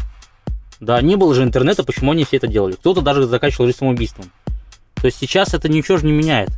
Да, 0.81 1.01
не 1.01 1.17
было 1.17 1.35
же 1.35 1.43
интернета, 1.43 1.85
почему 1.85 2.13
они 2.13 2.25
все 2.25 2.37
это 2.37 2.47
делали? 2.47 2.73
Кто-то 2.73 3.01
даже 3.01 3.27
заканчивал 3.27 3.67
жизнь 3.67 3.79
самоубийством. 3.79 4.31
То 4.95 5.07
есть 5.07 5.19
сейчас 5.19 5.55
это 5.55 5.69
ничего 5.69 5.99
же 5.99 6.07
не 6.07 6.13
меняет. 6.13 6.51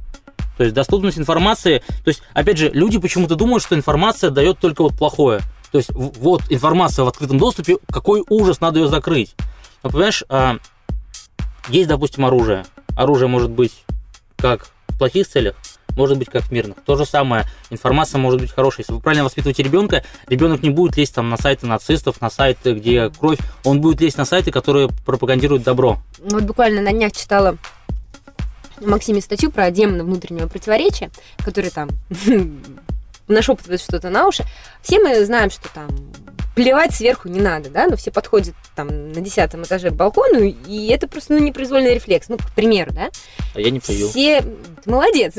То 0.56 0.64
есть 0.64 0.74
доступность 0.74 1.18
информации, 1.18 1.78
то 2.04 2.08
есть, 2.08 2.22
опять 2.34 2.58
же, 2.58 2.70
люди 2.70 2.98
почему-то 2.98 3.34
думают, 3.34 3.62
что 3.62 3.74
информация 3.74 4.30
дает 4.30 4.58
только 4.58 4.82
вот 4.82 4.94
плохое. 4.94 5.40
То 5.72 5.78
есть, 5.78 5.90
вот 5.92 6.42
информация 6.50 7.04
в 7.04 7.08
открытом 7.08 7.38
доступе, 7.38 7.78
какой 7.90 8.22
ужас, 8.28 8.60
надо 8.60 8.80
ее 8.80 8.88
закрыть. 8.88 9.34
Но, 9.82 9.90
понимаешь, 9.90 10.24
а, 10.28 10.58
есть, 11.68 11.88
допустим, 11.88 12.26
оружие. 12.26 12.64
Оружие 12.96 13.28
может 13.28 13.50
быть 13.50 13.84
как 14.36 14.68
в 14.88 14.98
плохих 14.98 15.28
целях, 15.28 15.54
может 15.96 16.18
быть 16.18 16.28
как 16.28 16.42
в 16.42 16.50
мирных. 16.52 16.76
То 16.84 16.96
же 16.96 17.04
самое, 17.04 17.44
информация 17.70 18.18
может 18.18 18.40
быть 18.40 18.52
хорошей. 18.52 18.80
Если 18.80 18.92
вы 18.92 19.00
правильно 19.00 19.24
воспитываете 19.24 19.62
ребенка, 19.62 20.04
ребенок 20.28 20.62
не 20.62 20.70
будет 20.70 20.96
лезть 20.96 21.14
там 21.14 21.28
на 21.28 21.36
сайты 21.36 21.66
нацистов, 21.66 22.20
на 22.20 22.30
сайты, 22.30 22.74
где 22.74 23.10
кровь, 23.10 23.38
он 23.64 23.80
будет 23.80 24.00
лезть 24.00 24.18
на 24.18 24.24
сайты, 24.24 24.50
которые 24.50 24.88
пропагандируют 25.04 25.62
добро. 25.62 25.98
Ну, 26.18 26.38
Вот 26.38 26.44
буквально 26.44 26.82
на 26.82 26.92
днях 26.92 27.12
читала 27.12 27.56
Максиме 28.80 29.20
статью 29.20 29.50
про 29.50 29.70
демона 29.70 30.04
внутреннего 30.04 30.48
противоречия, 30.48 31.10
который 31.38 31.70
там 31.70 31.90
нашептывает 33.32 33.80
что-то 33.80 34.10
на 34.10 34.28
уши. 34.28 34.44
Все 34.82 34.98
мы 34.98 35.24
знаем, 35.24 35.50
что 35.50 35.68
там 35.72 35.88
плевать 36.54 36.94
сверху 36.94 37.28
не 37.28 37.40
надо, 37.40 37.70
да, 37.70 37.86
но 37.86 37.96
все 37.96 38.10
подходят 38.10 38.54
там 38.74 39.12
на 39.12 39.20
десятом 39.20 39.62
этаже 39.62 39.90
к 39.90 39.94
балкону, 39.94 40.40
и 40.40 40.88
это 40.88 41.08
просто 41.08 41.32
ну, 41.34 41.38
непроизвольный 41.38 41.94
рефлекс, 41.94 42.28
ну, 42.28 42.36
к 42.36 42.50
примеру, 42.54 42.92
да. 42.92 43.08
А 43.54 43.60
я 43.60 43.70
не 43.70 43.80
пою. 43.80 44.08
Все, 44.08 44.42
ты 44.42 44.90
молодец, 44.90 45.34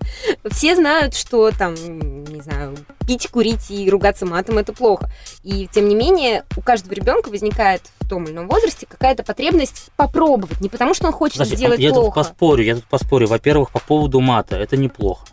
все 0.50 0.76
знают, 0.76 1.14
что 1.14 1.50
там, 1.50 1.74
не 1.74 2.40
знаю, 2.40 2.76
пить, 3.06 3.28
курить 3.28 3.70
и 3.70 3.90
ругаться 3.90 4.24
матом 4.24 4.58
это 4.58 4.72
плохо. 4.72 5.10
И 5.42 5.68
тем 5.72 5.88
не 5.88 5.94
менее, 5.94 6.44
у 6.56 6.62
каждого 6.62 6.94
ребенка 6.94 7.28
возникает 7.28 7.82
в 8.00 8.08
том 8.08 8.24
или 8.24 8.32
ином 8.32 8.48
возрасте 8.48 8.86
какая-то 8.86 9.24
потребность 9.24 9.90
попробовать, 9.96 10.60
не 10.60 10.68
потому 10.68 10.94
что 10.94 11.06
он 11.06 11.12
хочет 11.12 11.38
Подожди, 11.38 11.56
сделать 11.56 11.80
я 11.80 11.90
тут 11.90 11.98
плохо. 11.98 12.14
поспорю, 12.14 12.62
я 12.64 12.74
тут 12.76 12.84
поспорю. 12.84 13.26
Во-первых, 13.26 13.70
по 13.72 13.80
поводу 13.80 14.20
мата, 14.20 14.56
это 14.56 14.76
неплохо. 14.76 15.26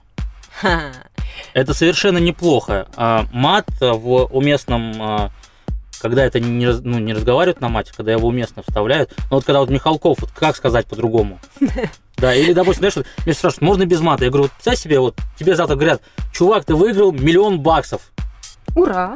Это 1.54 1.74
совершенно 1.74 2.18
неплохо. 2.18 2.88
А, 2.96 3.26
мат 3.32 3.68
в 3.80 4.26
уместном 4.32 5.02
а, 5.02 5.32
когда 6.02 6.24
это 6.26 6.40
не, 6.40 6.66
ну, 6.66 7.00
не 7.00 7.14
разговаривают 7.14 7.62
на 7.62 7.70
мате, 7.70 7.92
когда 7.96 8.12
его 8.12 8.28
уместно 8.28 8.64
вставляют. 8.64 9.12
Но 9.30 9.38
вот 9.38 9.46
когда 9.46 9.60
вот 9.60 9.70
Михалков, 9.70 10.20
вот 10.20 10.32
как 10.32 10.56
сказать 10.56 10.88
по-другому? 10.88 11.40
Да, 12.18 12.36
или, 12.36 12.52
допустим, 12.52 12.92
знаешь, 12.92 13.08
меня 13.26 13.34
спрашивают, 13.34 13.62
можно 13.62 13.86
без 13.86 14.02
мата? 14.02 14.26
Я 14.26 14.30
говорю, 14.30 14.44
вот 14.44 14.52
представь 14.52 14.78
себе, 14.78 15.00
вот 15.00 15.16
тебе 15.40 15.56
завтра 15.56 15.78
говорят, 15.78 16.02
чувак, 16.34 16.66
ты 16.66 16.76
выиграл 16.76 17.14
миллион 17.14 17.62
баксов. 17.62 18.12
Ура! 18.76 19.16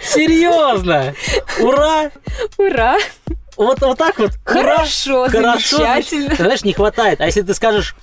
Серьезно? 0.00 1.14
Ура! 1.58 2.12
Ура! 2.58 2.96
Вот, 3.56 3.80
вот 3.80 3.98
так 3.98 4.20
вот. 4.20 4.30
Ура! 4.48 4.76
Хорошо, 4.76 5.28
Хорошо, 5.28 5.78
замечательно. 5.78 6.36
Знаешь, 6.36 6.62
не 6.62 6.72
хватает. 6.72 7.20
А 7.20 7.26
если 7.26 7.42
ты 7.42 7.54
скажешь, 7.54 7.96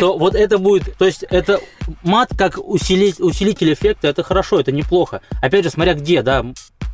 то 0.00 0.18
вот 0.18 0.34
это 0.34 0.58
будет, 0.58 0.96
то 0.96 1.04
есть 1.04 1.24
это 1.24 1.60
мат 2.02 2.30
как 2.36 2.58
усилить, 2.58 3.20
усилитель 3.20 3.72
эффекта, 3.72 4.08
это 4.08 4.22
хорошо, 4.22 4.60
это 4.60 4.72
неплохо. 4.72 5.20
Опять 5.40 5.64
же, 5.64 5.70
смотря 5.70 5.94
где, 5.94 6.22
да, 6.22 6.44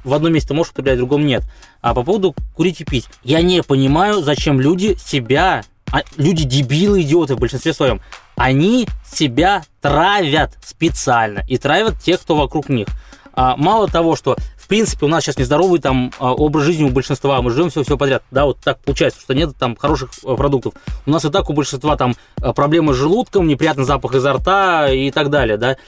в 0.05 0.15
одном 0.15 0.33
месте 0.33 0.55
можешь 0.55 0.73
употреблять, 0.73 0.97
в 0.97 0.99
другом 0.99 1.27
нет. 1.27 1.43
А 1.81 1.95
по 1.95 2.03
поводу 2.03 2.35
курить 2.55 2.81
и 2.81 2.85
пить, 2.85 3.07
я 3.23 3.43
не 3.43 3.63
понимаю, 3.63 4.23
зачем 4.23 4.61
люди 4.61 4.97
себя, 4.97 5.63
а, 5.91 6.03
люди 6.17 6.45
дебилы, 6.45 7.03
идиоты 7.03 7.35
в 7.35 7.39
большинстве 7.39 7.73
своем, 7.73 8.01
они 8.37 8.89
себя 9.11 9.65
травят 9.81 10.57
специально 10.65 11.43
и 11.49 11.59
травят 11.59 12.01
тех, 12.01 12.21
кто 12.21 12.37
вокруг 12.37 12.69
них. 12.69 12.89
А, 13.33 13.57
мало 13.57 13.89
того, 13.89 14.17
что 14.17 14.37
в 14.69 14.77
принципе 14.79 15.07
у 15.07 15.09
нас 15.09 15.25
сейчас 15.25 15.39
нездоровый 15.39 15.81
там 15.81 16.13
а, 16.19 16.35
образ 16.35 16.65
жизни 16.65 16.85
у 16.85 16.91
большинства, 16.91 17.41
мы 17.41 17.51
живем 17.51 17.71
все 17.71 17.83
все 17.83 17.97
подряд, 17.97 18.23
да, 18.31 18.45
вот 18.45 18.59
так 18.61 18.79
получается, 18.81 19.19
что 19.19 19.33
нет 19.33 19.57
там 19.59 19.75
хороших 19.75 20.11
а, 20.27 20.37
продуктов. 20.37 20.75
У 21.07 21.11
нас 21.11 21.25
и 21.25 21.31
так 21.31 21.49
у 21.49 21.55
большинства 21.55 21.97
там 21.97 22.15
а, 22.43 22.53
проблемы 22.53 22.93
с 22.93 22.97
желудком, 22.99 23.49
неприятный 23.49 23.85
запах 23.85 24.15
изо 24.15 24.35
рта 24.35 24.93
и 24.93 25.11
так 25.11 25.31
далее, 25.31 25.57
да. 25.57 25.79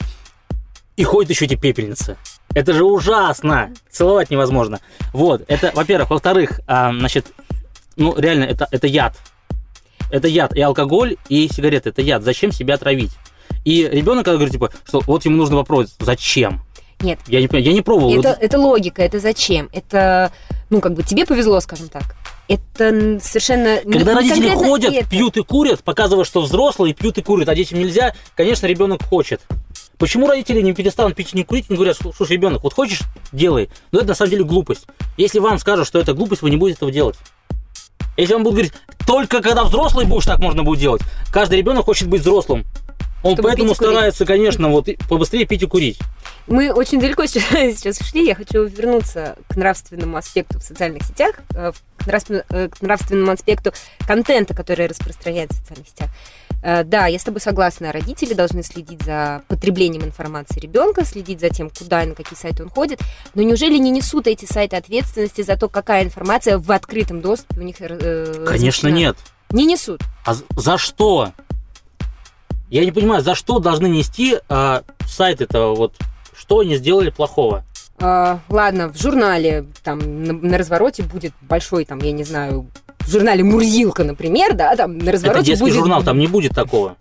И 0.97 1.03
ходят 1.03 1.29
еще 1.29 1.45
эти 1.45 1.53
пепельницы. 1.53 2.17
Это 2.55 2.73
же 2.73 2.83
ужасно! 2.83 3.71
Целовать 3.91 4.31
невозможно. 4.31 4.79
Вот, 5.13 5.43
это, 5.47 5.71
во-первых. 5.75 6.09
Во-вторых, 6.09 6.61
а, 6.65 6.91
значит, 6.91 7.27
ну, 7.97 8.17
реально, 8.17 8.45
это, 8.45 8.67
это 8.71 8.87
яд. 8.87 9.15
Это 10.09 10.27
яд. 10.27 10.55
И 10.55 10.61
алкоголь, 10.61 11.17
и 11.29 11.47
сигареты. 11.49 11.89
Это 11.89 12.01
яд. 12.01 12.23
Зачем 12.23 12.51
себя 12.51 12.77
травить? 12.77 13.11
И 13.63 13.87
ребенок, 13.87 14.25
когда 14.25 14.37
говорит, 14.37 14.53
типа, 14.53 14.71
что 14.85 15.01
вот 15.05 15.23
ему 15.23 15.37
нужно 15.37 15.57
попробовать, 15.57 15.93
зачем? 15.99 16.63
Нет, 17.01 17.19
Я 17.27 17.41
не 17.41 17.59
я 17.59 17.73
не 17.73 17.81
пробовал. 17.81 18.17
это, 18.19 18.37
это 18.39 18.59
логика, 18.59 19.01
это 19.01 19.19
зачем? 19.19 19.69
Это, 19.73 20.31
ну, 20.69 20.81
как 20.81 20.93
бы 20.93 21.03
тебе 21.03 21.25
повезло, 21.25 21.59
скажем 21.59 21.89
так. 21.89 22.15
Это 22.47 23.19
совершенно... 23.21 23.77
Когда 23.77 24.13
не 24.21 24.29
родители 24.29 24.49
ходят, 24.49 24.93
это. 24.93 25.09
пьют 25.09 25.37
и 25.37 25.43
курят, 25.43 25.83
показывая, 25.83 26.25
что 26.25 26.41
взрослые 26.41 26.93
пьют 26.93 27.17
и 27.17 27.21
курят, 27.21 27.47
а 27.47 27.55
детям 27.55 27.79
нельзя, 27.79 28.13
конечно, 28.35 28.65
ребенок 28.65 29.03
хочет. 29.03 29.41
Почему 29.97 30.27
родители 30.27 30.61
не 30.61 30.73
перестанут 30.73 31.15
пить 31.15 31.29
и 31.33 31.37
не 31.37 31.43
курить, 31.43 31.69
не 31.69 31.75
говорят, 31.75 31.95
«Слу- 32.01 32.11
слушай, 32.15 32.33
ребенок, 32.33 32.63
вот 32.63 32.73
хочешь, 32.73 33.01
делай. 33.31 33.69
Но 33.91 33.99
это 33.99 34.09
на 34.09 34.15
самом 34.15 34.31
деле 34.31 34.43
глупость. 34.43 34.85
Если 35.15 35.39
вам 35.39 35.59
скажут, 35.59 35.87
что 35.87 35.99
это 35.99 36.13
глупость, 36.13 36.41
вы 36.41 36.49
не 36.49 36.57
будете 36.57 36.77
этого 36.77 36.91
делать. 36.91 37.15
Если 38.17 38.33
вам 38.33 38.43
будут 38.43 38.55
говорить, 38.55 38.73
только 39.07 39.41
когда 39.41 39.63
взрослый 39.63 40.05
будешь, 40.05 40.25
так 40.25 40.39
можно 40.39 40.63
будет 40.63 40.79
делать. 40.79 41.01
Каждый 41.31 41.59
ребенок 41.59 41.85
хочет 41.85 42.07
быть 42.07 42.21
взрослым. 42.21 42.65
Он 43.23 43.35
поэтому 43.35 43.75
старается, 43.75 44.25
конечно, 44.25 44.69
вот 44.69 44.87
побыстрее 45.07 45.45
пить 45.45 45.63
и 45.63 45.65
курить. 45.65 45.99
Мы 46.47 46.73
очень 46.73 46.99
далеко 46.99 47.25
сейчас, 47.27 47.99
ушли. 48.01 48.25
Я 48.25 48.35
хочу 48.35 48.63
вернуться 48.63 49.37
к 49.47 49.55
нравственному 49.55 50.17
аспекту 50.17 50.59
в 50.59 50.63
социальных 50.63 51.03
сетях, 51.03 51.35
э, 51.55 51.71
к, 51.97 52.07
э, 52.07 52.69
к 52.69 52.81
нравственному 52.81 53.31
аспекту 53.31 53.71
контента, 54.07 54.55
который 54.55 54.87
распространяется 54.87 55.57
в 55.57 55.59
социальных 55.61 55.87
сетях. 55.87 56.09
Э, 56.63 56.83
Да, 56.83 57.07
я 57.07 57.19
с 57.19 57.23
тобой 57.23 57.41
согласна. 57.41 57.91
Родители 57.91 58.33
должны 58.33 58.63
следить 58.63 59.03
за 59.03 59.43
потреблением 59.47 60.03
информации 60.03 60.59
ребенка, 60.59 61.05
следить 61.05 61.39
за 61.39 61.49
тем, 61.49 61.69
куда 61.69 62.03
и 62.03 62.07
на 62.07 62.15
какие 62.15 62.37
сайты 62.37 62.63
он 62.63 62.69
ходит. 62.69 62.99
Но 63.33 63.43
неужели 63.43 63.77
не 63.77 63.91
несут 63.91 64.27
эти 64.27 64.45
сайты 64.45 64.75
ответственности 64.75 65.41
за 65.41 65.57
то, 65.57 65.69
какая 65.69 66.03
информация 66.03 66.57
в 66.57 66.71
открытом 66.71 67.21
доступе 67.21 67.59
у 67.61 67.63
них 67.63 67.77
Конечно, 67.77 68.45
размещена? 68.45 68.89
нет. 68.89 69.17
Не 69.51 69.65
несут. 69.65 70.01
А 70.25 70.33
за 70.55 70.77
что? 70.77 71.33
Я 72.71 72.85
не 72.85 72.91
понимаю, 72.93 73.21
за 73.21 73.35
что 73.35 73.59
должны 73.59 73.87
нести 73.87 74.37
а, 74.47 74.83
сайт 75.05 75.41
этого 75.41 75.75
вот, 75.75 75.93
что 76.33 76.59
они 76.59 76.77
сделали 76.77 77.09
плохого? 77.09 77.65
А, 77.99 78.39
ладно, 78.47 78.87
в 78.87 78.97
журнале 78.97 79.65
там 79.83 80.23
на, 80.23 80.31
на 80.31 80.57
развороте 80.57 81.03
будет 81.03 81.33
большой, 81.41 81.83
там, 81.83 81.99
я 81.99 82.13
не 82.13 82.23
знаю, 82.23 82.65
в 82.99 83.11
журнале 83.11 83.43
Мурзилка, 83.43 84.05
например, 84.05 84.53
да, 84.53 84.73
там 84.77 84.97
на 84.97 85.03
Это 85.03 85.11
развороте 85.11 85.43
детский 85.47 85.65
будет... 85.65 85.75
журнал, 85.75 86.01
там 86.01 86.17
не 86.17 86.27
будет 86.27 86.55
такого. 86.55 86.95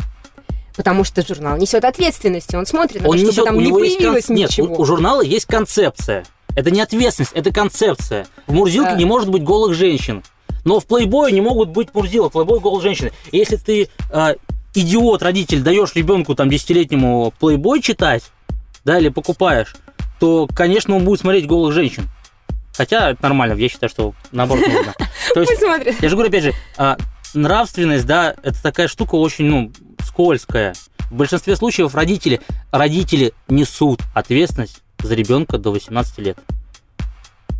Потому 0.76 1.04
что 1.04 1.24
журнал 1.24 1.56
несет 1.56 1.84
ответственность, 1.84 2.52
он 2.52 2.66
смотрит 2.66 3.02
на 3.02 3.08
Он 3.08 3.12
то, 3.12 3.18
чтобы 3.18 3.32
несет, 3.32 3.44
там 3.44 3.56
у 3.56 3.60
не 3.60 3.70
появилось 3.72 4.26
кон- 4.26 4.36
Нет, 4.36 4.50
ничего. 4.50 4.74
у, 4.74 4.80
у 4.80 4.84
журнала 4.84 5.22
есть 5.22 5.46
концепция. 5.46 6.24
Это 6.56 6.72
не 6.72 6.80
ответственность, 6.80 7.32
это 7.32 7.52
концепция. 7.52 8.26
В 8.48 8.52
Мурзилке 8.52 8.90
Да. 8.90 8.96
не 8.96 9.04
может 9.04 9.28
быть 9.30 9.44
голых 9.44 9.74
женщин. 9.74 10.24
Но 10.64 10.80
в 10.80 10.86
плейбое 10.86 11.30
не 11.30 11.40
могут 11.40 11.68
быть 11.68 11.94
Мурзилок, 11.94 12.32
плейбой 12.32 12.58
голых 12.58 12.82
женщины. 12.82 13.12
И 13.30 13.38
если 13.38 13.56
ты 13.56 13.88
а, 14.10 14.34
идиот, 14.74 15.22
родитель, 15.22 15.62
даешь 15.62 15.94
ребенку 15.94 16.34
там 16.34 16.48
десятилетнему 16.48 17.32
плейбой 17.38 17.80
читать, 17.80 18.24
да, 18.84 18.98
или 18.98 19.08
покупаешь, 19.08 19.74
то, 20.18 20.48
конечно, 20.54 20.96
он 20.96 21.04
будет 21.04 21.20
смотреть 21.20 21.46
голых 21.46 21.72
женщин. 21.74 22.08
Хотя 22.76 23.10
это 23.10 23.22
нормально, 23.22 23.54
я 23.54 23.68
считаю, 23.68 23.90
что 23.90 24.14
наоборот 24.32 24.66
нужно. 24.66 24.94
То 25.34 25.40
есть, 25.40 26.00
я 26.00 26.08
же 26.08 26.14
говорю, 26.14 26.28
опять 26.28 26.44
же, 26.44 26.52
а, 26.76 26.96
нравственность, 27.34 28.06
да, 28.06 28.34
это 28.42 28.62
такая 28.62 28.88
штука 28.88 29.16
очень, 29.16 29.46
ну, 29.46 29.72
скользкая. 30.04 30.74
В 31.10 31.14
большинстве 31.14 31.56
случаев 31.56 31.94
родители, 31.94 32.40
родители 32.70 33.32
несут 33.48 34.00
ответственность 34.14 34.82
за 35.02 35.14
ребенка 35.14 35.58
до 35.58 35.72
18 35.72 36.18
лет. 36.18 36.38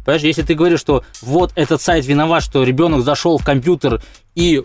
Понимаешь, 0.05 0.23
если 0.23 0.43
ты 0.43 0.55
говоришь, 0.55 0.81
что 0.81 1.05
вот 1.21 1.53
этот 1.57 1.83
сайт 1.83 2.07
виноват, 2.07 2.43
что 2.43 2.63
ребенок 2.63 3.03
зашел 3.03 3.39
в 3.39 3.45
компьютер 3.45 4.03
и 4.35 4.63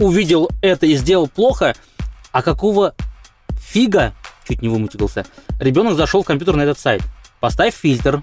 увидел 0.00 0.48
это 0.62 0.86
и 0.86 0.96
сделал 0.96 1.28
плохо, 1.28 1.74
а 2.32 2.42
какого 2.42 2.94
фига, 3.58 4.14
чуть 4.46 4.62
не 4.62 4.68
вымутился, 4.68 5.26
ребенок 5.58 5.94
зашел 5.94 6.22
в 6.22 6.26
компьютер 6.26 6.56
на 6.56 6.62
этот 6.62 6.78
сайт. 6.78 7.02
Поставь 7.40 7.74
фильтр. 7.74 8.22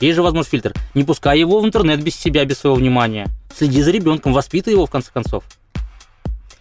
Есть 0.00 0.16
же 0.16 0.22
возможность 0.22 0.50
фильтр. 0.50 0.74
Не 0.94 1.04
пускай 1.04 1.38
его 1.38 1.60
в 1.60 1.66
интернет 1.66 2.02
без 2.02 2.16
себя, 2.16 2.44
без 2.44 2.58
своего 2.58 2.76
внимания. 2.76 3.28
Следи 3.56 3.82
за 3.82 3.90
ребенком, 3.90 4.32
воспитай 4.32 4.74
его 4.74 4.86
в 4.86 4.90
конце 4.90 5.10
концов. 5.12 5.44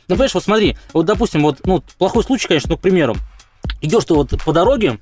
Ну, 0.07 0.15
понимаешь, 0.15 0.33
вот 0.33 0.43
смотри, 0.43 0.77
вот, 0.93 1.05
допустим, 1.05 1.41
вот, 1.41 1.59
ну, 1.65 1.83
плохой 1.97 2.23
случай, 2.23 2.47
конечно, 2.47 2.71
но, 2.71 2.77
к 2.77 2.81
примеру, 2.81 3.15
идешь 3.81 4.05
ты 4.05 4.13
вот 4.13 4.31
по 4.43 4.53
дороге, 4.53 4.99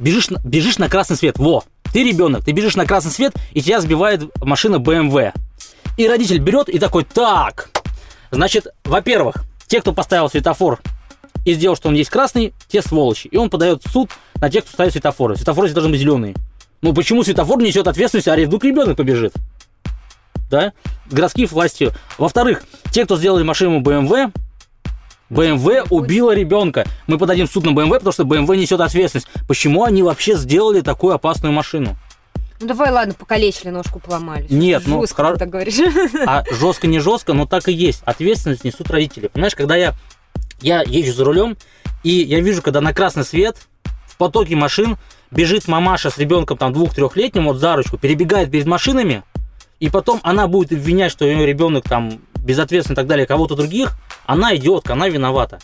бежишь, 0.00 0.30
бежишь 0.44 0.78
на 0.78 0.88
красный 0.88 1.16
свет, 1.16 1.38
во, 1.38 1.62
ты 1.92 2.02
ребенок, 2.02 2.44
ты 2.44 2.52
бежишь 2.52 2.76
на 2.76 2.86
красный 2.86 3.10
свет, 3.10 3.34
и 3.52 3.60
тебя 3.60 3.80
сбивает 3.80 4.22
машина 4.42 4.76
BMW. 4.76 5.32
И 5.96 6.08
родитель 6.08 6.38
берет 6.38 6.68
и 6.68 6.78
такой, 6.78 7.04
так, 7.04 7.70
значит, 8.30 8.68
во-первых, 8.84 9.44
те, 9.66 9.80
кто 9.80 9.92
поставил 9.92 10.28
светофор 10.28 10.80
и 11.44 11.54
сделал, 11.54 11.76
что 11.76 11.88
он 11.88 11.94
есть 11.94 12.10
красный, 12.10 12.54
те 12.68 12.82
сволочи. 12.82 13.28
И 13.28 13.36
он 13.36 13.50
подает 13.50 13.82
в 13.84 13.90
суд 13.90 14.10
на 14.40 14.50
тех, 14.50 14.64
кто 14.64 14.72
ставит 14.72 14.92
светофоры. 14.92 15.36
Светофоры 15.36 15.68
должны 15.70 15.90
быть 15.90 16.00
зеленые. 16.00 16.34
Ну 16.82 16.92
почему 16.92 17.22
светофор 17.22 17.58
несет 17.58 17.86
ответственность, 17.86 18.28
а 18.28 18.36
вдруг 18.36 18.64
ребенок 18.64 18.96
побежит? 18.96 19.32
Да? 20.50 20.72
Городские 21.10 21.46
власти. 21.46 21.92
Во-вторых, 22.18 22.62
те, 22.92 23.04
кто 23.04 23.16
сделали 23.16 23.42
машину 23.42 23.80
BMW, 23.80 24.32
BMW 25.30 25.86
убила 25.90 26.34
ребенка. 26.34 26.86
Мы 27.06 27.18
подадим 27.18 27.48
в 27.48 27.50
суд 27.50 27.64
на 27.64 27.70
BMW, 27.70 27.94
потому 27.94 28.12
что 28.12 28.22
BMW 28.22 28.56
несет 28.56 28.80
ответственность. 28.80 29.28
Почему 29.48 29.84
они 29.84 30.02
вообще 30.02 30.36
сделали 30.36 30.80
такую 30.80 31.14
опасную 31.14 31.52
машину? 31.52 31.96
Ну 32.60 32.66
давай, 32.66 32.90
ладно, 32.90 33.14
покалечили, 33.14 33.70
ножку 33.70 33.98
поломали. 33.98 34.46
Нет, 34.48 34.84
ну, 34.86 35.00
Жестко 35.02 35.22
хоро- 35.22 35.32
ты 35.34 35.38
так 35.40 35.50
говоришь. 35.50 35.76
А 36.26 36.44
жестко 36.50 36.86
не 36.86 36.98
жестко, 37.00 37.32
но 37.34 37.46
так 37.46 37.68
и 37.68 37.72
есть. 37.72 38.02
Ответственность 38.04 38.64
несут 38.64 38.90
родители. 38.90 39.28
Понимаешь, 39.28 39.54
когда 39.54 39.76
я, 39.76 39.94
я 40.60 40.82
езжу 40.82 41.12
за 41.12 41.24
рулем, 41.24 41.56
и 42.02 42.10
я 42.10 42.40
вижу, 42.40 42.62
когда 42.62 42.80
на 42.80 42.94
красный 42.94 43.24
свет 43.24 43.58
в 44.06 44.16
потоке 44.16 44.56
машин 44.56 44.96
бежит 45.30 45.68
мамаша 45.68 46.10
с 46.10 46.18
ребенком 46.18 46.56
там 46.56 46.72
двух-трехлетним 46.72 47.46
вот 47.46 47.58
за 47.58 47.76
ручку, 47.76 47.98
перебегает 47.98 48.50
перед 48.50 48.66
машинами, 48.66 49.22
и 49.80 49.90
потом 49.90 50.20
она 50.22 50.46
будет 50.46 50.72
обвинять, 50.72 51.12
что 51.12 51.26
ее 51.26 51.44
ребенок 51.44 51.84
там 51.88 52.20
безответственный 52.36 52.94
и 52.94 52.96
так 52.96 53.06
далее, 53.06 53.26
кого-то 53.26 53.56
других, 53.56 53.98
она 54.24 54.56
идиотка, 54.56 54.94
она 54.94 55.08
виновата. 55.08 55.58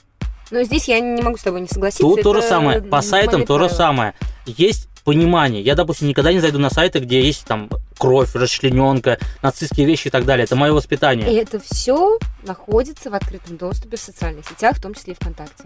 Но 0.51 0.63
здесь 0.65 0.87
я 0.89 1.01
не 1.01 1.23
могу 1.23 1.39
с 1.39 1.43
тобой 1.43 1.63
не 1.63 1.69
согласиться. 1.69 2.03
Тут 2.03 2.23
то 2.23 2.35
же 2.35 2.41
это 2.41 2.49
самое, 2.49 2.83
по 2.83 3.01
сайтам 3.01 3.47
то 3.47 3.59
же 3.59 3.71
самое. 3.71 4.13
Есть 4.45 4.89
понимание. 5.05 5.63
Я, 5.63 5.75
допустим, 5.75 6.09
никогда 6.09 6.33
не 6.33 6.41
зайду 6.41 6.59
на 6.59 6.71
сайты, 6.71 6.99
где 7.01 7.21
есть 7.23 7.45
там 7.45 7.69
кровь, 7.99 8.35
расчлененка, 8.35 9.19
нацистские 9.43 9.87
вещи 9.87 10.09
и 10.09 10.11
так 10.11 10.25
далее. 10.25 10.45
Это 10.45 10.57
мое 10.57 10.73
воспитание. 10.73 11.33
И 11.33 11.37
это 11.37 11.59
все 11.61 12.19
находится 12.43 13.11
в 13.11 13.15
открытом 13.15 13.57
доступе 13.57 13.97
в 13.97 14.01
социальных 14.01 14.47
сетях, 14.49 14.77
в 14.77 14.83
том 14.83 14.95
числе 14.95 15.13
и 15.15 15.17
ВКонтакте. 15.17 15.65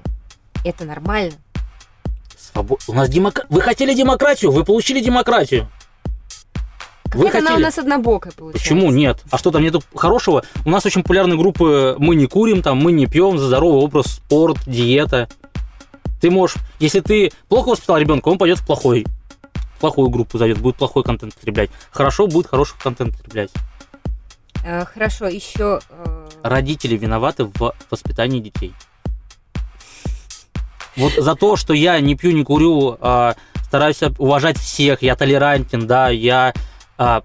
Это 0.65 0.85
нормально. 0.85 1.35
Свобо- 2.37 2.79
У 2.89 2.93
нас 2.93 3.09
демока... 3.09 3.45
Вы 3.49 3.61
хотели 3.61 3.95
демократию, 3.95 4.51
вы 4.51 4.65
получили 4.65 5.01
демократию. 5.01 5.69
Вы 7.15 7.27
Какая-то 7.27 7.39
она 7.39 7.47
у 7.47 7.53
хотели. 7.55 7.65
нас 7.65 7.79
однобокая 7.79 8.33
получается. 8.33 8.63
Почему 8.69 8.91
нет? 8.91 9.19
А 9.31 9.39
что 9.39 9.51
там 9.51 9.63
нету 9.63 9.83
хорошего? 9.95 10.43
У 10.65 10.71
нас 10.71 10.85
очень 10.85 11.03
популярны 11.03 11.37
группы 11.37 11.95
«Мы 11.99 12.15
не 12.17 12.27
курим», 12.27 12.63
там 12.63 12.79
«Мы 12.79 12.93
не 12.93 13.07
пьем», 13.07 13.39
«За 13.39 13.47
здоровый 13.47 13.81
образ», 13.81 14.07
«Спорт», 14.17 14.59
«Диета». 14.67 15.29
Ты 16.21 16.31
можешь, 16.31 16.57
если 16.81 17.01
ты 17.01 17.31
плохо 17.49 17.69
воспитал 17.71 17.99
ребенка, 17.99 18.29
он 18.29 18.39
пойдет 18.39 18.59
в 18.59 18.67
плохой, 18.67 19.07
плохую 19.77 20.09
группу 20.09 20.39
зайдет, 20.39 20.59
будет 20.59 20.77
плохой 20.77 21.03
контент 21.03 21.35
потреблять. 21.35 21.71
Хорошо, 21.91 22.27
будет 22.27 22.47
хороший 22.47 22.77
контент 22.79 23.17
потреблять. 23.17 23.51
Э, 24.65 24.85
Хорошо, 24.85 25.29
еще... 25.29 25.81
э, 25.89 26.29
Родители 26.43 26.97
виноваты 26.97 27.45
в 27.45 27.75
воспитании 27.91 28.41
детей. 28.41 28.75
Вот 30.97 31.13
за 31.13 31.35
то, 31.35 31.57
что 31.57 31.75
я 31.75 32.01
не 32.01 32.17
пью, 32.17 32.33
не 32.33 32.43
курю, 32.43 32.97
а, 33.01 33.35
стараюсь 33.65 34.01
уважать 34.19 34.59
всех, 34.59 35.03
я 35.03 35.15
толерантен, 35.15 35.87
да, 35.87 36.09
я 36.09 36.55
а, 36.97 37.23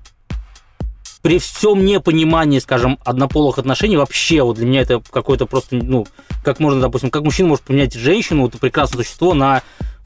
при 1.22 1.40
всем 1.40 1.86
непонимании, 1.86 2.60
скажем, 2.60 3.00
однополых 3.06 3.60
отношений, 3.60 3.96
вообще 3.96 4.42
вот 4.42 4.58
для 4.58 4.66
меня 4.66 4.82
это 4.82 5.02
какой-то 5.12 5.46
просто, 5.46 5.78
ну, 5.78 6.06
как 6.44 6.60
можно, 6.60 6.82
допустим, 6.82 7.12
как 7.12 7.24
мужчина 7.24 7.50
может 7.50 7.64
поменять 7.64 7.94
женщину, 7.94 8.48
это 8.48 8.58
прекрасное 8.58 9.04
существо, 9.04 9.34
на, 9.34 9.62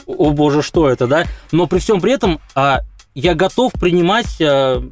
о 0.06 0.32
боже, 0.32 0.62
что 0.62 0.89
это, 0.89 1.08
да, 1.08 1.26
но 1.51 1.68
при 1.68 1.80
всем 1.80 2.01
при 2.01 2.14
этом 2.14 2.39
а, 2.53 2.82
я 3.14 3.34
готов 3.34 3.74
принимать 3.74 4.39
а, 4.41 4.84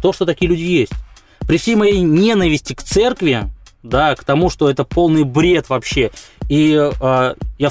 то, 0.00 0.12
что 0.12 0.26
такие 0.26 0.48
люди 0.48 0.62
есть. 0.62 0.92
При 1.40 1.58
всей 1.58 1.74
моей 1.74 2.00
ненависти 2.00 2.72
к 2.74 2.82
церкви, 2.82 3.50
да, 3.82 4.14
к 4.14 4.24
тому, 4.24 4.48
что 4.48 4.70
это 4.70 4.84
полный 4.84 5.24
бред 5.24 5.68
вообще, 5.68 6.10
и 6.48 6.76
а, 7.00 7.34
я, 7.58 7.70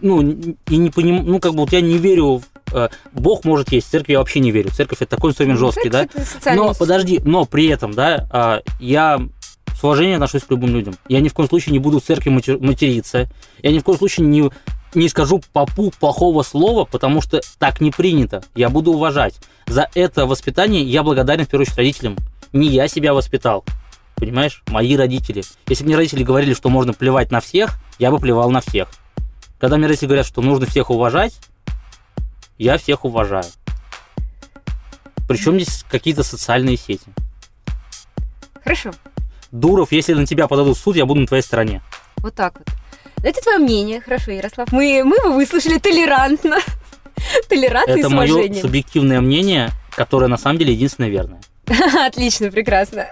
ну, 0.00 0.22
и 0.22 0.76
не 0.76 0.90
понимаю, 0.90 1.24
ну, 1.24 1.40
как 1.40 1.52
бы 1.52 1.60
вот 1.60 1.72
я 1.72 1.80
не 1.80 1.98
верю, 1.98 2.38
в, 2.38 2.42
а, 2.72 2.90
Бог 3.12 3.44
может 3.44 3.72
есть, 3.72 3.88
в 3.88 3.90
церкви 3.90 4.12
я 4.12 4.18
вообще 4.18 4.40
не 4.40 4.50
верю, 4.50 4.70
церковь 4.70 5.02
это 5.02 5.16
такой 5.16 5.30
инструмент 5.30 5.58
жесткий, 5.58 5.88
да, 5.88 6.08
но 6.54 6.74
подожди, 6.74 7.20
но 7.24 7.44
при 7.44 7.66
этом, 7.66 7.92
да, 7.92 8.28
а, 8.30 8.60
я 8.80 9.20
с 9.78 9.84
уважением 9.84 10.16
отношусь 10.16 10.42
к 10.42 10.50
любым 10.50 10.74
людям. 10.74 10.96
Я 11.08 11.20
ни 11.20 11.28
в 11.28 11.34
коем 11.34 11.48
случае 11.48 11.72
не 11.72 11.78
буду 11.78 12.00
в 12.00 12.04
церкви 12.04 12.30
матер- 12.30 12.58
материться. 12.58 13.30
Я 13.62 13.70
ни 13.70 13.78
в 13.78 13.84
коем 13.84 13.96
случае 13.98 14.26
не, 14.26 14.50
не 14.94 15.08
скажу 15.08 15.42
попу 15.52 15.90
плохого 15.90 16.42
слова, 16.42 16.84
потому 16.84 17.20
что 17.20 17.40
так 17.58 17.80
не 17.80 17.90
принято. 17.90 18.42
Я 18.54 18.68
буду 18.68 18.92
уважать. 18.92 19.34
За 19.66 19.88
это 19.94 20.26
воспитание 20.26 20.82
я 20.82 21.02
благодарен 21.02 21.44
в 21.44 21.48
первую 21.48 21.64
очередь 21.64 21.78
родителям. 21.78 22.16
Не 22.52 22.68
я 22.68 22.88
себя 22.88 23.14
воспитал. 23.14 23.64
Понимаешь? 24.16 24.62
Мои 24.68 24.96
родители. 24.96 25.44
Если 25.66 25.84
бы 25.84 25.88
мне 25.88 25.96
родители 25.96 26.24
говорили, 26.24 26.54
что 26.54 26.68
можно 26.70 26.92
плевать 26.92 27.30
на 27.30 27.40
всех, 27.40 27.78
я 27.98 28.10
бы 28.10 28.18
плевал 28.18 28.50
на 28.50 28.60
всех. 28.60 28.88
Когда 29.58 29.76
мне 29.76 29.86
родители 29.86 30.06
говорят, 30.06 30.26
что 30.26 30.40
нужно 30.40 30.66
всех 30.66 30.90
уважать, 30.90 31.38
я 32.56 32.78
всех 32.78 33.04
уважаю. 33.04 33.44
Причем 35.28 35.60
здесь 35.60 35.84
какие-то 35.88 36.22
социальные 36.22 36.76
сети. 36.78 37.06
Хорошо, 38.64 38.92
Дуров, 39.50 39.92
если 39.92 40.14
на 40.14 40.26
тебя 40.26 40.46
подадут 40.46 40.76
в 40.76 40.80
суд, 40.80 40.96
я 40.96 41.06
буду 41.06 41.20
на 41.20 41.26
твоей 41.26 41.42
стороне. 41.42 41.82
вот 42.18 42.34
так 42.34 42.58
вот. 42.58 42.77
Это 43.22 43.40
твое 43.40 43.58
мнение, 43.58 44.00
хорошо, 44.00 44.30
Ярослав. 44.30 44.70
Мы, 44.72 45.02
мы 45.04 45.16
его 45.16 45.32
выслушали 45.32 45.78
толерантно. 45.78 46.58
Толерантно 47.48 47.92
Это 47.92 48.08
мое 48.08 48.52
субъективное 48.54 49.20
мнение, 49.20 49.70
которое 49.90 50.28
на 50.28 50.38
самом 50.38 50.58
деле 50.58 50.72
единственное 50.72 51.10
верное. 51.10 51.40
Отлично, 52.06 52.50
прекрасно. 52.50 53.06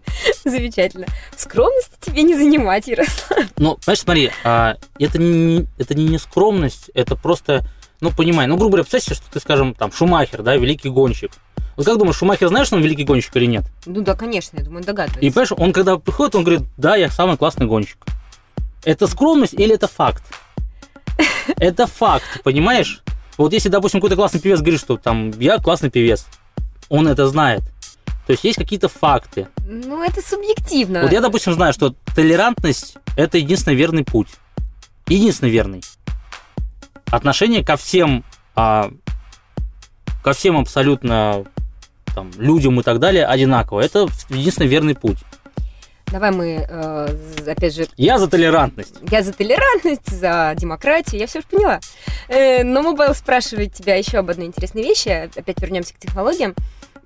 Замечательно. 0.44 1.06
Скромности 1.36 1.94
тебе 2.00 2.22
не 2.22 2.36
занимать, 2.36 2.86
Ярослав. 2.86 3.46
Ну, 3.56 3.78
знаешь, 3.82 4.00
смотри, 4.00 4.30
а, 4.44 4.76
это, 4.98 5.18
не, 5.18 5.66
это 5.78 5.94
не 5.94 6.06
нескромность, 6.06 6.90
это 6.94 7.16
просто, 7.16 7.64
ну, 8.00 8.10
понимай, 8.10 8.46
ну, 8.46 8.56
грубо 8.56 8.76
говоря, 8.76 8.84
представь 8.88 9.18
что 9.18 9.30
ты, 9.30 9.40
скажем, 9.40 9.74
там, 9.74 9.92
Шумахер, 9.92 10.42
да, 10.42 10.56
великий 10.56 10.88
гонщик. 10.88 11.32
Вот 11.76 11.86
как 11.86 11.98
думаешь, 11.98 12.16
Шумахер 12.16 12.48
знаешь, 12.48 12.66
что 12.68 12.76
он 12.76 12.82
великий 12.82 13.04
гонщик 13.04 13.36
или 13.36 13.46
нет? 13.46 13.64
Ну 13.86 14.00
да, 14.02 14.14
конечно, 14.14 14.58
я 14.58 14.64
думаю, 14.64 14.84
догадываюсь. 14.84 15.24
И 15.24 15.30
понимаешь, 15.30 15.52
он 15.56 15.72
когда 15.72 15.96
приходит, 15.96 16.34
он 16.34 16.44
говорит, 16.44 16.66
да, 16.76 16.96
я 16.96 17.08
самый 17.08 17.36
классный 17.36 17.66
гонщик. 17.66 18.04
Это 18.84 19.06
скромность 19.06 19.54
или 19.54 19.74
это 19.74 19.88
факт? 19.88 20.22
Это 21.56 21.86
факт, 21.86 22.42
понимаешь? 22.44 23.02
Вот 23.36 23.52
если, 23.52 23.68
допустим, 23.68 24.00
какой-то 24.00 24.16
классный 24.16 24.40
певец 24.40 24.60
говорит, 24.60 24.80
что 24.80 24.96
там 24.96 25.30
я 25.38 25.58
классный 25.58 25.90
певец, 25.90 26.26
он 26.88 27.08
это 27.08 27.28
знает. 27.28 27.62
То 28.26 28.32
есть 28.32 28.44
есть 28.44 28.58
какие-то 28.58 28.88
факты. 28.88 29.48
Ну, 29.66 30.02
это 30.04 30.20
субъективно. 30.20 31.02
Вот 31.02 31.12
я, 31.12 31.20
допустим, 31.20 31.54
знаю, 31.54 31.72
что 31.72 31.94
толерантность– 32.14 32.98
это 33.16 33.38
единственный 33.38 33.74
верный 33.74 34.04
путь. 34.04 34.28
Единственный 35.06 35.50
верный. 35.50 35.82
Отношение 37.06 37.64
ко 37.64 37.76
всем, 37.76 38.22
а, 38.54 38.90
ко 40.22 40.34
всем 40.34 40.58
абсолютно 40.58 41.46
там, 42.14 42.30
людям 42.36 42.78
и 42.80 42.82
так 42.82 42.98
далее 42.98 43.24
одинаково. 43.24 43.80
Это 43.80 44.08
единственный 44.28 44.66
верный 44.66 44.94
путь. 44.94 45.18
Давай 46.10 46.30
мы, 46.30 46.66
э, 46.68 47.08
опять 47.46 47.74
же, 47.74 47.86
Я 47.96 48.18
за 48.18 48.28
толерантность. 48.28 48.94
я 49.10 49.22
за 49.22 49.32
толерантность, 49.32 50.08
за 50.10 50.54
демократию, 50.56 51.20
я 51.20 51.26
все 51.26 51.40
же 51.40 51.46
поняла. 51.50 51.80
Э, 52.28 52.64
NoMobile 52.64 53.14
спрашивает 53.14 53.74
тебя 53.74 53.94
еще 53.96 54.18
об 54.18 54.30
одной 54.30 54.46
интересной 54.46 54.82
вещи. 54.82 55.28
Опять 55.36 55.60
вернемся 55.60 55.94
к 55.94 55.98
технологиям. 55.98 56.54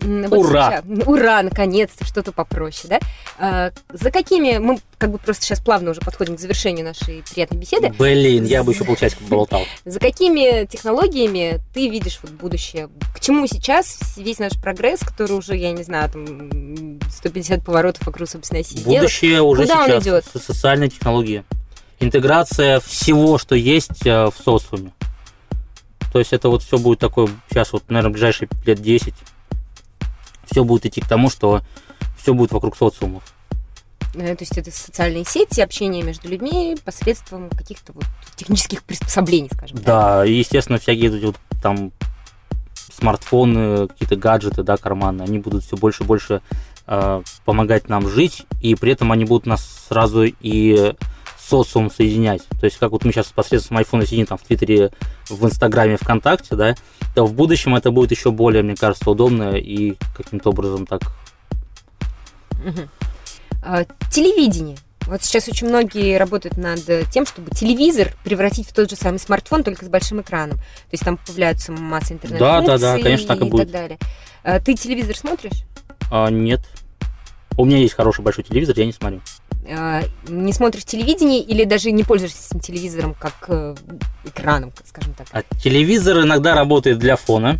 Вот 0.03 0.39
Ура! 0.47 0.83
сейчас- 0.85 1.07
ура, 1.09 1.43
наконец-то, 1.43 2.05
что-то 2.05 2.33
попроще, 2.33 2.89
да? 2.89 3.01
А, 3.39 3.73
за 3.93 4.11
какими... 4.11 4.59
Мы 4.59 4.79
как 4.99 5.11
бы 5.11 5.19
просто 5.19 5.45
сейчас 5.45 5.61
плавно 5.61 5.91
уже 5.91 6.01
подходим 6.01 6.37
к 6.37 6.41
завершению 6.41 6.85
нашей 6.85 7.23
приятной 7.33 7.59
беседы. 7.59 7.93
Блин, 7.99 8.45
я 8.45 8.63
бы 8.65 8.73
еще 8.73 8.85
полчасика 8.85 9.23
поболтал. 9.25 9.63
За 9.85 9.99
какими 9.99 10.65
технологиями 10.67 11.61
ты 11.75 11.89
видишь 11.89 12.19
вот 12.23 12.33
будущее? 12.33 12.89
К 13.15 13.21
чему 13.21 13.47
сейчас 13.47 13.99
весь 14.17 14.39
наш 14.39 14.53
прогресс, 14.61 15.01
который 15.01 15.33
уже, 15.33 15.57
я 15.57 15.73
не 15.73 15.83
знаю, 15.83 16.11
там 16.11 17.01
150 17.11 17.65
поворотов 17.65 18.07
вокруг 18.07 18.29
собственной 18.29 18.61
оси 18.63 18.77
сделал? 18.77 18.99
Будущее 18.99 19.43
уже 19.43 19.63
Куда 19.63 19.81
он 19.83 19.87
сейчас. 19.89 20.03
идет? 20.05 20.25
со- 20.33 20.39
Социальные 20.39 20.91
технологии. 20.91 21.45
Интеграция 22.01 22.81
всего, 22.81 23.39
что 23.39 23.55
есть 23.55 24.05
э, 24.07 24.27
в 24.27 24.35
социуме. 24.45 24.93
То 26.13 26.19
есть 26.19 26.33
это 26.33 26.49
вот 26.49 26.63
все 26.63 26.77
будет 26.79 26.99
такое, 26.99 27.29
сейчас 27.51 27.73
вот, 27.73 27.85
наверное, 27.89 28.13
ближайшие 28.13 28.49
лет 28.67 28.81
10, 28.83 29.15
все 30.53 30.65
будет 30.65 30.87
идти 30.87 31.01
к 31.01 31.09
тому, 31.09 31.31
что 31.31 31.63
все 32.17 32.35
будет 32.35 32.53
вокруг 32.53 32.77
социумов. 32.77 33.23
Э, 34.15 34.37
То 34.37 34.43
есть 34.43 34.57
это 34.57 34.71
социальные 34.71 35.25
сети, 35.25 35.61
общение 35.61 36.03
между 36.03 36.29
людьми 36.29 36.77
посредством 36.85 37.51
каких-то 37.51 37.93
вот 37.93 38.05
технических 38.37 38.83
приспособлений, 38.85 39.51
скажем 39.53 39.79
так. 39.79 39.87
Да, 39.87 40.27
и, 40.27 40.35
естественно, 40.35 40.79
всякие 40.79 41.17
эти 41.17 41.25
вот 41.25 41.37
там 41.63 41.93
смартфоны, 42.93 43.89
какие-то 43.89 44.17
гаджеты, 44.17 44.63
да, 44.63 44.77
карманы, 44.77 45.23
они 45.23 45.39
будут 45.39 45.65
все 45.65 45.77
больше 45.77 46.05
и 46.05 46.07
больше 46.07 46.43
э, 46.87 47.23
помогать 47.45 47.89
нам 47.89 48.09
жить, 48.09 48.47
и 48.61 48.75
при 48.75 48.93
этом 48.93 49.11
они 49.13 49.25
будут 49.25 49.47
нас 49.47 49.87
сразу 49.89 50.25
и 50.25 50.95
социум 51.49 51.91
соединять. 51.91 52.43
То 52.61 52.65
есть, 52.67 52.79
как 52.79 52.93
вот 52.93 53.05
мы 53.05 53.13
сейчас 53.13 53.27
посредством 53.27 53.79
айфона 53.79 54.07
сидим 54.07 54.27
там 54.27 54.39
в 54.39 54.43
Твиттере, 54.43 54.91
в 55.29 55.45
Инстаграме, 55.45 55.97
ВКонтакте, 55.97 56.55
да, 56.57 56.75
то 57.15 57.27
в 57.27 57.33
будущем 57.35 57.75
это 57.75 57.91
будет 57.91 58.11
еще 58.11 58.31
более, 58.31 58.63
мне 58.63 58.75
кажется, 58.77 59.11
удобно 59.11 59.57
и 59.57 59.95
каким-то 60.17 60.51
образом 60.51 60.87
так. 60.87 61.03
А, 63.63 63.85
Телевидение. 64.11 64.77
Вот 65.07 65.23
сейчас 65.25 65.49
очень 65.49 65.69
многие 65.69 66.17
работают 66.17 66.57
над 66.57 66.81
тем, 67.11 67.27
чтобы 67.27 67.51
телевизор 67.51 68.13
превратить 68.23 68.69
в 68.69 68.73
тот 68.73 68.89
же 68.89 68.95
самый 68.95 69.19
смартфон, 69.19 69.65
только 69.65 69.85
с 69.85 69.89
большим 69.89 70.21
экраном. 70.21 70.59
То 70.59 70.93
есть 70.93 71.05
там 71.05 71.17
появляются 71.17 71.73
масса 71.73 72.15
интернет 72.15 72.39
Да, 72.39 72.61
да, 72.61 72.79
да, 72.79 72.99
конечно, 72.99 73.27
так 73.27 73.41
и 73.41 73.45
будет. 73.51 73.65
так 73.65 73.73
далее. 73.73 73.99
А 74.45 74.61
Ты 74.61 74.75
телевизор 74.75 75.17
смотришь? 75.17 75.65
а, 76.11 76.29
нет. 76.31 76.61
У 77.59 77.65
меня 77.65 77.79
есть 77.79 77.95
хороший 77.95 78.23
большой 78.23 78.45
телевизор, 78.45 78.79
я 78.79 78.87
не 78.87 78.93
смотрю. 78.93 79.21
А, 79.69 80.03
Не 80.29 80.53
смотришь 80.53 80.85
телевидение 80.85 81.41
или 81.41 81.65
даже 81.65 81.91
не 81.93 82.03
пользуешься 82.05 82.59
телевизором 82.59 83.15
как 83.15 83.35
э, 83.49 83.75
экраном, 84.25 84.73
скажем 84.85 85.15
так? 85.15 85.27
А 85.33 85.43
телевизор 85.59 86.21
иногда 86.23 86.55
работает 86.55 86.99
для 86.99 87.17
фона. 87.17 87.59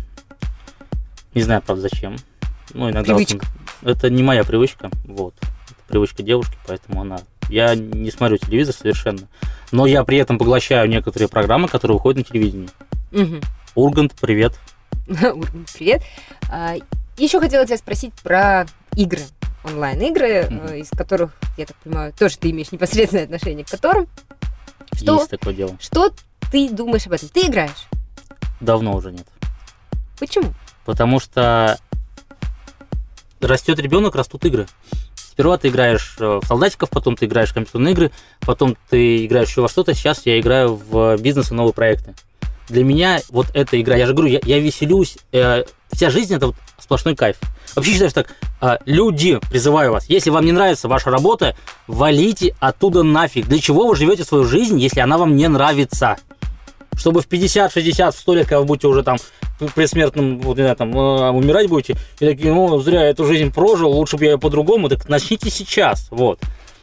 Не 1.33 1.41
знаю, 1.43 1.61
правда, 1.61 1.83
зачем. 1.89 2.17
Ну, 2.73 2.89
иногда 2.89 3.13
вот 3.13 3.25
Привычка. 3.25 3.47
он- 3.83 3.89
это 3.91 4.09
не 4.09 4.21
моя 4.23 4.43
привычка, 4.43 4.89
вот. 5.05 5.33
Это 5.41 5.75
привычка 5.87 6.23
девушки, 6.23 6.57
поэтому 6.67 7.01
она... 7.01 7.19
Я 7.49 7.75
не 7.75 8.09
смотрю 8.11 8.37
телевизор 8.37 8.73
совершенно. 8.75 9.27
Но 9.71 9.85
я 9.85 10.03
при 10.03 10.17
этом 10.17 10.37
поглощаю 10.37 10.87
некоторые 10.89 11.27
программы, 11.27 11.67
которые 11.67 11.95
выходят 11.97 12.17
на 12.19 12.23
телевидении. 12.23 12.69
Мгм. 13.11 13.41
Ургант, 13.75 14.13
привет. 14.19 14.53
Ургант, 15.07 15.71
привет. 15.77 16.01
А, 16.49 16.75
Еще 17.17 17.39
хотела 17.39 17.65
тебя 17.65 17.77
спросить 17.77 18.13
про 18.23 18.65
игры, 18.95 19.19
онлайн-игры, 19.63 20.27
э, 20.27 20.79
из 20.79 20.89
которых, 20.89 21.31
я 21.57 21.65
так 21.65 21.75
понимаю, 21.77 22.13
тоже 22.13 22.37
ты 22.37 22.51
имеешь 22.51 22.71
непосредственное 22.71 23.25
отношение 23.25 23.65
к 23.65 23.69
которым. 23.69 24.07
Что, 24.93 25.15
Есть 25.15 25.29
такое 25.29 25.53
дело. 25.53 25.75
что 25.79 26.11
ты 26.51 26.69
думаешь 26.69 27.07
об 27.07 27.13
этом? 27.13 27.29
Ты 27.29 27.47
играешь? 27.47 27.87
Давно 28.59 28.95
уже 28.95 29.11
нет. 29.11 29.25
Почему? 30.19 30.53
Потому 30.85 31.19
что 31.19 31.77
растет 33.41 33.79
ребенок, 33.79 34.15
растут 34.15 34.45
игры. 34.45 34.67
Сперва 35.15 35.57
ты 35.57 35.69
играешь 35.69 36.15
э, 36.19 36.39
в 36.41 36.45
солдатиков, 36.45 36.89
потом 36.89 37.15
ты 37.15 37.25
играешь 37.25 37.49
в 37.49 37.53
компьютерные 37.55 37.93
игры, 37.93 38.11
потом 38.41 38.77
ты 38.89 39.25
играешь 39.25 39.49
еще 39.49 39.61
во 39.61 39.69
что-то. 39.69 39.93
Сейчас 39.93 40.25
я 40.25 40.39
играю 40.39 40.75
в 40.75 41.17
бизнес 41.17 41.51
и 41.51 41.55
новые 41.55 41.73
проекты. 41.73 42.13
Для 42.69 42.83
меня 42.83 43.19
вот 43.29 43.47
эта 43.53 43.81
игра, 43.81 43.95
я 43.95 44.05
же 44.05 44.13
говорю, 44.13 44.31
я, 44.31 44.39
я 44.43 44.59
веселюсь, 44.59 45.17
э, 45.31 45.63
вся 45.91 46.09
жизнь 46.09 46.35
это 46.35 46.47
вот 46.47 46.55
сплошной 46.83 47.15
кайф. 47.15 47.37
Вообще 47.75 47.91
считаю, 47.93 48.09
что 48.09 48.23
так, 48.23 48.35
а, 48.61 48.79
люди, 48.85 49.39
призываю 49.49 49.93
вас, 49.93 50.09
если 50.09 50.29
вам 50.29 50.45
не 50.45 50.51
нравится 50.51 50.87
ваша 50.87 51.09
работа, 51.09 51.55
валите 51.87 52.55
оттуда 52.59 53.03
нафиг. 53.03 53.47
Для 53.47 53.59
чего 53.59 53.87
вы 53.87 53.95
живете 53.95 54.23
свою 54.23 54.43
жизнь, 54.43 54.79
если 54.79 54.99
она 54.99 55.17
вам 55.17 55.35
не 55.35 55.47
нравится? 55.47 56.17
Чтобы 56.95 57.21
в 57.21 57.27
50, 57.27 57.73
60, 57.73 58.13
в 58.13 58.19
100 58.19 58.35
лет, 58.35 58.47
когда 58.47 58.59
вы 58.59 58.65
будете 58.65 58.87
уже 58.87 59.01
там 59.01 59.17
предсмертным, 59.75 60.39
вот, 60.39 60.57
не 60.57 60.63
знаю, 60.63 60.75
там, 60.75 60.95
э, 60.95 61.29
умирать 61.31 61.67
будете, 61.67 61.95
и 62.19 62.25
такие, 62.25 62.53
ну, 62.53 62.79
зря 62.79 63.03
я 63.03 63.09
эту 63.09 63.25
жизнь 63.25 63.51
прожил, 63.51 63.91
лучше 63.91 64.17
бы 64.17 64.25
я 64.25 64.31
ее 64.31 64.37
по-другому, 64.37 64.89
так 64.89 65.09
начните 65.09 65.49
сейчас, 65.49 66.07
вот. 66.11 66.39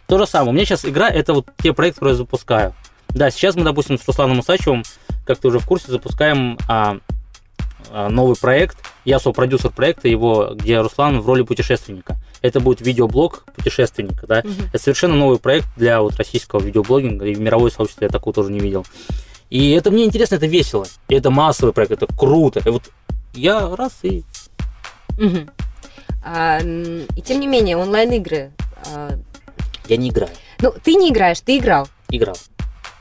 То 0.07 0.19
же 0.19 0.27
самое. 0.27 0.51
У 0.51 0.55
меня 0.55 0.65
сейчас 0.65 0.85
игра, 0.85 1.09
это 1.09 1.35
вот 1.35 1.47
те 1.63 1.73
проекты, 1.73 2.01
которые 2.01 2.15
я 2.15 2.19
запускаю. 2.19 2.75
Да, 3.11 3.31
сейчас 3.31 3.55
мы, 3.55 3.63
допустим, 3.63 3.99
с 3.99 4.07
Русланом 4.07 4.41
Усачевым, 4.41 4.83
как 5.25 5.39
ты 5.39 5.49
уже 5.49 5.59
в 5.59 5.67
курсе, 5.67 5.91
запускаем 5.93 6.59
а, 6.69 6.99
новый 7.91 8.37
проект. 8.37 8.79
Я 9.05 9.19
продюсер 9.19 9.71
проекта 9.71 10.09
его, 10.09 10.51
где 10.55 10.81
Руслан 10.81 11.21
в 11.21 11.27
роли 11.27 11.43
путешественника. 11.43 12.17
Это 12.43 12.61
будет 12.61 12.81
видеоблог 12.81 13.45
путешественника, 13.55 14.27
да. 14.27 14.43
Мгм. 14.45 14.69
Это 14.73 14.83
совершенно 14.83 15.15
новый 15.15 15.39
проект 15.39 15.69
для 15.77 16.01
вот 16.01 16.17
российского 16.17 16.61
видеоблогинга, 16.61 17.27
и 17.27 17.35
в 17.35 17.41
мировое 17.41 17.71
сообщество 17.71 18.05
я 18.05 18.11
такого 18.11 18.33
тоже 18.35 18.51
не 18.51 18.61
видел. 18.61 18.87
И 19.51 19.73
это 19.73 19.91
мне 19.91 20.05
интересно, 20.05 20.37
это 20.37 20.47
весело. 20.47 20.87
И 21.09 21.15
это 21.15 21.31
массовый 21.31 21.73
проект, 21.73 21.93
это 21.93 22.07
круто. 22.07 22.61
И 22.65 22.71
вот 22.71 22.91
я 23.35 23.75
раз 23.75 23.99
и... 24.03 24.23
Мгм. 25.19 25.51
А, 26.25 26.61
и 26.61 27.23
тем 27.23 27.41
не 27.41 27.47
менее, 27.47 27.77
онлайн-игры. 27.77 28.53
а, 28.87 29.19
Я 29.89 29.97
не 29.97 30.11
играю. 30.11 30.33
ну, 30.61 30.73
ты 30.83 30.95
не 30.95 31.11
играешь, 31.11 31.41
ты 31.41 31.59
играл. 31.59 31.89
Играл. 32.11 32.37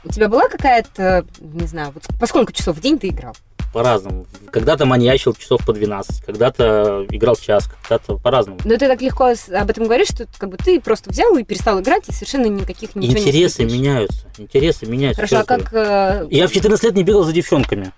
У 0.02 0.08
тебя 0.08 0.28
была 0.28 0.48
какая-то, 0.48 1.26
не 1.40 1.66
знаю, 1.66 1.92
вот 1.92 2.04
по 2.18 2.26
сколько 2.26 2.52
часов 2.52 2.76
в 2.76 2.80
день 2.80 2.98
ты 2.98 3.08
играл? 3.08 3.36
По-разному. 3.72 4.26
Когда-то 4.50 4.84
маньячил 4.84 5.32
часов 5.34 5.64
по 5.64 5.72
12, 5.72 6.24
когда-то 6.24 7.06
играл 7.10 7.36
час, 7.36 7.68
когда-то 7.82 8.16
по-разному. 8.16 8.58
Но 8.64 8.76
ты 8.76 8.88
так 8.88 9.00
легко 9.00 9.26
об 9.52 9.70
этом 9.70 9.84
говоришь, 9.84 10.08
что 10.08 10.26
как 10.38 10.48
бы 10.50 10.56
ты 10.56 10.80
просто 10.80 11.10
взял 11.10 11.36
и 11.36 11.44
перестал 11.44 11.80
играть, 11.80 12.08
и 12.08 12.12
совершенно 12.12 12.46
никаких 12.46 12.96
ничего 12.96 13.12
не 13.14 13.20
Интересы 13.20 13.46
испытываешь. 13.62 13.72
меняются. 13.80 14.26
Интересы 14.38 14.86
меняются. 14.86 15.22
Хорошо, 15.22 15.38
а 15.40 15.44
как... 15.44 15.72
э, 15.72 16.26
Я 16.30 16.48
в 16.48 16.52
14 16.52 16.84
лет 16.84 16.94
не 16.94 17.04
бегал 17.04 17.22
за 17.22 17.32
девчонками. 17.32 17.92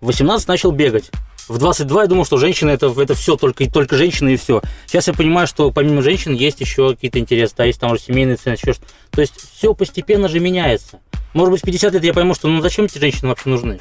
В 0.00 0.06
18 0.06 0.48
начал 0.48 0.70
бегать. 0.72 1.10
В 1.48 1.58
22 1.58 2.02
я 2.02 2.08
думал, 2.08 2.24
что 2.24 2.38
женщина 2.38 2.70
это, 2.70 2.86
это 2.98 3.14
все, 3.14 3.36
только, 3.36 3.70
только 3.70 3.96
женщины 3.96 4.34
и 4.34 4.36
все. 4.36 4.62
Сейчас 4.86 5.08
я 5.08 5.14
понимаю, 5.14 5.46
что 5.46 5.70
помимо 5.70 6.00
женщин 6.00 6.32
есть 6.32 6.60
еще 6.60 6.94
какие-то 6.94 7.18
интересы, 7.18 7.54
да, 7.56 7.64
есть 7.64 7.80
там 7.80 7.92
уже 7.92 8.00
семейные 8.00 8.36
ценности, 8.36 8.64
еще 8.66 8.72
что 8.74 8.84
То 9.10 9.20
есть 9.20 9.34
все 9.54 9.74
постепенно 9.74 10.28
же 10.28 10.40
меняется. 10.40 11.00
Может 11.34 11.52
быть, 11.52 11.62
в 11.62 11.64
50 11.64 11.92
лет 11.94 12.04
я 12.04 12.14
пойму, 12.14 12.34
что 12.34 12.48
ну 12.48 12.62
зачем 12.62 12.86
эти 12.86 12.98
женщины 12.98 13.28
вообще 13.28 13.50
нужны? 13.50 13.80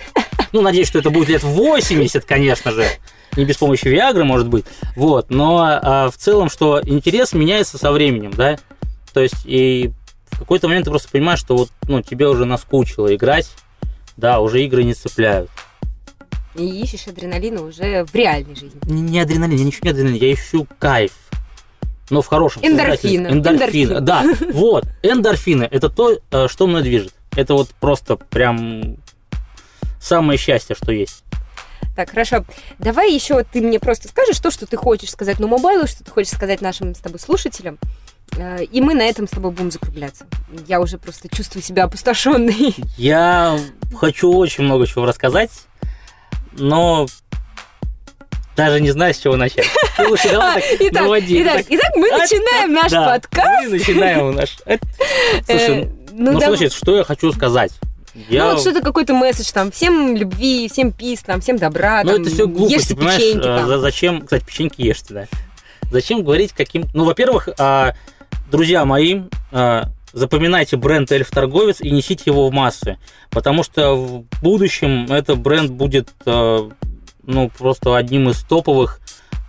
Ну, 0.52 0.62
надеюсь, 0.62 0.88
что 0.88 1.00
это 1.00 1.10
будет 1.10 1.30
лет 1.30 1.42
в 1.42 1.48
80, 1.48 2.26
конечно 2.26 2.72
же. 2.72 2.86
Не 3.36 3.44
без 3.46 3.58
помощи 3.58 3.88
Виагры, 3.88 4.24
может 4.24 4.48
быть. 4.48 4.66
Вот. 4.96 5.32
Но 5.32 5.60
а, 5.60 6.12
в 6.12 6.18
целом, 6.18 6.50
что 6.50 6.80
интерес 6.84 7.34
меняется 7.34 7.80
со 7.80 7.92
временем, 7.92 8.32
да. 8.32 8.60
То 9.14 9.22
есть 9.22 9.46
и 9.46 9.92
в 10.32 10.40
какой-то 10.40 10.68
момент 10.68 10.86
ты 10.86 10.92
просто 10.92 11.10
понимаешь, 11.10 11.40
что 11.40 11.56
вот, 11.56 11.70
ну, 11.88 12.02
тебе 12.02 12.28
уже 12.28 12.46
наскучило 12.46 13.16
играть, 13.16 13.50
да, 14.16 14.40
уже 14.40 14.64
игры 14.64 14.84
не 14.84 14.94
цепляют. 14.94 15.50
И 16.56 16.82
ищешь 16.82 17.08
адреналина 17.08 17.62
уже 17.64 18.06
в 18.06 18.14
реальной 18.14 18.56
жизни. 18.56 18.80
Не, 18.86 19.02
не 19.02 19.20
адреналин, 19.20 19.58
я 19.58 19.64
не 19.64 19.70
ищу 19.72 19.80
не 19.84 19.90
адреналин, 19.90 20.16
я 20.16 20.34
ищу 20.34 20.68
кайф. 20.80 21.12
Но 22.10 22.22
в 22.22 22.28
хорошем. 22.28 22.62
Эндорфины. 22.64 23.28
эндорфины. 23.28 24.02
Да, 24.02 24.24
вот. 24.54 24.86
Эндорфины– 25.02 25.64
это 25.72 25.90
то, 25.90 26.20
э, 26.32 26.48
что 26.48 26.68
мной 26.68 26.84
движет. 26.84 27.14
Это 27.36 27.54
вот 27.56 27.70
просто 27.80 28.18
прям 28.18 28.98
самое 30.00 30.38
счастье, 30.38 30.76
что 30.76 30.92
есть. 30.92 31.24
Так, 31.96 32.10
хорошо. 32.10 32.44
Давай 32.80 33.12
еще 33.14 33.44
ты 33.44 33.62
мне 33.62 33.80
просто 33.80 34.08
скажешь 34.08 34.40
то, 34.40 34.52
что 34.52 34.66
ты 34.66 34.78
хочешь 34.78 35.12
сказать 35.12 35.40
на 35.40 35.48
мобайлу, 35.48 35.88
что 35.88 36.04
ты 36.04 36.12
хочешь 36.12 36.34
сказать 36.34 36.62
нашим 36.62 36.94
с 36.94 37.00
тобой 37.00 37.20
слушателям. 37.20 37.78
Э, 38.36 38.64
И 38.64 38.82
мы 38.82 38.94
на 38.96 39.04
этом 39.04 39.28
с 39.28 39.32
тобой 39.32 39.52
будем 39.52 39.72
закругляться. 39.72 40.26
Я 40.68 40.82
уже 40.82 40.98
просто 40.98 41.30
чувствую 41.30 41.64
себя 41.64 41.86
опустошенной. 41.86 42.76
Я 42.98 43.60
хочу 43.96 44.32
очень 44.34 44.64
много 44.66 44.88
чего 44.88 45.06
рассказать, 45.06 45.52
но 46.58 47.08
даже 48.56 48.80
не 48.82 48.92
знаю, 48.92 49.14
с 49.14 49.18
чего 49.18 49.36
начать. 49.36 49.66
Ты 49.98 50.08
лучше 50.08 50.30
давай 50.32 50.62
так 50.62 50.72
Итак, 50.80 51.02
наводи. 51.04 51.42
итак, 51.44 51.58
Так, 51.58 51.66
итак, 51.70 51.92
мы 51.96 52.10
начинаем 52.12 52.74
наш 52.74 52.92
да, 52.92 53.06
подкаст. 53.08 53.64
Мы 53.66 53.70
начинаем 53.78 54.36
наш... 54.36 54.58
Э, 54.66 54.78
Слушай, 55.48 55.90
ну, 56.12 56.32
ну 56.34 56.40
да- 56.40 56.46
что 56.48 56.56
значит, 56.56 56.74
что 56.74 56.96
я 56.98 57.04
хочу 57.04 57.32
сказать? 57.32 57.72
ну 58.14 58.22
Я... 58.30 58.46
вот 58.52 58.62
что-то 58.62 58.82
какой-то 58.82 59.16
месседж 59.16 59.52
там, 59.52 59.72
всем 59.72 60.16
любви, 60.16 60.70
всем 60.72 60.92
пис, 60.92 61.24
там, 61.24 61.42
всем 61.42 61.58
добра, 61.58 62.04
Ну, 62.04 62.12
там, 62.14 62.22
это 62.22 62.30
все 62.32 62.48
глупости, 62.48 62.76
ешьте 62.78 62.96
понимаешь? 62.96 63.20
печеньки 63.22 63.48
а, 63.48 63.58
там. 63.58 63.68
за- 63.68 63.80
зачем, 63.80 64.22
кстати, 64.22 64.44
печеньки 64.46 64.82
ешьте, 64.82 65.14
да? 65.16 65.26
Зачем 65.92 66.24
говорить 66.24 66.54
каким... 66.54 66.86
Ну, 66.94 67.06
во-первых, 67.06 67.50
а, 67.58 67.94
друзья 68.52 68.86
мои, 68.86 69.22
а, 69.52 69.86
запоминайте 70.14 70.78
бренд 70.78 71.12
Эльф-торговец 71.12 71.82
и 71.82 71.92
несите 71.92 72.24
его 72.28 72.48
в 72.48 72.54
массы, 72.54 72.98
потому 73.30 73.64
что 73.64 73.96
в 73.96 74.24
будущем 74.42 75.12
этот 75.12 75.40
бренд 75.40 75.72
будет, 75.72 76.10
а, 76.26 76.70
ну, 77.24 77.50
просто 77.58 77.96
одним 77.96 78.30
из 78.30 78.42
топовых, 78.44 79.00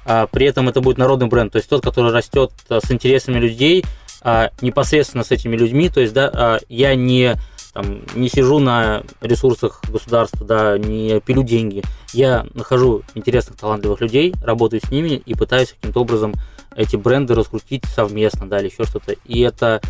а, 0.06 0.26
при 0.26 0.46
этом 0.46 0.68
это 0.68 0.80
будет 0.80 0.98
народный 0.98 1.28
бренд, 1.28 1.52
то 1.52 1.58
есть 1.58 1.68
тот, 1.68 1.82
который 1.82 2.12
растет 2.12 2.52
а, 2.68 2.80
с 2.80 2.90
интересами 2.90 3.38
людей, 3.38 3.84
а, 4.22 4.50
непосредственно 4.62 5.22
с 5.22 5.30
этими 5.30 5.54
людьми, 5.54 5.90
то 5.90 6.00
есть, 6.00 6.14
да, 6.14 6.30
а, 6.32 6.58
я 6.68 6.94
не 6.94 7.36
там, 7.74 8.02
не 8.14 8.28
сижу 8.28 8.60
на 8.60 9.02
ресурсах 9.20 9.82
государства, 9.90 10.46
да, 10.46 10.78
не 10.78 11.20
пилю 11.20 11.42
деньги. 11.42 11.82
Я 12.12 12.46
нахожу 12.54 13.02
интересных, 13.16 13.58
талантливых 13.58 14.00
людей, 14.00 14.32
работаю 14.42 14.80
с 14.80 14.90
ними 14.92 15.20
и 15.26 15.34
пытаюсь 15.34 15.72
каким-то 15.72 16.00
образом 16.00 16.34
эти 16.76 16.94
бренды 16.94 17.34
раскрутить 17.34 17.84
совместно, 17.84 18.48
да, 18.48 18.60
или 18.60 18.70
еще 18.70 18.84
что-то. 18.84 19.16
И 19.24 19.40
это 19.40 19.80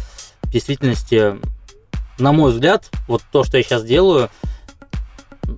действительности, 0.54 1.38
на 2.18 2.32
мой 2.32 2.52
взгляд, 2.52 2.90
вот 3.08 3.22
то, 3.30 3.44
что 3.44 3.56
я 3.56 3.62
сейчас 3.62 3.84
делаю, 3.84 4.30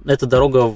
это 0.05 0.27
дорога 0.27 0.75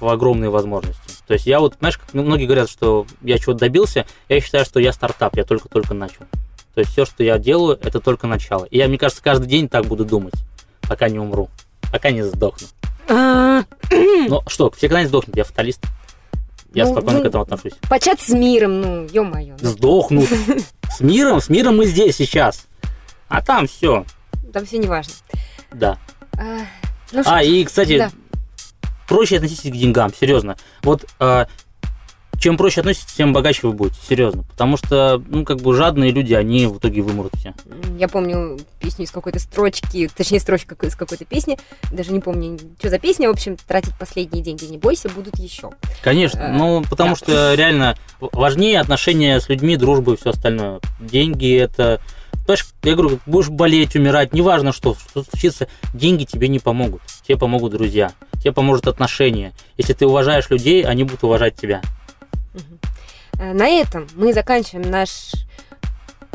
в, 0.00 0.08
огромные 0.08 0.50
возможности. 0.50 1.00
То 1.26 1.34
есть 1.34 1.46
я 1.46 1.60
вот, 1.60 1.76
знаешь, 1.78 1.96
как 1.98 2.12
многие 2.12 2.44
говорят, 2.46 2.68
что 2.68 3.06
я 3.22 3.38
чего-то 3.38 3.60
добился, 3.60 4.06
я 4.28 4.40
считаю, 4.40 4.64
что 4.64 4.80
я 4.80 4.92
стартап, 4.92 5.36
я 5.36 5.44
только-только 5.44 5.94
начал. 5.94 6.26
То 6.74 6.80
есть 6.80 6.90
все, 6.90 7.04
что 7.06 7.22
я 7.22 7.38
делаю, 7.38 7.78
это 7.82 8.00
только 8.00 8.26
начало. 8.26 8.64
И 8.64 8.76
я, 8.76 8.88
мне 8.88 8.98
кажется, 8.98 9.22
каждый 9.22 9.46
день 9.46 9.68
так 9.68 9.86
буду 9.86 10.04
думать, 10.04 10.34
пока 10.82 11.08
не 11.08 11.18
умру, 11.18 11.48
пока 11.92 12.10
не 12.10 12.22
сдохну. 12.22 12.66
А, 13.08 13.62
Ну 13.90 14.42
что, 14.46 14.70
все 14.70 14.88
когда-нибудь 14.88 15.08
сдохнут, 15.10 15.36
я 15.36 15.44
фаталист. 15.44 15.84
Я 16.74 16.86
Ну, 16.86 16.92
спокойно 16.92 17.18
ну, 17.18 17.24
к 17.24 17.28
этому 17.28 17.42
отношусь. 17.44 17.74
Почат 17.88 18.20
с 18.20 18.30
миром, 18.30 18.80
ну, 18.80 19.06
ё-моё. 19.06 19.54
ну, 19.60 19.68
Сдохнут. 19.70 20.28
С 20.90 21.00
миром, 21.00 21.40
с 21.40 21.48
миром 21.48 21.76
мы 21.76 21.86
здесь 21.86 22.16
сейчас. 22.16 22.66
А 23.36 23.42
там 23.42 23.66
все, 23.66 24.04
Там 24.52 24.64
все 24.66 24.78
не 24.78 24.86
важно. 24.86 25.12
да. 25.72 25.98
А, 26.36 26.60
ну 27.12 27.22
А, 27.26 27.42
и, 27.42 27.64
кстати, 27.64 27.98
да. 27.98 28.10
проще 29.08 29.36
относитесь 29.36 29.70
к 29.70 29.74
деньгам, 29.74 30.12
серьезно. 30.12 30.56
Вот 30.82 31.04
а, 31.20 31.46
чем 32.40 32.56
проще 32.56 32.80
относитесь, 32.80 33.12
тем 33.14 33.32
богаче 33.32 33.60
вы 33.68 33.72
будете, 33.72 34.00
серьезно. 34.06 34.42
Потому 34.42 34.76
что, 34.76 35.22
ну, 35.28 35.44
как 35.44 35.60
бы 35.60 35.74
жадные 35.74 36.10
люди, 36.10 36.34
они 36.34 36.66
в 36.66 36.78
итоге 36.78 37.00
вымрут 37.00 37.32
все. 37.36 37.54
Я 37.96 38.08
помню 38.08 38.58
песню 38.80 39.04
из 39.04 39.12
какой-то 39.12 39.38
строчки, 39.38 40.10
точнее, 40.14 40.40
строчка 40.40 40.74
из 40.84 40.96
какой-то 40.96 41.24
песни, 41.24 41.56
даже 41.92 42.12
не 42.12 42.20
помню, 42.20 42.58
что 42.80 42.90
за 42.90 42.98
песня, 42.98 43.28
в 43.28 43.32
общем, 43.32 43.56
тратить 43.56 43.94
последние 43.98 44.42
деньги 44.42 44.64
не 44.64 44.76
бойся, 44.78 45.08
будут 45.08 45.38
еще. 45.38 45.70
Конечно, 46.02 46.40
Э, 46.40 46.52
ну, 46.52 46.82
потому 46.90 47.10
да. 47.10 47.16
что 47.16 47.54
реально 47.54 47.96
важнее 48.20 48.80
отношения 48.80 49.40
с 49.40 49.48
людьми, 49.48 49.76
дружба 49.76 50.14
и 50.14 50.16
все 50.16 50.30
остальное. 50.30 50.80
Деньги 51.00 51.56
это... 51.56 52.00
Понимаешь, 52.46 52.66
я 52.82 52.94
говорю, 52.94 53.20
будешь 53.24 53.48
болеть, 53.48 53.96
умирать, 53.96 54.34
неважно 54.34 54.72
что, 54.72 54.94
что 54.94 55.24
случится, 55.24 55.66
деньги 55.94 56.24
тебе 56.24 56.48
не 56.48 56.58
помогут. 56.58 57.00
Тебе 57.26 57.38
помогут 57.38 57.72
друзья, 57.72 58.12
тебе 58.40 58.52
поможет 58.52 58.86
отношения. 58.86 59.52
Если 59.78 59.94
ты 59.94 60.06
уважаешь 60.06 60.50
людей, 60.50 60.82
они 60.84 61.04
будут 61.04 61.24
уважать 61.24 61.56
тебя. 61.56 61.80
Э, 63.38 63.54
На 63.54 63.66
этом 63.68 64.06
мы 64.14 64.34
заканчиваем 64.34 64.90
наш 64.90 65.32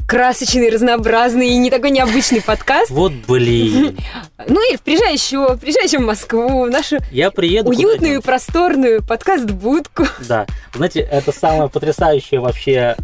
красочный, 0.07 0.71
разнообразный 0.71 1.49
и 1.49 1.57
не 1.57 1.69
такой 1.69 1.91
необычный 1.91 2.41
подкаст. 2.41 2.89
Вот 2.89 3.11
блин. 3.27 3.95
Ну, 4.47 4.59
Эльф, 4.71 4.81
приезжай 4.81 5.13
еще, 5.13 5.57
приезжай 5.57 5.83
еще 5.83 5.99
в 5.99 6.05
Москву, 6.05 6.65
в 6.65 6.69
нашу 6.69 6.97
Я 7.11 7.29
приеду 7.29 7.69
уютную, 7.69 8.21
просторную 8.23 9.03
подкаст-будку. 9.05 10.07
Да. 10.27 10.47
Знаете, 10.73 11.01
это 11.01 11.31
самое 11.31 11.69
потрясающее 11.69 12.39
вообще... 12.39 12.95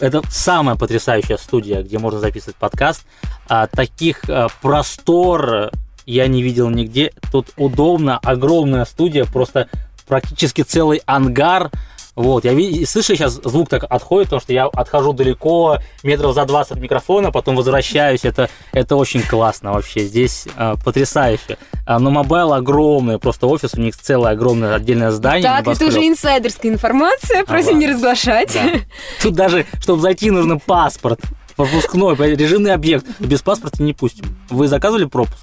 это 0.00 0.22
самая 0.30 0.76
потрясающая 0.76 1.36
студия, 1.36 1.82
где 1.82 1.98
можно 1.98 2.20
записывать 2.20 2.56
подкаст. 2.56 3.04
А, 3.48 3.66
таких 3.66 4.28
а, 4.28 4.48
простор 4.62 5.70
я 6.06 6.26
не 6.26 6.42
видел 6.42 6.70
нигде. 6.70 7.12
Тут 7.32 7.48
удобно, 7.56 8.18
огромная 8.18 8.84
студия, 8.84 9.24
просто 9.24 9.68
практически 10.06 10.62
целый 10.62 11.02
ангар. 11.06 11.70
Вот, 12.16 12.44
я 12.44 12.52
слышу 12.86 13.16
сейчас 13.16 13.40
звук 13.42 13.68
так 13.68 13.84
отходит, 13.88 14.28
потому 14.28 14.40
что 14.40 14.52
я 14.52 14.66
отхожу 14.66 15.12
далеко, 15.12 15.78
метров 16.02 16.34
за 16.34 16.44
20 16.44 16.72
от 16.72 16.78
микрофона, 16.78 17.32
потом 17.32 17.56
возвращаюсь. 17.56 18.24
Это, 18.24 18.48
это 18.72 18.96
очень 18.96 19.22
классно 19.22 19.72
вообще. 19.72 20.04
Здесь 20.04 20.46
а, 20.56 20.76
потрясающе. 20.76 21.58
А, 21.86 21.98
NoMobile 21.98 22.52
огромный, 22.52 23.18
просто 23.18 23.46
офис, 23.46 23.74
у 23.74 23.80
них 23.80 23.96
целое 23.96 24.32
огромное 24.32 24.74
отдельное 24.74 25.10
здание. 25.10 25.42
Так, 25.42 25.66
это 25.66 25.86
уже 25.86 26.06
инсайдерская 26.06 26.70
информация, 26.70 27.44
просим 27.44 27.72
ладно. 27.72 27.80
не 27.80 27.86
разглашать. 27.88 28.54
Да. 28.54 28.80
Тут 29.22 29.34
даже, 29.34 29.66
чтобы 29.80 30.00
зайти, 30.00 30.30
нужно 30.30 30.58
паспорт. 30.58 31.20
Пропускной, 31.56 32.16
режимный 32.34 32.72
объект. 32.72 33.06
Без 33.20 33.42
паспорта 33.42 33.82
не 33.82 33.92
пустим. 33.92 34.36
Вы 34.50 34.66
заказывали 34.66 35.04
пропуск? 35.04 35.38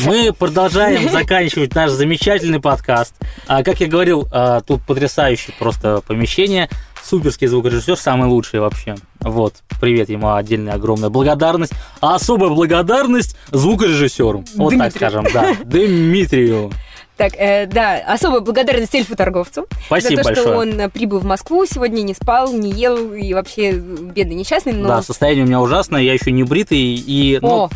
Мы 0.00 0.32
продолжаем 0.32 1.08
заканчивать 1.12 1.74
наш 1.74 1.90
замечательный 1.90 2.60
подкаст. 2.60 3.14
А, 3.46 3.62
как 3.62 3.80
я 3.80 3.86
говорил, 3.86 4.26
а, 4.30 4.60
тут 4.60 4.82
потрясающее 4.82 5.54
просто 5.58 6.02
помещение. 6.06 6.68
Суперский 7.04 7.48
звукорежиссер, 7.48 7.96
самый 7.96 8.28
лучший 8.28 8.60
вообще. 8.60 8.94
Вот, 9.20 9.54
привет 9.80 10.08
ему 10.08 10.34
отдельная 10.34 10.74
огромная 10.74 11.10
благодарность. 11.10 11.72
А 12.00 12.14
особая 12.14 12.50
благодарность 12.50 13.36
звукорежиссеру. 13.50 14.44
Вот 14.54 14.70
так 14.70 14.92
Дмитрию. 14.92 15.10
скажем, 15.10 15.26
да. 15.32 15.56
Дмитрию. 15.64 16.72
Так, 17.16 17.34
э, 17.36 17.66
да, 17.66 17.98
особая 18.06 18.40
благодарность 18.40 18.94
эльфу-торговцу. 18.94 19.66
Спасибо 19.86 20.22
за 20.22 20.22
то, 20.22 20.28
большое. 20.28 20.46
что 20.46 20.56
он 20.84 20.90
прибыл 20.90 21.18
в 21.18 21.24
Москву 21.24 21.66
сегодня, 21.66 22.02
не 22.02 22.14
спал, 22.14 22.52
не 22.52 22.70
ел 22.70 23.12
и 23.12 23.34
вообще 23.34 23.72
бедный 23.72 24.34
несчастный, 24.34 24.72
но... 24.72 24.88
Да, 24.88 25.02
состояние 25.02 25.44
у 25.44 25.46
меня 25.46 25.60
ужасное, 25.60 26.00
я 26.00 26.14
еще 26.14 26.32
не 26.32 26.42
бритый 26.42 26.78
и... 26.78 27.38
ну, 27.42 27.64
О, 27.64 27.70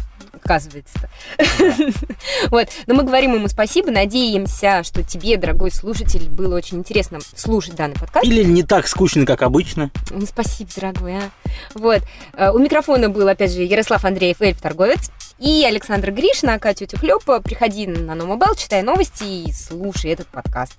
оказывается-то. 0.46 1.08
Вот, 2.50 2.68
но 2.86 2.94
мы 2.94 3.02
говорим 3.02 3.34
ему 3.34 3.48
спасибо, 3.48 3.90
надеемся, 3.90 4.82
что 4.84 5.02
тебе, 5.02 5.36
дорогой 5.36 5.70
слушатель, 5.70 6.28
было 6.28 6.56
очень 6.56 6.78
интересно 6.78 7.18
слушать 7.34 7.74
данный 7.74 7.96
подкаст. 7.96 8.24
Или 8.24 8.44
не 8.44 8.62
так 8.62 8.86
скучно, 8.86 9.26
как 9.26 9.42
обычно. 9.42 9.90
Ну, 10.10 10.24
спасибо, 10.26 10.70
дорогой, 10.76 11.16
а. 11.16 11.30
Вот. 11.74 12.02
Э, 12.34 12.50
У 12.50 12.58
микрофона 12.58 13.08
был, 13.08 13.26
опять 13.28 13.52
же, 13.52 13.62
Ярослав 13.62 14.04
Андреев, 14.04 14.40
эльф-торговец, 14.40 15.10
и 15.38 15.64
Александр 15.66 16.12
Гришин, 16.12 16.50
а 16.50 16.58
Катя 16.58 16.86
Тюхлёпа. 16.86 17.40
Приходи 17.40 17.86
на 17.86 18.14
Номобел, 18.14 18.54
читай 18.54 18.82
новости 18.82 19.24
и 19.24 19.52
слушай 19.52 20.10
этот 20.12 20.28
подкаст. 20.28 20.76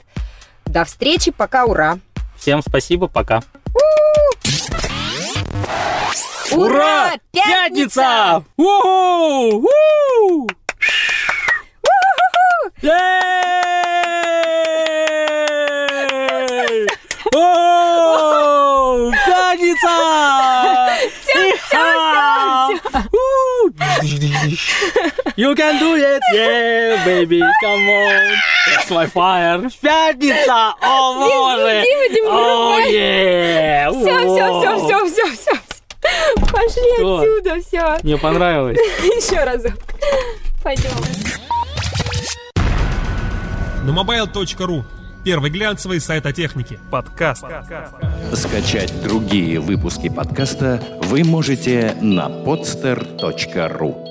До 0.65 0.85
встречи, 0.85 1.31
пока, 1.31 1.65
ура! 1.65 1.99
Всем 2.37 2.61
спасибо, 2.61 3.07
пока. 3.07 3.43
Ура! 6.51 7.13
Пятница! 7.31 8.43
О, 8.57 9.61
Пятница! 19.25 19.87
You 25.35 25.53
can 25.55 25.77
do 25.79 25.95
it, 25.95 26.21
yeah, 26.33 27.05
baby, 27.05 27.39
come 27.61 27.89
on. 27.89 28.35
That's 28.67 28.89
my 28.89 29.05
fire. 29.05 29.69
Пятница! 29.81 30.73
О, 30.81 31.13
боже! 31.15 31.83
Все, 33.91 34.17
все, 34.27 34.45
все, 34.59 34.77
все, 34.79 35.05
все, 35.05 35.25
все. 35.35 35.66
Пошли 36.51 36.93
Что? 36.97 37.17
отсюда, 37.17 37.61
все. 37.61 37.97
Мне 38.03 38.17
понравилось. 38.17 38.77
Еще 38.99 39.43
разок. 39.43 39.73
Пойдем. 40.63 40.91
На 43.83 43.91
mobile.ru 43.91 44.83
Первый 45.23 45.49
глянцевый 45.51 45.99
сайт 45.99 46.25
о 46.25 46.31
технике. 46.31 46.79
Подкаст. 46.89 47.43
Скачать 48.33 48.93
другие 49.03 49.59
выпуски 49.59 50.07
подкаста 50.07 50.81
вы 51.03 51.25
можете 51.25 51.97
на 52.01 52.27
podster.ru 52.29 54.06